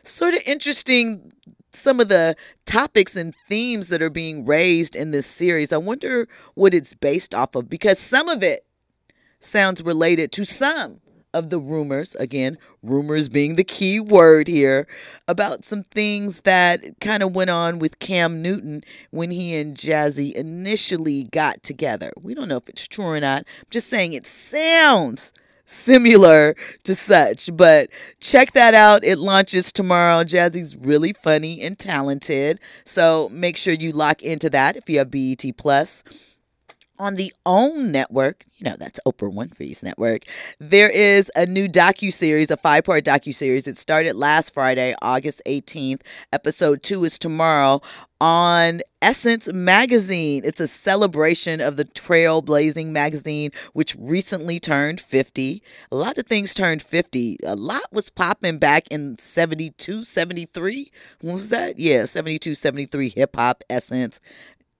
Sort 0.06 0.34
of 0.34 0.42
interesting 0.46 1.32
some 1.72 2.00
of 2.00 2.08
the 2.08 2.36
topics 2.64 3.14
and 3.16 3.34
themes 3.48 3.88
that 3.88 4.00
are 4.00 4.10
being 4.10 4.46
raised 4.46 4.96
in 4.96 5.10
this 5.10 5.26
series. 5.26 5.72
I 5.72 5.76
wonder 5.76 6.28
what 6.54 6.74
it's 6.74 6.94
based 6.94 7.34
off 7.34 7.54
of 7.54 7.68
because 7.68 7.98
some 7.98 8.28
of 8.28 8.42
it 8.42 8.64
sounds 9.40 9.82
related 9.82 10.32
to 10.32 10.44
some 10.44 11.00
of 11.34 11.50
the 11.50 11.58
rumors, 11.58 12.14
again, 12.14 12.56
rumors 12.82 13.28
being 13.28 13.56
the 13.56 13.64
key 13.64 14.00
word 14.00 14.48
here, 14.48 14.86
about 15.28 15.64
some 15.64 15.82
things 15.82 16.40
that 16.42 16.82
kind 17.00 17.22
of 17.22 17.36
went 17.36 17.50
on 17.50 17.78
with 17.78 17.98
Cam 17.98 18.40
Newton 18.40 18.82
when 19.10 19.30
he 19.30 19.54
and 19.54 19.76
Jazzy 19.76 20.32
initially 20.32 21.24
got 21.24 21.62
together. 21.62 22.12
We 22.22 22.34
don't 22.34 22.48
know 22.48 22.56
if 22.56 22.68
it's 22.70 22.88
true 22.88 23.04
or 23.04 23.20
not. 23.20 23.40
I'm 23.40 23.66
just 23.70 23.90
saying 23.90 24.14
it 24.14 24.24
sounds 24.24 25.32
similar 25.66 26.56
to 26.84 26.94
such. 26.94 27.54
But 27.54 27.90
check 28.20 28.52
that 28.52 28.74
out. 28.74 29.04
It 29.04 29.18
launches 29.18 29.70
tomorrow. 29.70 30.24
Jazzy's 30.24 30.76
really 30.76 31.12
funny 31.12 31.60
and 31.60 31.78
talented. 31.78 32.60
So 32.84 33.28
make 33.30 33.56
sure 33.56 33.74
you 33.74 33.92
lock 33.92 34.22
into 34.22 34.48
that 34.50 34.76
if 34.76 34.88
you 34.88 34.98
have 34.98 35.10
BET 35.10 35.44
Plus 35.56 36.02
on 36.98 37.14
the 37.14 37.32
OWN 37.44 37.92
network, 37.92 38.44
you 38.56 38.64
know 38.64 38.76
that's 38.78 38.98
Oprah 39.06 39.32
Winfrey's 39.32 39.82
network. 39.82 40.22
There 40.58 40.88
is 40.88 41.30
a 41.36 41.46
new 41.46 41.68
docu 41.68 42.12
series, 42.12 42.50
a 42.50 42.56
five-part 42.56 43.04
docu 43.04 43.34
series. 43.34 43.66
It 43.66 43.78
started 43.78 44.16
last 44.16 44.54
Friday, 44.54 44.94
August 45.02 45.42
18th. 45.46 46.00
Episode 46.32 46.82
2 46.82 47.04
is 47.04 47.18
tomorrow 47.18 47.82
on 48.20 48.80
Essence 49.02 49.52
magazine. 49.52 50.42
It's 50.44 50.60
a 50.60 50.66
celebration 50.66 51.60
of 51.60 51.76
the 51.76 51.84
trailblazing 51.84 52.86
magazine 52.86 53.50
which 53.74 53.94
recently 53.98 54.58
turned 54.58 55.00
50. 55.00 55.62
A 55.92 55.96
lot 55.96 56.16
of 56.16 56.26
things 56.26 56.54
turned 56.54 56.82
50. 56.82 57.38
A 57.44 57.54
lot 57.54 57.92
was 57.92 58.08
popping 58.08 58.58
back 58.58 58.88
in 58.88 59.18
72, 59.18 60.04
73. 60.04 60.90
What 61.20 61.34
was 61.34 61.48
that? 61.50 61.78
Yeah, 61.78 62.06
72, 62.06 62.54
73 62.54 63.10
hip 63.10 63.36
hop 63.36 63.62
Essence. 63.68 64.20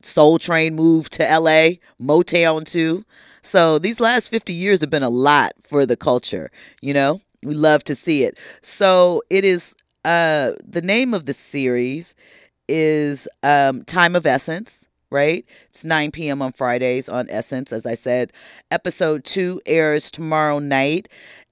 Soul 0.07 0.39
Train 0.39 0.75
moved 0.75 1.13
to 1.15 1.31
LA, 1.31 1.79
Motown 2.01 2.65
too. 2.65 3.05
So 3.43 3.79
these 3.79 4.01
last 4.01 4.29
50 4.29 4.53
years 4.53 4.81
have 4.81 4.91
been 4.91 5.03
a 5.03 5.09
lot 5.11 5.53
for 5.69 5.87
the 5.87 5.97
culture, 5.97 6.51
you 6.81 6.95
know? 6.95 7.21
We 7.43 7.55
love 7.55 7.85
to 7.85 7.95
see 7.95 8.25
it. 8.25 8.39
So 8.63 9.23
it 9.31 9.45
is 9.45 9.75
uh 10.05 10.53
the 10.67 10.83
name 10.83 11.15
of 11.15 11.27
the 11.27 11.35
series 11.35 12.15
is 12.69 13.29
um 13.43 13.85
Time 13.85 14.17
of 14.17 14.27
Essence, 14.27 14.87
right? 15.11 15.45
It's 15.69 15.85
9 15.85 16.11
p.m. 16.11 16.43
on 16.43 16.53
Fridays 16.53 17.09
on 17.09 17.29
Essence, 17.31 17.73
as 17.73 17.87
I 17.87 17.95
said. 17.95 18.33
Episode 18.71 19.25
2 19.25 19.61
airs 19.67 20.11
tomorrow 20.11 20.59
night. 20.59 21.09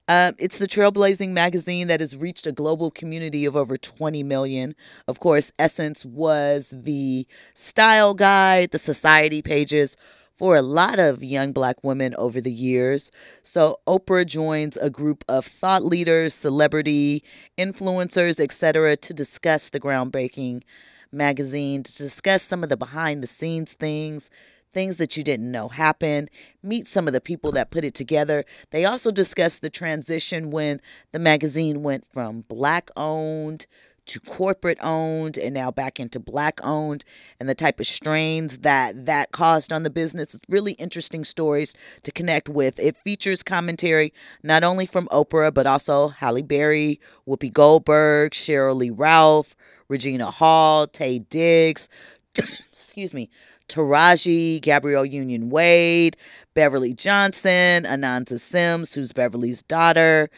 Uh, 0.07 0.33
it's 0.37 0.59
the 0.59 0.67
trailblazing 0.67 1.29
magazine 1.29 1.87
that 1.87 1.99
has 1.99 2.15
reached 2.15 2.45
a 2.45 2.51
global 2.51 2.91
community 2.91 3.43
of 3.45 3.55
over 3.55 3.75
20 3.75 4.21
million. 4.23 4.75
Of 5.07 5.19
course, 5.19 5.51
Essence 5.57 6.05
was 6.05 6.69
the 6.71 7.25
style 7.55 8.13
guide, 8.13 8.71
the 8.71 8.79
society 8.79 9.41
pages 9.41 9.97
for 10.37 10.55
a 10.55 10.61
lot 10.61 10.99
of 10.99 11.23
young 11.23 11.53
black 11.53 11.77
women 11.83 12.13
over 12.15 12.39
the 12.39 12.51
years. 12.51 13.09
So 13.41 13.79
Oprah 13.87 14.25
joins 14.27 14.77
a 14.77 14.89
group 14.89 15.23
of 15.27 15.45
thought 15.45 15.83
leaders, 15.83 16.35
celebrity 16.35 17.23
influencers, 17.57 18.39
etc., 18.39 18.97
to 18.97 19.13
discuss 19.13 19.69
the 19.69 19.79
groundbreaking 19.79 20.63
magazine, 21.11 21.83
to 21.83 21.97
discuss 21.97 22.43
some 22.43 22.63
of 22.63 22.69
the 22.69 22.77
behind 22.77 23.23
the 23.23 23.27
scenes 23.27 23.73
things 23.73 24.29
things 24.75 24.97
that 24.97 25.15
you 25.15 25.23
didn't 25.23 25.49
know 25.49 25.69
happened, 25.69 26.29
meet 26.61 26.85
some 26.85 27.07
of 27.07 27.13
the 27.13 27.21
people 27.21 27.53
that 27.53 27.71
put 27.71 27.85
it 27.85 27.95
together. 27.95 28.43
They 28.71 28.83
also 28.83 29.09
discussed 29.09 29.61
the 29.61 29.69
transition 29.69 30.51
when 30.51 30.81
the 31.13 31.17
magazine 31.17 31.81
went 31.81 32.05
from 32.11 32.41
black 32.41 32.91
owned 32.97 33.67
to 34.07 34.19
corporate 34.19 34.77
owned 34.81 35.37
and 35.37 35.55
now 35.55 35.71
back 35.71 35.97
into 35.97 36.19
black 36.19 36.59
owned 36.61 37.05
and 37.39 37.47
the 37.47 37.55
type 37.55 37.79
of 37.79 37.87
strains 37.87 38.59
that 38.59 39.05
that 39.05 39.31
caused 39.31 39.71
on 39.71 39.83
the 39.83 39.89
business. 39.89 40.35
It's 40.35 40.43
really 40.49 40.73
interesting 40.73 41.23
stories 41.23 41.73
to 42.03 42.11
connect 42.11 42.49
with. 42.49 42.77
It 42.77 42.97
features 42.97 43.43
commentary 43.43 44.13
not 44.43 44.65
only 44.65 44.85
from 44.85 45.07
Oprah 45.07 45.53
but 45.53 45.65
also 45.65 46.09
Halle 46.09 46.41
Berry, 46.41 46.99
Whoopi 47.25 47.51
Goldberg, 47.51 48.33
Sheryl 48.33 48.75
Lee 48.75 48.89
Ralph, 48.89 49.55
Regina 49.87 50.29
Hall, 50.31 50.85
Taye 50.85 51.27
Diggs, 51.29 51.87
excuse 52.71 53.13
me, 53.13 53.29
Taraji, 53.69 54.61
Gabrielle 54.61 55.05
Union 55.05 55.49
Wade, 55.49 56.17
Beverly 56.53 56.93
Johnson, 56.93 57.83
Anansa 57.83 58.39
Sims, 58.39 58.93
who's 58.93 59.11
Beverly's 59.11 59.63
daughter, 59.63 60.29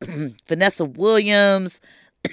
Vanessa 0.46 0.84
Williams. 0.84 1.80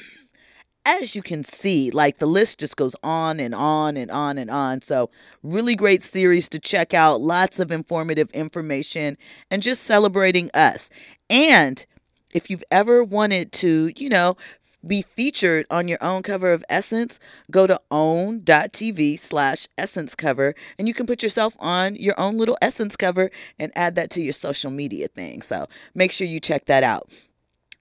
As 0.86 1.14
you 1.14 1.22
can 1.22 1.44
see, 1.44 1.92
like 1.92 2.18
the 2.18 2.26
list 2.26 2.60
just 2.60 2.76
goes 2.76 2.96
on 3.04 3.40
and 3.40 3.54
on 3.54 3.96
and 3.98 4.10
on 4.10 4.40
and 4.40 4.50
on. 4.50 4.82
So, 4.82 5.12
really 5.44 5.76
great 5.76 6.02
series 6.02 6.50
to 6.50 6.60
check 6.60 6.96
out. 6.96 7.22
Lots 7.22 7.60
of 7.60 7.72
informative 7.72 8.32
information 8.32 9.16
and 9.52 9.62
just 9.62 9.84
celebrating 9.84 10.50
us. 10.56 10.90
And 11.30 11.86
if 12.34 12.50
you've 12.50 12.64
ever 12.72 13.04
wanted 13.04 13.52
to, 13.54 13.92
you 13.96 14.10
know, 14.10 14.38
be 14.86 15.02
featured 15.02 15.66
on 15.70 15.88
your 15.88 16.02
own 16.04 16.24
cover 16.24 16.52
of 16.52 16.64
Essence, 16.70 17.20
go 17.50 17.68
to 17.68 17.80
own.tv 17.92 19.20
slash 19.20 19.68
Essence 19.78 20.16
cover 20.16 20.56
and 20.78 20.88
you 20.88 20.94
can 20.94 21.06
put 21.06 21.24
yourself 21.24 21.54
on 21.60 21.96
your 21.96 22.20
own 22.20 22.38
little 22.38 22.58
Essence 22.62 22.96
cover 22.96 23.32
and 23.60 23.72
add 23.76 23.96
that 23.96 24.10
to 24.12 24.22
your 24.22 24.34
social 24.34 24.72
media 24.72 25.08
thing. 25.08 25.42
So 25.42 25.68
make 25.94 26.12
sure 26.12 26.28
you 26.28 26.40
check 26.40 26.66
that 26.66 26.84
out. 26.84 27.10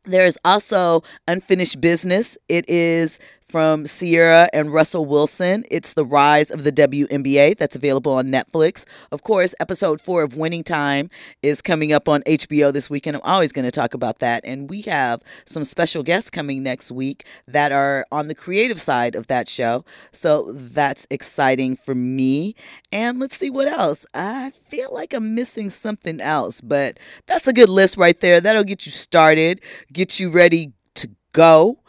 There 0.05 0.25
is 0.25 0.39
also 0.45 1.03
unfinished 1.29 1.81
business. 1.81 2.39
It 2.49 2.69
is 2.69 3.19
from 3.51 3.85
Ciara 3.85 4.49
and 4.53 4.73
Russell 4.73 5.05
Wilson. 5.05 5.65
It's 5.71 5.95
The 5.95 6.05
Rise 6.05 6.51
of 6.53 6.63
the 6.63 6.71
WNBA 6.71 7.59
that's 7.59 7.75
available 7.75 8.13
on 8.13 8.27
Netflix. 8.27 8.85
Of 9.11 9.23
course, 9.23 9.55
episode 9.59 10.01
four 10.01 10.23
of 10.23 10.37
Winning 10.37 10.63
Time 10.63 11.11
is 11.43 11.61
coming 11.61 11.93
up 11.93 12.09
on 12.09 12.23
HBO 12.23 12.73
this 12.73 12.89
weekend. 12.89 13.17
I'm 13.17 13.23
always 13.25 13.51
going 13.51 13.65
to 13.65 13.73
talk 13.73 13.93
about 13.93 14.21
that. 14.21 14.45
And 14.45 14.71
we 14.71 14.83
have 14.83 15.21
some 15.47 15.65
special 15.65 16.05
guests 16.05 16.31
coming 16.31 16.63
next 16.63 16.93
week 16.93 17.27
that 17.49 17.73
are 17.73 18.07
on 18.13 18.29
the 18.29 18.37
creative 18.37 18.81
side 18.81 19.17
of 19.17 19.27
that 19.27 19.49
show. 19.49 19.85
So 20.13 20.53
that's 20.53 21.09
exciting 21.11 21.77
for 21.77 21.95
me. 21.95 22.55
And 22.93 23.19
let's 23.19 23.37
see 23.37 23.51
what 23.51 23.67
else. 23.67 24.07
I 24.15 24.53
feel 24.69 24.95
like 24.95 25.13
I'm 25.13 25.35
missing 25.35 25.71
something 25.71 26.21
else, 26.21 26.61
but 26.61 27.01
that's 27.27 27.49
a 27.49 27.53
good 27.53 27.69
list 27.69 27.97
right 27.97 28.21
there. 28.21 28.41
That'll 28.41 28.63
get 28.63 28.87
you 28.87 28.93
started, 28.93 29.61
get 29.93 30.21
you 30.21 30.31
ready 30.31 30.73
to 30.95 31.09
go 31.33 31.80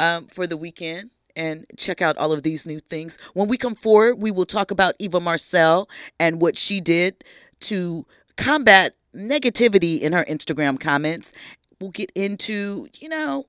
um, 0.00 0.26
for 0.28 0.46
the 0.46 0.56
weekend 0.56 1.10
and 1.36 1.66
check 1.76 2.02
out 2.02 2.16
all 2.16 2.32
of 2.32 2.42
these 2.42 2.66
new 2.66 2.80
things. 2.80 3.18
When 3.34 3.48
we 3.48 3.56
come 3.56 3.74
forward, 3.74 4.16
we 4.16 4.30
will 4.30 4.46
talk 4.46 4.70
about 4.70 4.96
Eva 4.98 5.20
Marcelle 5.20 5.88
and 6.18 6.40
what 6.40 6.58
she 6.58 6.80
did 6.80 7.22
to 7.60 8.06
combat 8.36 8.96
negativity 9.14 10.00
in 10.00 10.12
her 10.12 10.24
Instagram 10.24 10.80
comments. 10.80 11.32
We'll 11.80 11.90
get 11.90 12.10
into, 12.14 12.88
you 12.94 13.08
know, 13.08 13.46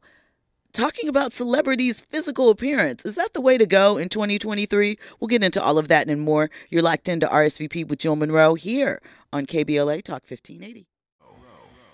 talking 0.73 1.07
about 1.07 1.33
celebrities' 1.33 2.01
physical 2.01 2.49
appearance. 2.49 3.05
Is 3.05 3.15
that 3.15 3.33
the 3.33 3.41
way 3.41 3.57
to 3.57 3.65
go 3.65 3.97
in 3.97 4.09
2023? 4.09 4.97
We'll 5.19 5.27
get 5.27 5.43
into 5.43 5.63
all 5.63 5.77
of 5.77 5.87
that 5.87 6.09
and 6.09 6.21
more. 6.21 6.49
You're 6.69 6.81
locked 6.81 7.07
into 7.09 7.27
RSVP 7.27 7.87
with 7.87 7.99
Jill 7.99 8.17
Munroe 8.17 8.55
here 8.55 9.01
on 9.31 9.45
KBLA 9.45 10.03
Talk 10.03 10.23
1580. 10.27 10.90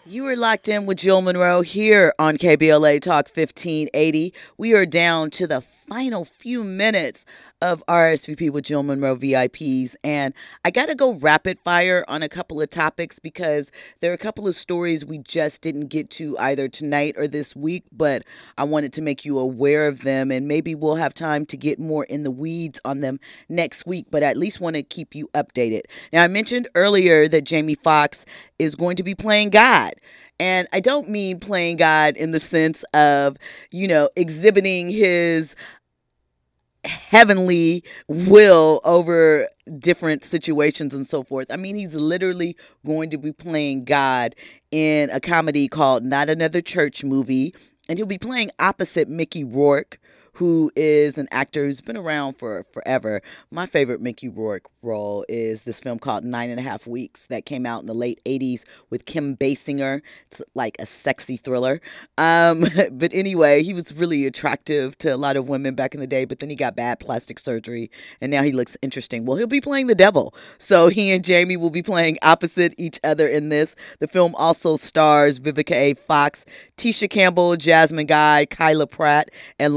You 0.10 0.26
are 0.28 0.38
locked 0.38 0.70
in 0.70 0.86
with 0.86 1.00
Jill 1.00 1.22
Munroe 1.22 1.63
here 1.63 2.13
on 2.17 2.38
KBLA 2.38 3.02
Talk 3.02 3.28
1580. 3.28 4.34
We 4.58 4.72
are 4.74 4.86
down 4.86 5.32
to 5.32 5.46
the 5.46 5.60
final 5.88 6.26
few 6.26 6.63
minutes 6.63 7.26
of 7.62 7.84
RSVP 7.88 8.52
with 8.52 8.65
Jill 8.65 8.84
Munroe 8.84 9.15
VIPs. 9.15 9.95
And 10.04 10.34
I 10.65 10.71
got 10.71 10.88
to 10.88 10.95
go 10.95 11.13
rapid 11.13 11.60
fire 11.60 12.04
on 12.08 12.21
a 12.21 12.30
couple 12.30 12.62
of 12.62 12.69
topics 12.69 13.19
because 13.19 13.71
there 14.02 14.12
are 14.12 14.15
a 14.15 14.19
couple 14.19 14.47
of 14.47 14.56
stories 14.56 15.06
we 15.06 15.19
just 15.19 15.62
didn't 15.62 15.88
get 15.88 16.10
to 16.12 16.38
either 16.39 16.67
tonight 16.67 17.15
or 17.17 17.28
this 17.28 17.56
week, 17.56 17.86
but 17.91 18.23
I 18.58 18.63
wanted 18.65 18.93
to 18.93 19.02
make 19.02 19.26
you 19.26 19.39
aware 19.39 19.88
of 19.88 20.04
them. 20.04 20.32
And 20.32 20.47
maybe 20.47 20.76
we'll 20.76 20.95
have 20.95 21.13
time 21.13 21.45
to 21.47 21.58
get 21.58 21.80
more 21.80 22.04
in 22.06 22.23
the 22.23 22.32
weeds 22.32 22.80
on 22.84 23.02
them 23.02 23.19
next 23.50 23.86
week, 23.88 24.08
but 24.12 24.23
I 24.23 24.28
at 24.28 24.38
least 24.38 24.60
want 24.60 24.76
to 24.76 24.84
keep 24.84 25.15
you 25.15 25.30
updated. 25.34 25.84
Now, 26.12 26.23
I 26.23 26.28
mentioned 26.28 26.67
earlier 26.76 27.28
that 27.30 27.43
Jamie 27.43 27.76
Foxx 27.76 28.26
is 28.60 28.76
going 28.76 28.97
to 28.97 29.04
be 29.04 29.15
playing 29.15 29.52
God. 29.52 29.93
And 30.39 30.67
I 30.71 30.80
don't 30.80 31.10
mean 31.10 31.39
playing 31.39 31.78
God 31.78 32.15
in 32.15 32.32
the 32.32 32.39
sense 32.39 32.84
of, 32.93 33.38
you 33.71 33.88
know, 33.88 34.10
exhibiting 34.15 34.89
his 34.89 35.56
heavenly 37.08 37.82
will 38.10 38.82
over 38.84 39.48
different 39.80 40.26
situations 40.26 40.93
and 40.93 41.08
so 41.08 41.24
forth. 41.24 41.48
I 41.50 41.56
mean, 41.56 41.78
he's 41.78 41.93
literally 41.93 42.58
going 42.86 43.10
to 43.12 43.17
be 43.17 43.32
playing 43.32 43.86
God 43.86 44.36
in 44.72 45.10
a 45.12 45.22
comedy 45.22 45.70
called 45.70 46.04
Not 46.04 46.30
Another 46.30 46.60
Church 46.60 47.06
Movie, 47.06 47.56
and 47.88 47.98
he'll 47.98 48.06
be 48.06 48.17
playing 48.17 48.52
opposite 48.60 49.08
Mickey 49.08 49.46
Rourke, 49.46 50.02
who 50.38 50.71
is 50.76 51.17
an 51.17 51.28
actor 51.32 51.65
who's 51.65 51.82
been 51.82 51.97
around 51.97 52.36
for 52.38 52.63
forever. 52.71 53.23
My 53.50 53.65
favorite 53.65 54.02
Mickey 54.02 54.30
Rourke 54.30 54.69
role 54.84 55.26
is 55.28 55.63
this 55.63 55.80
film 55.80 55.97
called 55.97 56.23
Nine 56.23 56.52
and 56.52 56.60
a 56.60 56.63
Half 56.63 56.86
Weeks 56.86 57.26
that 57.30 57.47
came 57.47 57.65
out 57.65 57.82
in 57.82 57.88
the 57.88 57.95
late 57.95 58.21
80s 58.23 58.62
with 58.91 59.06
Kim 59.06 59.36
Basinger. 59.36 60.04
It's 60.30 60.39
like 60.54 60.76
a 60.78 60.86
sexy 60.86 61.38
thriller. 61.38 61.82
Um, 62.19 62.67
but 62.91 63.12
anyway, 63.13 63.63
he 63.63 63.73
was 63.73 63.91
really 63.93 64.28
attractive 64.28 64.95
to 65.00 65.10
a 65.10 65.17
lot 65.17 65.38
of 65.38 65.50
women 65.50 65.73
back 65.73 65.96
in 65.96 66.02
the 66.02 66.08
day, 66.08 66.23
but 66.23 66.38
then 66.38 66.52
he 66.52 66.56
got 66.56 66.75
bad 66.75 67.00
plastic 67.00 67.40
surgery 67.40 67.90
and 68.21 68.31
now 68.31 68.44
he 68.44 68.52
looks 68.52 68.77
interesting. 68.83 69.25
Well, 69.25 69.38
he'll 69.38 69.48
be 69.48 69.60
playing 69.60 69.88
the 69.88 69.96
devil. 69.96 70.35
So 70.60 70.90
he 70.90 71.12
and 71.12 71.23
Jamie 71.23 71.58
will 71.58 71.71
be 71.71 71.81
playing 71.81 72.19
opposite 72.21 72.75
each 72.77 73.00
other 73.04 73.27
in 73.27 73.50
this. 73.50 73.75
The 74.02 74.08
film 74.08 74.35
also 74.35 74.77
stars 74.77 75.40
Vivica 75.40 75.73
A. 75.73 75.94
Fox, 75.96 76.46
Tisha 76.77 77.10
Campbell, 77.10 77.56
Jasmine 77.58 78.06
Guy, 78.06 78.46
Kyla 78.46 78.85
Pratt, 78.85 79.31
and 79.58 79.73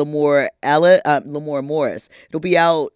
Ella, 0.62 1.00
uh, 1.04 1.20
Lamorne 1.20 1.64
Morris. 1.64 2.08
It'll 2.28 2.40
be 2.40 2.58
out 2.58 2.92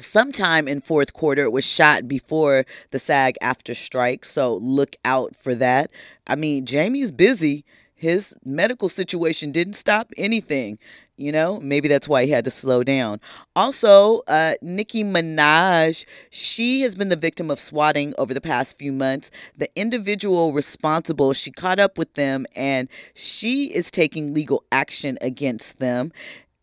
sometime 0.00 0.68
in 0.68 0.80
fourth 0.80 1.12
quarter. 1.12 1.44
It 1.44 1.52
was 1.52 1.64
shot 1.64 2.08
before 2.08 2.64
the 2.90 2.98
SAG-AFTRA 2.98 3.76
strike, 3.76 4.24
so 4.24 4.56
look 4.56 4.96
out 5.04 5.34
for 5.36 5.54
that. 5.56 5.90
I 6.26 6.34
mean, 6.34 6.66
Jamie's 6.66 7.10
busy. 7.10 7.64
His 7.94 8.34
medical 8.44 8.88
situation 8.88 9.52
didn't 9.52 9.74
stop 9.74 10.12
anything. 10.16 10.78
You 11.16 11.30
know, 11.30 11.60
maybe 11.60 11.86
that's 11.86 12.08
why 12.08 12.24
he 12.24 12.32
had 12.32 12.44
to 12.46 12.50
slow 12.50 12.82
down. 12.82 13.20
Also, 13.54 14.22
uh, 14.26 14.54
Nicki 14.60 15.04
Minaj, 15.04 16.04
she 16.30 16.80
has 16.80 16.96
been 16.96 17.10
the 17.10 17.16
victim 17.16 17.48
of 17.48 17.60
swatting 17.60 18.12
over 18.18 18.34
the 18.34 18.40
past 18.40 18.76
few 18.76 18.92
months. 18.92 19.30
The 19.56 19.68
individual 19.76 20.52
responsible, 20.52 21.32
she 21.32 21.52
caught 21.52 21.78
up 21.78 21.96
with 21.96 22.14
them 22.14 22.46
and 22.56 22.88
she 23.14 23.66
is 23.66 23.90
taking 23.90 24.34
legal 24.34 24.64
action 24.72 25.16
against 25.20 25.78
them 25.78 26.12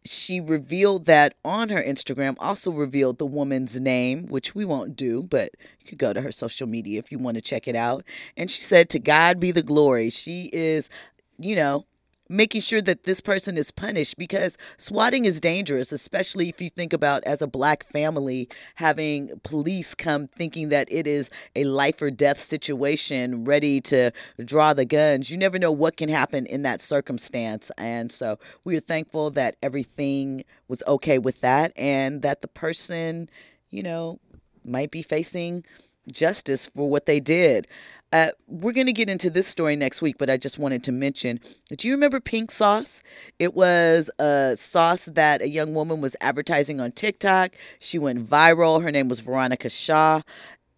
she 0.05 0.39
revealed 0.39 1.05
that 1.05 1.35
on 1.43 1.69
her 1.69 1.81
Instagram, 1.81 2.35
also 2.39 2.71
revealed 2.71 3.17
the 3.17 3.25
woman's 3.25 3.79
name, 3.79 4.27
which 4.27 4.55
we 4.55 4.65
won't 4.65 4.95
do, 4.95 5.23
but 5.23 5.51
you 5.81 5.87
could 5.87 5.97
go 5.97 6.13
to 6.13 6.21
her 6.21 6.31
social 6.31 6.67
media 6.67 6.99
if 6.99 7.11
you 7.11 7.19
want 7.19 7.35
to 7.35 7.41
check 7.41 7.67
it 7.67 7.75
out. 7.75 8.03
And 8.37 8.49
she 8.49 8.61
said, 8.61 8.89
To 8.89 8.99
God 8.99 9.39
be 9.39 9.51
the 9.51 9.61
glory. 9.61 10.09
She 10.09 10.49
is, 10.53 10.89
you 11.37 11.55
know, 11.55 11.85
making 12.29 12.61
sure 12.61 12.81
that 12.81 13.03
this 13.03 13.19
person 13.19 13.57
is 13.57 13.71
punished 13.71 14.15
because 14.17 14.57
swatting 14.77 15.25
is 15.25 15.41
dangerous, 15.41 15.91
especially 15.91 16.47
if 16.47 16.61
you 16.61 16.69
think 16.69 16.93
about 16.93 17.23
as 17.23 17.41
a 17.41 17.47
black 17.47 17.91
family 17.91 18.47
having 18.75 19.31
police 19.43 19.95
come 19.95 20.27
thinking 20.27 20.69
that 20.69 20.87
it 20.91 21.07
is 21.07 21.31
a 21.55 21.63
life 21.63 22.01
or 22.01 22.11
death 22.11 22.39
situation 22.39 23.43
ready 23.43 23.81
to 23.81 24.11
draw 24.45 24.73
the 24.73 24.85
guns. 24.85 25.31
You 25.31 25.37
never 25.37 25.57
know 25.57 25.71
what 25.71 25.97
can 25.97 26.09
happen 26.09 26.45
in 26.45 26.61
that 26.61 26.81
circumstance. 26.81 27.71
And 27.77 28.11
so 28.11 28.37
we 28.63 28.77
are 28.77 28.81
thankful 28.81 29.31
that 29.31 29.55
everything 29.63 30.45
was 30.67 30.83
okay 30.87 31.17
with 31.17 31.41
that 31.41 31.73
and 31.75 32.21
that 32.21 32.41
the 32.41 32.47
person, 32.47 33.29
you 33.71 33.81
know, 33.81 34.19
might 34.63 34.91
be 34.91 35.01
facing 35.01 35.63
justice 36.11 36.67
for 36.75 36.89
what 36.89 37.05
they 37.05 37.19
did. 37.19 37.67
Uh, 38.11 38.29
we're 38.47 38.71
going 38.71 38.87
to 38.87 38.93
get 38.93 39.09
into 39.09 39.29
this 39.29 39.45
story 39.45 39.75
next 39.75 40.01
week, 40.01 40.17
but 40.17 40.29
I 40.29 40.37
just 40.37 40.57
wanted 40.57 40.83
to 40.85 40.91
mention 40.91 41.39
do 41.77 41.87
you 41.87 41.93
remember 41.93 42.19
pink 42.19 42.49
sauce? 42.49 43.01
It 43.37 43.53
was 43.53 44.09
a 44.17 44.55
sauce 44.57 45.05
that 45.05 45.41
a 45.41 45.47
young 45.47 45.73
woman 45.75 46.01
was 46.01 46.15
advertising 46.19 46.79
on 46.79 46.91
TikTok. 46.91 47.51
She 47.79 47.99
went 47.99 48.27
viral. 48.27 48.81
Her 48.81 48.91
name 48.91 49.09
was 49.09 49.19
Veronica 49.19 49.69
Shaw, 49.69 50.21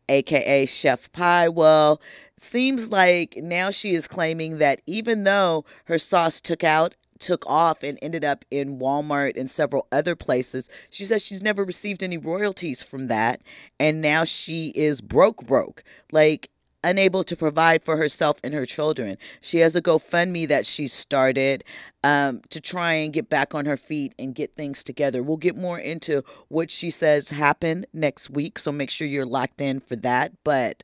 aka 0.10 0.66
Chef 0.66 1.12
Pii. 1.14 1.48
Well, 1.48 2.02
seems 2.38 2.90
like 2.90 3.38
now 3.38 3.72
she 3.72 3.94
is 3.94 4.08
claiming 4.08 4.58
that 4.58 4.82
even 4.86 5.24
though 5.24 5.64
her 5.86 6.00
sauce 6.00 6.42
took 6.42 6.64
out 6.64 6.96
took 7.22 7.46
off 7.46 7.84
and 7.84 7.98
ended 8.02 8.26
up 8.26 8.44
in 8.52 8.80
Walmart 8.80 9.38
and 9.38 9.50
several 9.50 9.88
other 9.92 10.16
places. 10.16 10.68
She 10.90 11.06
says 11.06 11.22
she's 11.22 11.42
never 11.44 11.64
received 11.64 12.02
any 12.02 12.18
royalties 12.18 12.82
from 12.82 13.08
that. 13.08 13.42
And 13.80 14.02
now 14.02 14.24
she 14.24 14.70
is 14.70 15.02
broke, 15.02 15.46
broke. 15.46 15.84
Like, 16.12 16.50
unable 16.84 17.24
to 17.24 17.36
provide 17.36 17.84
for 17.84 17.98
herself 17.98 18.38
and 18.44 18.54
her 18.54 18.66
children. 18.66 19.18
She 19.42 19.60
has 19.60 19.76
a 19.76 19.82
GoFundMe 19.82 20.48
that 20.48 20.66
she 20.66 20.88
started 20.88 21.64
um, 22.04 22.42
to 22.50 22.60
try 22.60 22.94
and 22.94 23.14
get 23.14 23.30
back 23.30 23.54
on 23.54 23.66
her 23.66 23.78
feet 23.78 24.14
and 24.18 24.36
get 24.36 24.56
things 24.56 24.84
together. 24.84 25.22
We'll 25.22 25.38
get 25.38 25.56
more 25.56 25.80
into 25.80 26.24
what 26.48 26.72
she 26.72 26.90
says 26.90 27.30
happened 27.30 27.86
next 27.94 28.30
week, 28.30 28.58
so 28.58 28.72
make 28.72 28.90
sure 28.90 29.08
you're 29.08 29.26
locked 29.26 29.62
in 29.62 29.80
for 29.80 29.96
that. 29.98 30.32
But 30.44 30.84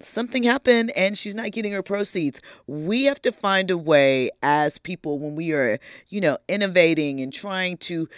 something 0.00 0.44
happened 0.44 0.90
and 0.92 1.18
she's 1.18 1.34
not 1.34 1.50
getting 1.52 1.72
her 1.72 1.82
proceeds. 1.82 2.40
We 2.66 3.04
have 3.04 3.20
to 3.22 3.32
find 3.32 3.70
a 3.70 3.78
way 3.78 4.30
as 4.42 4.78
people 4.78 5.18
when 5.18 5.34
we 5.34 5.52
are, 5.52 5.78
you 6.08 6.20
know, 6.20 6.38
innovating 6.48 7.20
and 7.20 7.32
trying 7.32 7.78
to 7.78 8.08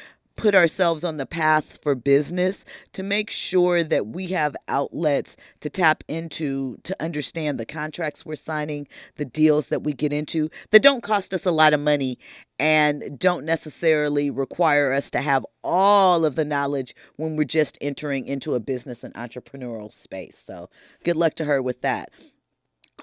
put 0.40 0.54
ourselves 0.54 1.04
on 1.04 1.18
the 1.18 1.26
path 1.26 1.78
for 1.82 1.94
business 1.94 2.64
to 2.94 3.02
make 3.02 3.28
sure 3.28 3.84
that 3.84 4.06
we 4.06 4.28
have 4.28 4.56
outlets 4.68 5.36
to 5.60 5.68
tap 5.68 6.02
into 6.08 6.78
to 6.82 6.96
understand 6.98 7.60
the 7.60 7.66
contracts 7.66 8.24
we're 8.24 8.36
signing, 8.36 8.88
the 9.16 9.24
deals 9.26 9.66
that 9.66 9.82
we 9.82 9.92
get 9.92 10.14
into 10.14 10.48
that 10.70 10.82
don't 10.82 11.02
cost 11.02 11.34
us 11.34 11.44
a 11.44 11.50
lot 11.50 11.74
of 11.74 11.80
money 11.80 12.18
and 12.58 13.18
don't 13.18 13.44
necessarily 13.44 14.30
require 14.30 14.94
us 14.94 15.10
to 15.10 15.20
have 15.20 15.44
all 15.62 16.24
of 16.24 16.36
the 16.36 16.44
knowledge 16.44 16.94
when 17.16 17.36
we're 17.36 17.44
just 17.44 17.76
entering 17.82 18.24
into 18.24 18.54
a 18.54 18.60
business 18.60 19.04
and 19.04 19.12
entrepreneurial 19.14 19.92
space. 19.92 20.42
So, 20.46 20.70
good 21.04 21.16
luck 21.16 21.34
to 21.34 21.44
her 21.44 21.60
with 21.60 21.82
that. 21.82 22.10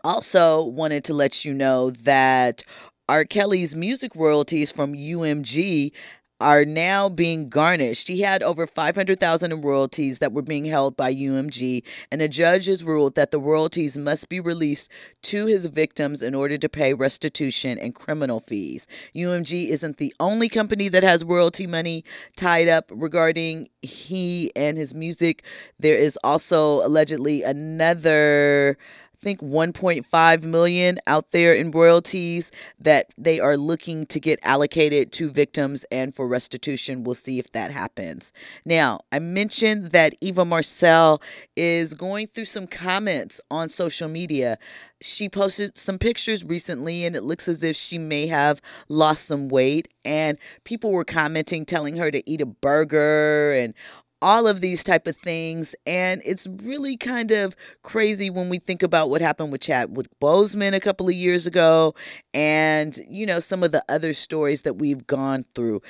Also, 0.03 0.63
wanted 0.63 1.03
to 1.03 1.13
let 1.13 1.45
you 1.45 1.53
know 1.53 1.91
that 1.91 2.63
R. 3.09 3.23
Kelly's 3.23 3.73
music 3.73 4.13
royalties 4.15 4.69
from 4.69 4.93
UMG 4.93 5.93
are 6.39 6.65
now 6.65 7.09
being 7.09 7.49
garnished. 7.49 8.07
He 8.07 8.21
had 8.21 8.43
over 8.43 8.67
500,000 8.67 9.51
in 9.51 9.61
royalties 9.61 10.19
that 10.19 10.33
were 10.33 10.41
being 10.41 10.65
held 10.65 10.95
by 10.95 11.13
UMG, 11.13 11.83
and 12.11 12.21
a 12.21 12.27
judge 12.27 12.65
has 12.67 12.83
ruled 12.83 13.15
that 13.15 13.31
the 13.31 13.39
royalties 13.39 13.97
must 13.97 14.29
be 14.29 14.39
released 14.39 14.89
to 15.23 15.45
his 15.45 15.65
victims 15.65 16.21
in 16.21 16.35
order 16.35 16.57
to 16.57 16.69
pay 16.69 16.93
restitution 16.93 17.79
and 17.79 17.95
criminal 17.95 18.39
fees. 18.39 18.87
UMG 19.15 19.69
isn't 19.69 19.97
the 19.97 20.13
only 20.19 20.49
company 20.49 20.89
that 20.89 21.03
has 21.03 21.23
royalty 21.23 21.65
money 21.65 22.03
tied 22.35 22.67
up 22.67 22.91
regarding 22.93 23.69
he 23.81 24.51
and 24.55 24.77
his 24.77 24.93
music. 24.93 25.43
There 25.79 25.97
is 25.97 26.17
also 26.23 26.85
allegedly 26.85 27.43
another 27.43 28.77
I 29.19 29.23
think 29.23 29.41
1.5 29.41 30.43
million 30.43 30.99
out 31.07 31.31
there 31.31 31.53
in 31.55 31.71
royalties 31.71 32.51
that 32.79 33.11
they 33.17 33.39
are 33.39 33.57
looking 33.57 34.05
to 34.07 34.19
get 34.19 34.39
allocated 34.43 35.11
to 35.13 35.31
victims 35.31 35.83
and 35.91 36.13
for 36.13 36.27
restitution. 36.27 37.03
We'll 37.03 37.15
see 37.15 37.39
if 37.39 37.51
that 37.53 37.71
happens. 37.71 38.31
Now, 38.63 38.99
I 39.11 39.17
mentioned 39.17 39.87
that 39.91 40.13
Eva 40.21 40.45
Marcelle 40.45 41.19
is 41.55 41.95
going 41.95 42.27
through 42.27 42.45
some 42.45 42.67
comments 42.67 43.41
on 43.49 43.69
social 43.69 44.07
media. 44.07 44.59
She 45.01 45.29
posted 45.29 45.77
some 45.77 45.97
pictures 45.97 46.43
recently 46.43 47.03
and 47.03 47.15
it 47.15 47.23
looks 47.23 47.47
as 47.47 47.63
if 47.63 47.75
she 47.75 47.97
may 47.97 48.27
have 48.27 48.61
lost 48.87 49.25
some 49.25 49.49
weight 49.49 49.87
and 50.05 50.37
people 50.63 50.91
were 50.91 51.03
commenting 51.03 51.65
telling 51.65 51.95
her 51.95 52.11
to 52.11 52.29
eat 52.29 52.41
a 52.41 52.45
burger 52.45 53.51
and 53.53 53.73
all 54.21 54.47
of 54.47 54.61
these 54.61 54.83
type 54.83 55.07
of 55.07 55.15
things 55.17 55.75
and 55.85 56.21
it's 56.25 56.47
really 56.63 56.97
kind 56.97 57.31
of 57.31 57.55
crazy 57.83 58.29
when 58.29 58.49
we 58.49 58.57
think 58.57 58.81
about 58.81 59.09
what 59.09 59.21
happened 59.21 59.51
with 59.51 59.61
Chadwick 59.61 60.07
Boseman 60.19 60.73
a 60.73 60.79
couple 60.79 61.07
of 61.07 61.13
years 61.13 61.45
ago 61.45 61.93
and 62.33 62.99
you 63.09 63.25
know 63.25 63.39
some 63.39 63.63
of 63.63 63.71
the 63.71 63.83
other 63.89 64.13
stories 64.13 64.63
that 64.63 64.77
we've 64.77 65.05
gone 65.05 65.45
through. 65.53 65.81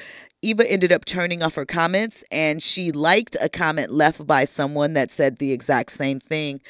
Eva 0.41 0.69
ended 0.69 0.91
up 0.91 1.05
turning 1.05 1.41
off 1.41 1.55
her 1.55 1.65
comments 1.65 2.23
and 2.31 2.61
she 2.61 2.91
liked 2.91 3.35
a 3.39 3.49
comment 3.49 3.91
left 3.91 4.25
by 4.27 4.43
someone 4.43 4.93
that 4.93 5.09
said 5.09 5.37
the 5.37 5.51
exact 5.51 5.91
same 5.91 6.19
thing 6.19 6.61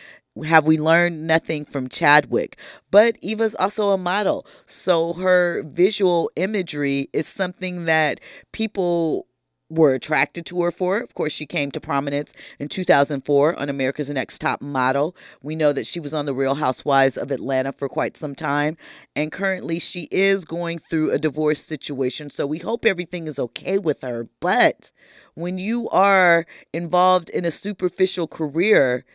have 0.46 0.66
we 0.66 0.78
learned 0.78 1.26
nothing 1.26 1.66
from 1.66 1.90
Chadwick? 1.90 2.58
But 2.92 3.18
Eva's 3.22 3.56
also 3.56 3.90
a 3.92 3.98
model. 3.98 4.46
So 4.66 5.14
her 5.14 5.64
visual 5.66 6.30
imagery 6.36 7.10
is 7.14 7.28
something 7.28 7.86
that 7.86 8.20
people 8.52 9.28
were 9.70 9.94
attracted 9.94 10.46
to 10.48 10.62
her 10.62 10.72
for. 10.72 10.98
Of 11.00 11.14
course, 11.14 11.34
she 11.34 11.46
came 11.46 11.72
to 11.72 11.80
prominence 11.80 12.34
in 12.60 12.70
2004 12.70 13.60
on 13.60 13.70
America's 13.70 14.10
Next 14.10 14.40
Top 14.40 14.62
Model. 14.62 15.16
We 15.42 15.56
know 15.56 15.74
that 15.74 15.88
she 15.88 16.00
was 16.00 16.14
on 16.14 16.26
The 16.26 16.34
Real 16.34 16.56
Housewives 16.56 17.18
of 17.18 17.32
Atlanta 17.32 17.72
for 17.72 17.90
quite 17.90 18.18
some 18.18 18.36
time. 18.36 18.78
And 19.16 19.32
currently, 19.32 19.80
she 19.80 20.08
is 20.12 20.46
going 20.46 20.80
through 20.80 21.12
a 21.12 21.20
divorce 21.20 21.66
situation. 21.66 22.30
So 22.30 22.48
we 22.48 22.60
hope 22.60 22.86
everything 22.86 23.28
is 23.28 23.40
okay 23.40 23.78
with 23.78 24.02
her. 24.02 24.28
But 24.40 24.92
when 25.36 25.58
you 25.58 25.90
are 25.90 26.46
involved 26.74 27.30
in 27.30 27.46
a 27.46 27.52
superficial 27.52 28.28
career, 28.28 29.06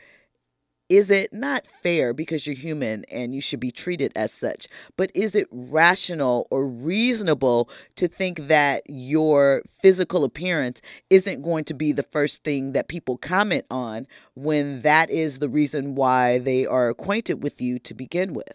is 0.93 1.09
it 1.09 1.33
not 1.33 1.67
fair 1.83 2.13
because 2.13 2.47
you're 2.47 2.55
human 2.55 3.07
and 3.11 3.35
you 3.35 3.41
should 3.41 3.61
be 3.61 3.71
treated 3.71 4.13
as 4.15 4.31
such? 4.31 4.69
But 4.99 5.11
is 5.15 5.35
it 5.35 5.49
rational 5.51 6.47
or 6.51 6.67
reasonable 6.67 7.71
to 7.97 8.07
think 8.07 8.49
that 8.49 8.83
your 8.91 9.63
physical 9.81 10.23
appearance 10.23 10.83
isn't 11.09 11.41
going 11.41 11.65
to 11.65 11.73
be 11.73 11.93
the 11.93 12.03
first 12.03 12.45
thing 12.45 12.73
that 12.73 12.89
people 12.89 13.17
comment 13.17 13.65
on 13.71 14.07
when 14.35 14.83
that 14.83 15.09
is 15.09 15.39
the 15.39 15.49
reason 15.49 15.95
why 15.95 16.37
they 16.37 16.67
are 16.67 16.91
acquainted 16.91 17.43
with 17.43 17.63
you 17.63 17.79
to 17.79 17.95
begin 17.95 18.35
with? 18.35 18.53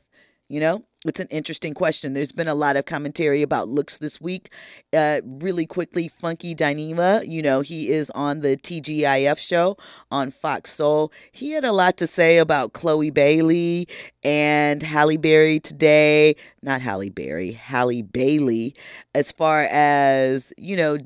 You 0.47 0.59
know, 0.59 0.83
it's 1.08 1.20
an 1.20 1.28
interesting 1.30 1.74
question. 1.74 2.14
There's 2.14 2.32
been 2.32 2.47
a 2.47 2.55
lot 2.55 2.76
of 2.76 2.86
commentary 2.86 3.41
about 3.41 3.70
looks 3.70 3.97
this 3.97 4.20
week. 4.20 4.51
Uh, 4.93 5.22
really 5.24 5.66
quickly, 5.66 6.08
Funky 6.08 6.55
Dineva, 6.55 7.28
you 7.28 7.41
know, 7.41 7.62
he 7.62 7.89
is 7.89 8.10
on 8.12 8.41
the 8.41 8.58
TGIF 8.58 9.38
show 9.38 9.78
on 10.12 10.32
Fox 10.32 10.74
Soul. 10.74 11.12
He 11.32 11.51
had 11.51 11.64
a 11.64 11.72
lot 11.72 11.97
to 11.97 12.08
say 12.08 12.38
about 12.38 12.74
Chloe 12.74 13.10
Bailey 13.10 13.88
and 14.24 14.84
Halle 14.84 15.18
Berry 15.18 15.60
today. 15.60 16.36
Not 16.62 16.82
Halle 16.82 17.10
Berry, 17.10 17.51
Halle 17.51 18.01
Bailey. 18.01 18.76
As 19.16 19.32
far 19.32 19.64
as, 19.72 20.51
you 20.58 20.76
know, 20.76 20.97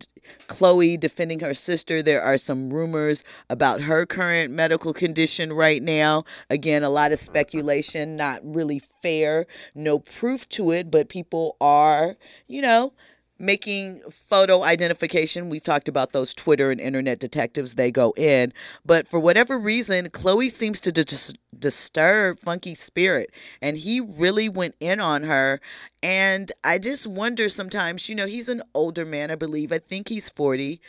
Chloe 0.47 0.97
defending 0.97 1.39
her 1.39 1.53
sister. 1.53 2.01
There 2.01 2.22
are 2.22 2.38
some 2.38 2.74
rumors 2.74 3.24
about 3.49 3.82
her 3.82 4.05
current 4.05 4.51
medical 4.51 4.93
condition 4.93 5.53
right 5.53 5.82
now. 5.82 6.26
Again, 6.49 6.84
a 6.84 6.89
lot 6.89 7.11
of 7.11 7.19
speculation, 7.19 8.15
not 8.15 8.41
really 8.43 8.82
fair, 9.01 9.47
no 9.76 9.99
proof 9.99 10.47
to 10.49 10.72
it, 10.72 10.91
but 10.91 11.09
people 11.09 11.57
are, 11.59 12.17
you 12.47 12.61
know, 12.61 12.93
making 13.42 14.02
photo 14.10 14.64
identification. 14.64 15.50
We've 15.50 15.64
talked 15.64 15.88
about 15.88 16.12
those 16.12 16.34
Twitter 16.34 16.72
and 16.72 16.80
internet 16.80 17.20
detectives, 17.20 17.76
they 17.76 17.92
go 17.92 18.14
in. 18.16 18.54
But 18.86 19.08
for 19.08 19.20
whatever 19.20 19.58
reason, 19.58 20.10
Chloe 20.10 20.50
seems 20.50 20.80
to 20.82 20.92
dis- 20.92 21.34
disturb 21.58 22.39
Funky's 22.39 22.80
spirit. 22.80 23.32
And 23.62 23.78
he 23.78 24.00
really 24.00 24.48
went 24.48 24.76
in 24.80 25.00
on 25.00 25.24
her. 25.24 25.60
And 26.04 26.52
I 26.64 26.78
just 26.78 27.08
wonder 27.08 27.50
sometimes, 27.50 28.08
you 28.08 28.16
know, 28.16 28.28
he's 28.28 28.50
an 28.50 28.64
older 28.74 29.06
man, 29.06 29.32
I 29.32 29.36
believe. 29.36 29.72
I 29.72 29.80
think 29.80 30.10
he's 30.10 30.30
40. 30.30 30.80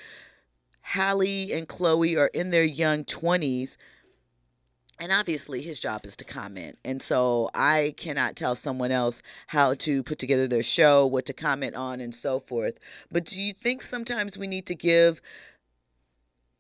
Halle 0.83 1.53
and 1.53 1.67
Chloe 1.69 2.17
are 2.17 2.29
in 2.29 2.51
their 2.51 2.65
young 2.65 3.05
20s 3.05 3.77
and 5.03 5.11
obviously 5.11 5.61
his 5.61 5.81
job 5.81 6.07
is 6.07 6.15
to 6.15 6.25
comment 6.25 6.79
and 6.85 7.03
so 7.03 7.51
i 7.55 7.93
cannot 7.97 8.37
tell 8.37 8.55
someone 8.55 8.93
else 8.93 9.21
how 9.49 9.75
to 9.75 10.01
put 10.05 10.17
together 10.19 10.47
their 10.47 10.63
show 10.63 11.05
what 11.05 11.27
to 11.27 11.33
comment 11.33 11.75
on 11.75 12.01
and 12.01 12.15
so 12.15 12.39
forth 12.39 12.79
but 13.11 13.25
do 13.25 13.41
you 13.43 13.53
think 13.53 13.83
sometimes 13.83 14.39
we 14.39 14.47
need 14.47 14.65
to 14.65 14.77
give 14.77 15.21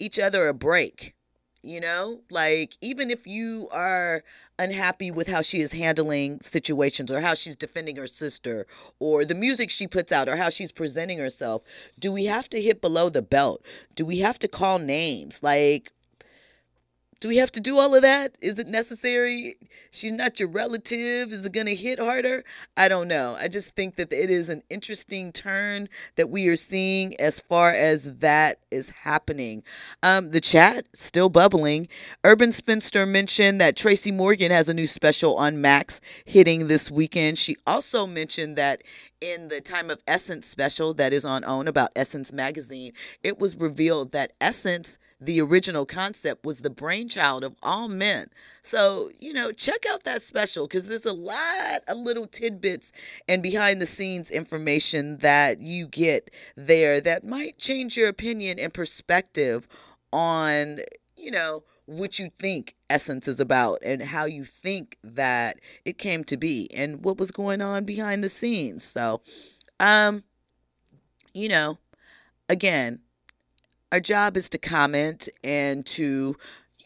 each 0.00 0.18
other 0.18 0.48
a 0.48 0.54
break 0.54 1.14
you 1.62 1.80
know? 1.80 2.20
Like 2.28 2.76
even 2.80 3.08
if 3.08 3.24
you 3.24 3.68
are 3.70 4.24
unhappy 4.58 5.10
with 5.10 5.28
how 5.28 5.42
she 5.42 5.60
is 5.60 5.72
handling 5.72 6.40
situations 6.42 7.10
or 7.10 7.20
how 7.20 7.34
she's 7.34 7.56
defending 7.56 7.96
her 7.96 8.06
sister 8.06 8.66
or 8.98 9.24
the 9.24 9.34
music 9.34 9.70
she 9.70 9.86
puts 9.86 10.12
out 10.12 10.28
or 10.28 10.36
how 10.36 10.50
she's 10.50 10.72
presenting 10.72 11.18
herself 11.18 11.62
do 11.98 12.12
we 12.12 12.24
have 12.26 12.48
to 12.50 12.60
hit 12.60 12.80
below 12.80 13.08
the 13.08 13.22
belt? 13.22 13.62
Do 13.94 14.04
we 14.04 14.18
have 14.18 14.40
to 14.40 14.48
call 14.48 14.80
names? 14.80 15.40
Like 15.40 15.92
do 17.22 17.28
we 17.28 17.36
have 17.36 17.52
to 17.52 17.60
do 17.60 17.78
all 17.78 17.94
of 17.94 18.02
that? 18.02 18.36
Is 18.40 18.58
it 18.58 18.66
necessary? 18.66 19.54
She's 19.92 20.10
not 20.10 20.40
your 20.40 20.48
relative. 20.48 21.32
Is 21.32 21.46
it 21.46 21.52
going 21.52 21.68
to 21.68 21.74
hit 21.74 22.00
harder? 22.00 22.42
I 22.76 22.88
don't 22.88 23.06
know. 23.06 23.36
I 23.38 23.46
just 23.46 23.76
think 23.76 23.94
that 23.94 24.12
it 24.12 24.28
is 24.28 24.48
an 24.48 24.64
interesting 24.70 25.30
turn 25.30 25.88
that 26.16 26.30
we 26.30 26.48
are 26.48 26.56
seeing 26.56 27.14
as 27.20 27.38
far 27.38 27.70
as 27.70 28.02
that 28.18 28.58
is 28.72 28.90
happening. 28.90 29.62
Um, 30.02 30.32
the 30.32 30.40
chat 30.40 30.86
still 30.94 31.28
bubbling. 31.28 31.86
Urban 32.24 32.50
Spinster 32.50 33.06
mentioned 33.06 33.60
that 33.60 33.76
Tracy 33.76 34.10
Morgan 34.10 34.50
has 34.50 34.68
a 34.68 34.74
new 34.74 34.88
special 34.88 35.36
on 35.36 35.60
Max 35.60 36.00
hitting 36.24 36.66
this 36.66 36.90
weekend. 36.90 37.38
She 37.38 37.54
also 37.68 38.04
mentioned 38.04 38.56
that 38.56 38.82
in 39.20 39.46
the 39.46 39.60
Time 39.60 39.90
of 39.90 40.02
Essence 40.08 40.48
special 40.48 40.92
that 40.94 41.12
is 41.12 41.24
on 41.24 41.44
OWN 41.44 41.68
about 41.68 41.92
Essence 41.94 42.32
magazine, 42.32 42.92
it 43.22 43.38
was 43.38 43.54
revealed 43.54 44.10
that 44.10 44.32
Essence 44.40 44.98
the 45.24 45.40
original 45.40 45.86
concept 45.86 46.44
was 46.44 46.58
the 46.58 46.70
brainchild 46.70 47.44
of 47.44 47.54
all 47.62 47.86
men. 47.86 48.28
So, 48.62 49.10
you 49.20 49.32
know, 49.32 49.52
check 49.52 49.84
out 49.88 50.02
that 50.02 50.20
special 50.20 50.66
because 50.66 50.86
there's 50.86 51.06
a 51.06 51.12
lot 51.12 51.82
of 51.86 51.96
little 51.98 52.26
tidbits 52.26 52.90
and 53.28 53.40
behind 53.40 53.80
the 53.80 53.86
scenes 53.86 54.32
information 54.32 55.18
that 55.18 55.60
you 55.60 55.86
get 55.86 56.30
there 56.56 57.00
that 57.00 57.24
might 57.24 57.58
change 57.58 57.96
your 57.96 58.08
opinion 58.08 58.58
and 58.58 58.74
perspective 58.74 59.68
on, 60.12 60.80
you 61.16 61.30
know, 61.30 61.62
what 61.86 62.18
you 62.18 62.30
think 62.40 62.74
essence 62.90 63.28
is 63.28 63.38
about 63.38 63.78
and 63.84 64.02
how 64.02 64.24
you 64.24 64.44
think 64.44 64.98
that 65.04 65.58
it 65.84 65.98
came 65.98 66.24
to 66.24 66.36
be 66.36 66.68
and 66.74 67.04
what 67.04 67.18
was 67.18 67.30
going 67.30 67.60
on 67.62 67.84
behind 67.84 68.24
the 68.24 68.28
scenes. 68.28 68.82
So, 68.82 69.20
um, 69.78 70.24
you 71.32 71.48
know, 71.48 71.78
again, 72.48 73.00
our 73.92 74.00
job 74.00 74.36
is 74.38 74.48
to 74.48 74.58
comment 74.58 75.28
and 75.44 75.84
to, 75.84 76.34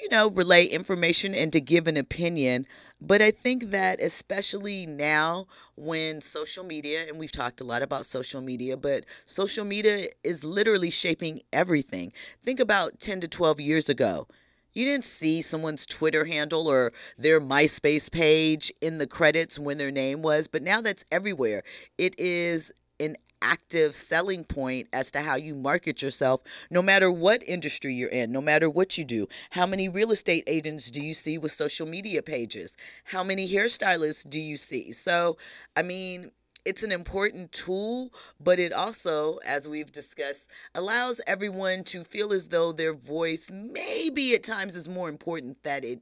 you 0.01 0.09
know, 0.11 0.29
relay 0.29 0.67
information 0.67 1.35
and 1.35 1.53
to 1.53 1.61
give 1.61 1.87
an 1.87 1.97
opinion. 1.97 2.67
But 3.01 3.23
I 3.23 3.31
think 3.31 3.71
that 3.71 4.03
especially 4.03 4.87
now 4.87 5.47
when 5.77 6.21
social 6.21 6.65
media, 6.65 7.07
and 7.07 7.19
we've 7.19 7.31
talked 7.31 7.61
a 7.61 7.65
lot 7.65 7.83
about 7.83 8.07
social 8.07 8.41
media, 8.41 8.77
but 8.77 9.05
social 9.25 9.65
media 9.65 10.09
is 10.25 10.43
literally 10.43 10.91
shaping 10.91 11.43
everything. 11.53 12.13
Think 12.45 12.59
about 12.59 12.99
10 12.99 13.21
to 13.21 13.29
12 13.29 13.61
years 13.61 13.89
ago. 13.89 14.27
You 14.73 14.85
didn't 14.85 15.05
see 15.05 15.41
someone's 15.43 15.87
Twitter 15.87 16.25
handle 16.25 16.69
or 16.69 16.93
their 17.17 17.41
MySpace 17.41 18.11
page 18.11 18.73
in 18.83 18.99
the 18.99 19.07
credits 19.07 19.59
when 19.59 19.79
their 19.79 19.91
name 19.91 20.23
was, 20.23 20.49
but 20.49 20.63
now 20.63 20.81
that's 20.81 21.05
everywhere. 21.11 21.63
It 21.97 22.19
is 22.19 22.73
an 23.01 23.16
active 23.42 23.94
selling 23.94 24.44
point 24.44 24.88
as 24.92 25.11
to 25.11 25.20
how 25.20 25.36
you 25.36 25.55
market 25.55 26.03
yourself, 26.03 26.40
no 26.70 26.82
matter 26.82 27.11
what 27.11 27.42
industry 27.47 27.94
you're 27.94 28.09
in, 28.09 28.32
no 28.32 28.40
matter 28.40 28.68
what 28.68 28.97
you 28.97 29.05
do. 29.05 29.28
How 29.51 29.66
many 29.66 29.88
real 29.88 30.11
estate 30.11 30.44
agents 30.47 30.90
do 30.90 31.03
you 31.03 31.14
see 31.14 31.38
with 31.38 31.53
social 31.53 31.86
media 31.86 32.22
pages? 32.22 32.72
How 33.05 33.22
many 33.22 33.49
hairstylists 33.49 34.28
do 34.28 34.40
you 34.40 34.57
see? 34.57 34.92
So, 34.92 35.36
I 35.76 35.82
mean, 35.82 36.30
it's 36.64 36.82
an 36.82 36.90
important 36.90 37.53
tool, 37.53 38.12
but 38.40 38.59
it 38.59 38.72
also, 38.72 39.38
as 39.44 39.68
we've 39.68 39.92
discussed, 39.92 40.49
allows 40.74 41.20
everyone 41.26 41.84
to 41.84 42.03
feel 42.03 42.32
as 42.32 42.49
though 42.49 42.72
their 42.72 42.92
voice 42.92 43.51
maybe 43.53 44.34
at 44.34 44.42
times 44.42 44.74
is 44.74 44.88
more 44.88 45.09
important 45.09 45.62
that 45.62 45.84
it 45.84 46.01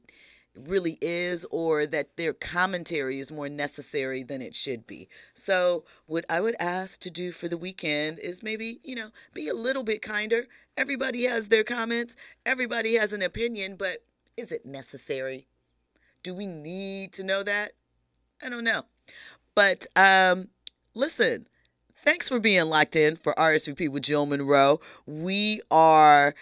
really 0.56 0.98
is 1.00 1.44
or 1.50 1.86
that 1.86 2.16
their 2.16 2.32
commentary 2.32 3.20
is 3.20 3.32
more 3.32 3.48
necessary 3.48 4.22
than 4.22 4.40
it 4.40 4.54
should 4.54 4.86
be. 4.86 5.08
So, 5.34 5.84
what 6.06 6.24
I 6.28 6.40
would 6.40 6.56
ask 6.58 7.00
to 7.00 7.10
do 7.10 7.32
for 7.32 7.48
the 7.48 7.56
weekend 7.56 8.18
is 8.18 8.42
maybe, 8.42 8.80
you 8.82 8.94
know, 8.94 9.10
be 9.32 9.48
a 9.48 9.54
little 9.54 9.82
bit 9.82 10.02
kinder. 10.02 10.46
Everybody 10.76 11.24
has 11.24 11.48
their 11.48 11.64
comments, 11.64 12.16
everybody 12.44 12.94
has 12.94 13.12
an 13.12 13.22
opinion, 13.22 13.76
but 13.76 14.04
is 14.36 14.52
it 14.52 14.66
necessary? 14.66 15.46
Do 16.22 16.34
we 16.34 16.46
need 16.46 17.12
to 17.14 17.24
know 17.24 17.42
that? 17.42 17.72
I 18.42 18.48
don't 18.48 18.64
know. 18.64 18.84
But 19.54 19.86
um 19.96 20.48
listen, 20.94 21.46
thanks 22.04 22.28
for 22.28 22.40
being 22.40 22.64
locked 22.64 22.96
in 22.96 23.16
for 23.16 23.34
RSVP 23.34 23.88
with 23.90 24.02
Jill 24.02 24.26
Munroe. 24.26 24.80
We 25.06 25.60
are 25.70 26.34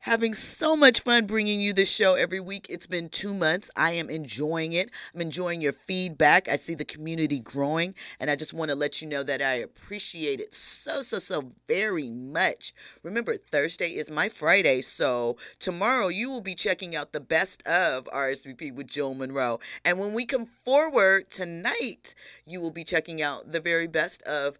having 0.00 0.32
so 0.32 0.74
much 0.74 1.00
fun 1.00 1.26
bringing 1.26 1.60
you 1.60 1.74
this 1.74 1.90
show 1.90 2.14
every 2.14 2.40
week. 2.40 2.66
It's 2.70 2.86
been 2.86 3.10
two 3.10 3.34
months. 3.34 3.70
I 3.76 3.92
am 3.92 4.08
enjoying 4.08 4.72
it. 4.72 4.90
I'm 5.14 5.20
enjoying 5.20 5.60
your 5.60 5.74
feedback. 5.74 6.48
I 6.48 6.56
see 6.56 6.74
the 6.74 6.86
community 6.86 7.38
growing, 7.38 7.94
and 8.18 8.30
I 8.30 8.36
just 8.36 8.54
want 8.54 8.70
to 8.70 8.74
let 8.74 9.02
you 9.02 9.08
know 9.08 9.22
that 9.22 9.42
I 9.42 9.54
appreciate 9.54 10.40
it 10.40 10.54
so, 10.54 11.02
so, 11.02 11.18
so 11.18 11.52
very 11.68 12.10
much. 12.10 12.72
Remember, 13.02 13.36
Thursday 13.36 13.90
is 13.90 14.10
my 14.10 14.30
Friday, 14.30 14.80
so 14.80 15.36
tomorrow 15.58 16.08
you 16.08 16.30
will 16.30 16.40
be 16.40 16.54
checking 16.54 16.96
out 16.96 17.12
the 17.12 17.20
best 17.20 17.62
of 17.66 18.04
RSVP 18.06 18.74
with 18.74 18.86
Jill 18.86 19.12
Munroe. 19.12 19.60
And 19.84 19.98
when 19.98 20.14
we 20.14 20.24
come 20.24 20.46
forward 20.64 21.30
tonight, 21.30 22.14
you 22.46 22.62
will 22.62 22.70
be 22.70 22.84
checking 22.84 23.20
out 23.20 23.52
the 23.52 23.60
very 23.60 23.86
best 23.86 24.22
of 24.22 24.58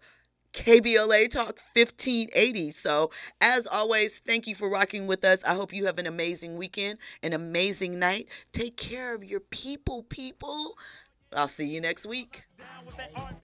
KBLA 0.53 1.29
Talk 1.29 1.59
1580. 1.73 2.71
So, 2.71 3.11
as 3.39 3.67
always, 3.67 4.19
thank 4.19 4.47
you 4.47 4.55
for 4.55 4.69
rocking 4.69 5.07
with 5.07 5.23
us. 5.23 5.43
I 5.43 5.53
hope 5.53 5.73
you 5.73 5.85
have 5.85 5.97
an 5.99 6.07
amazing 6.07 6.57
weekend, 6.57 6.99
an 7.23 7.33
amazing 7.33 7.99
night. 7.99 8.27
Take 8.51 8.77
care 8.77 9.13
of 9.13 9.23
your 9.23 9.39
people, 9.39 10.03
people. 10.03 10.77
I'll 11.33 11.47
see 11.47 11.67
you 11.67 11.79
next 11.79 12.05
week. 12.05 12.43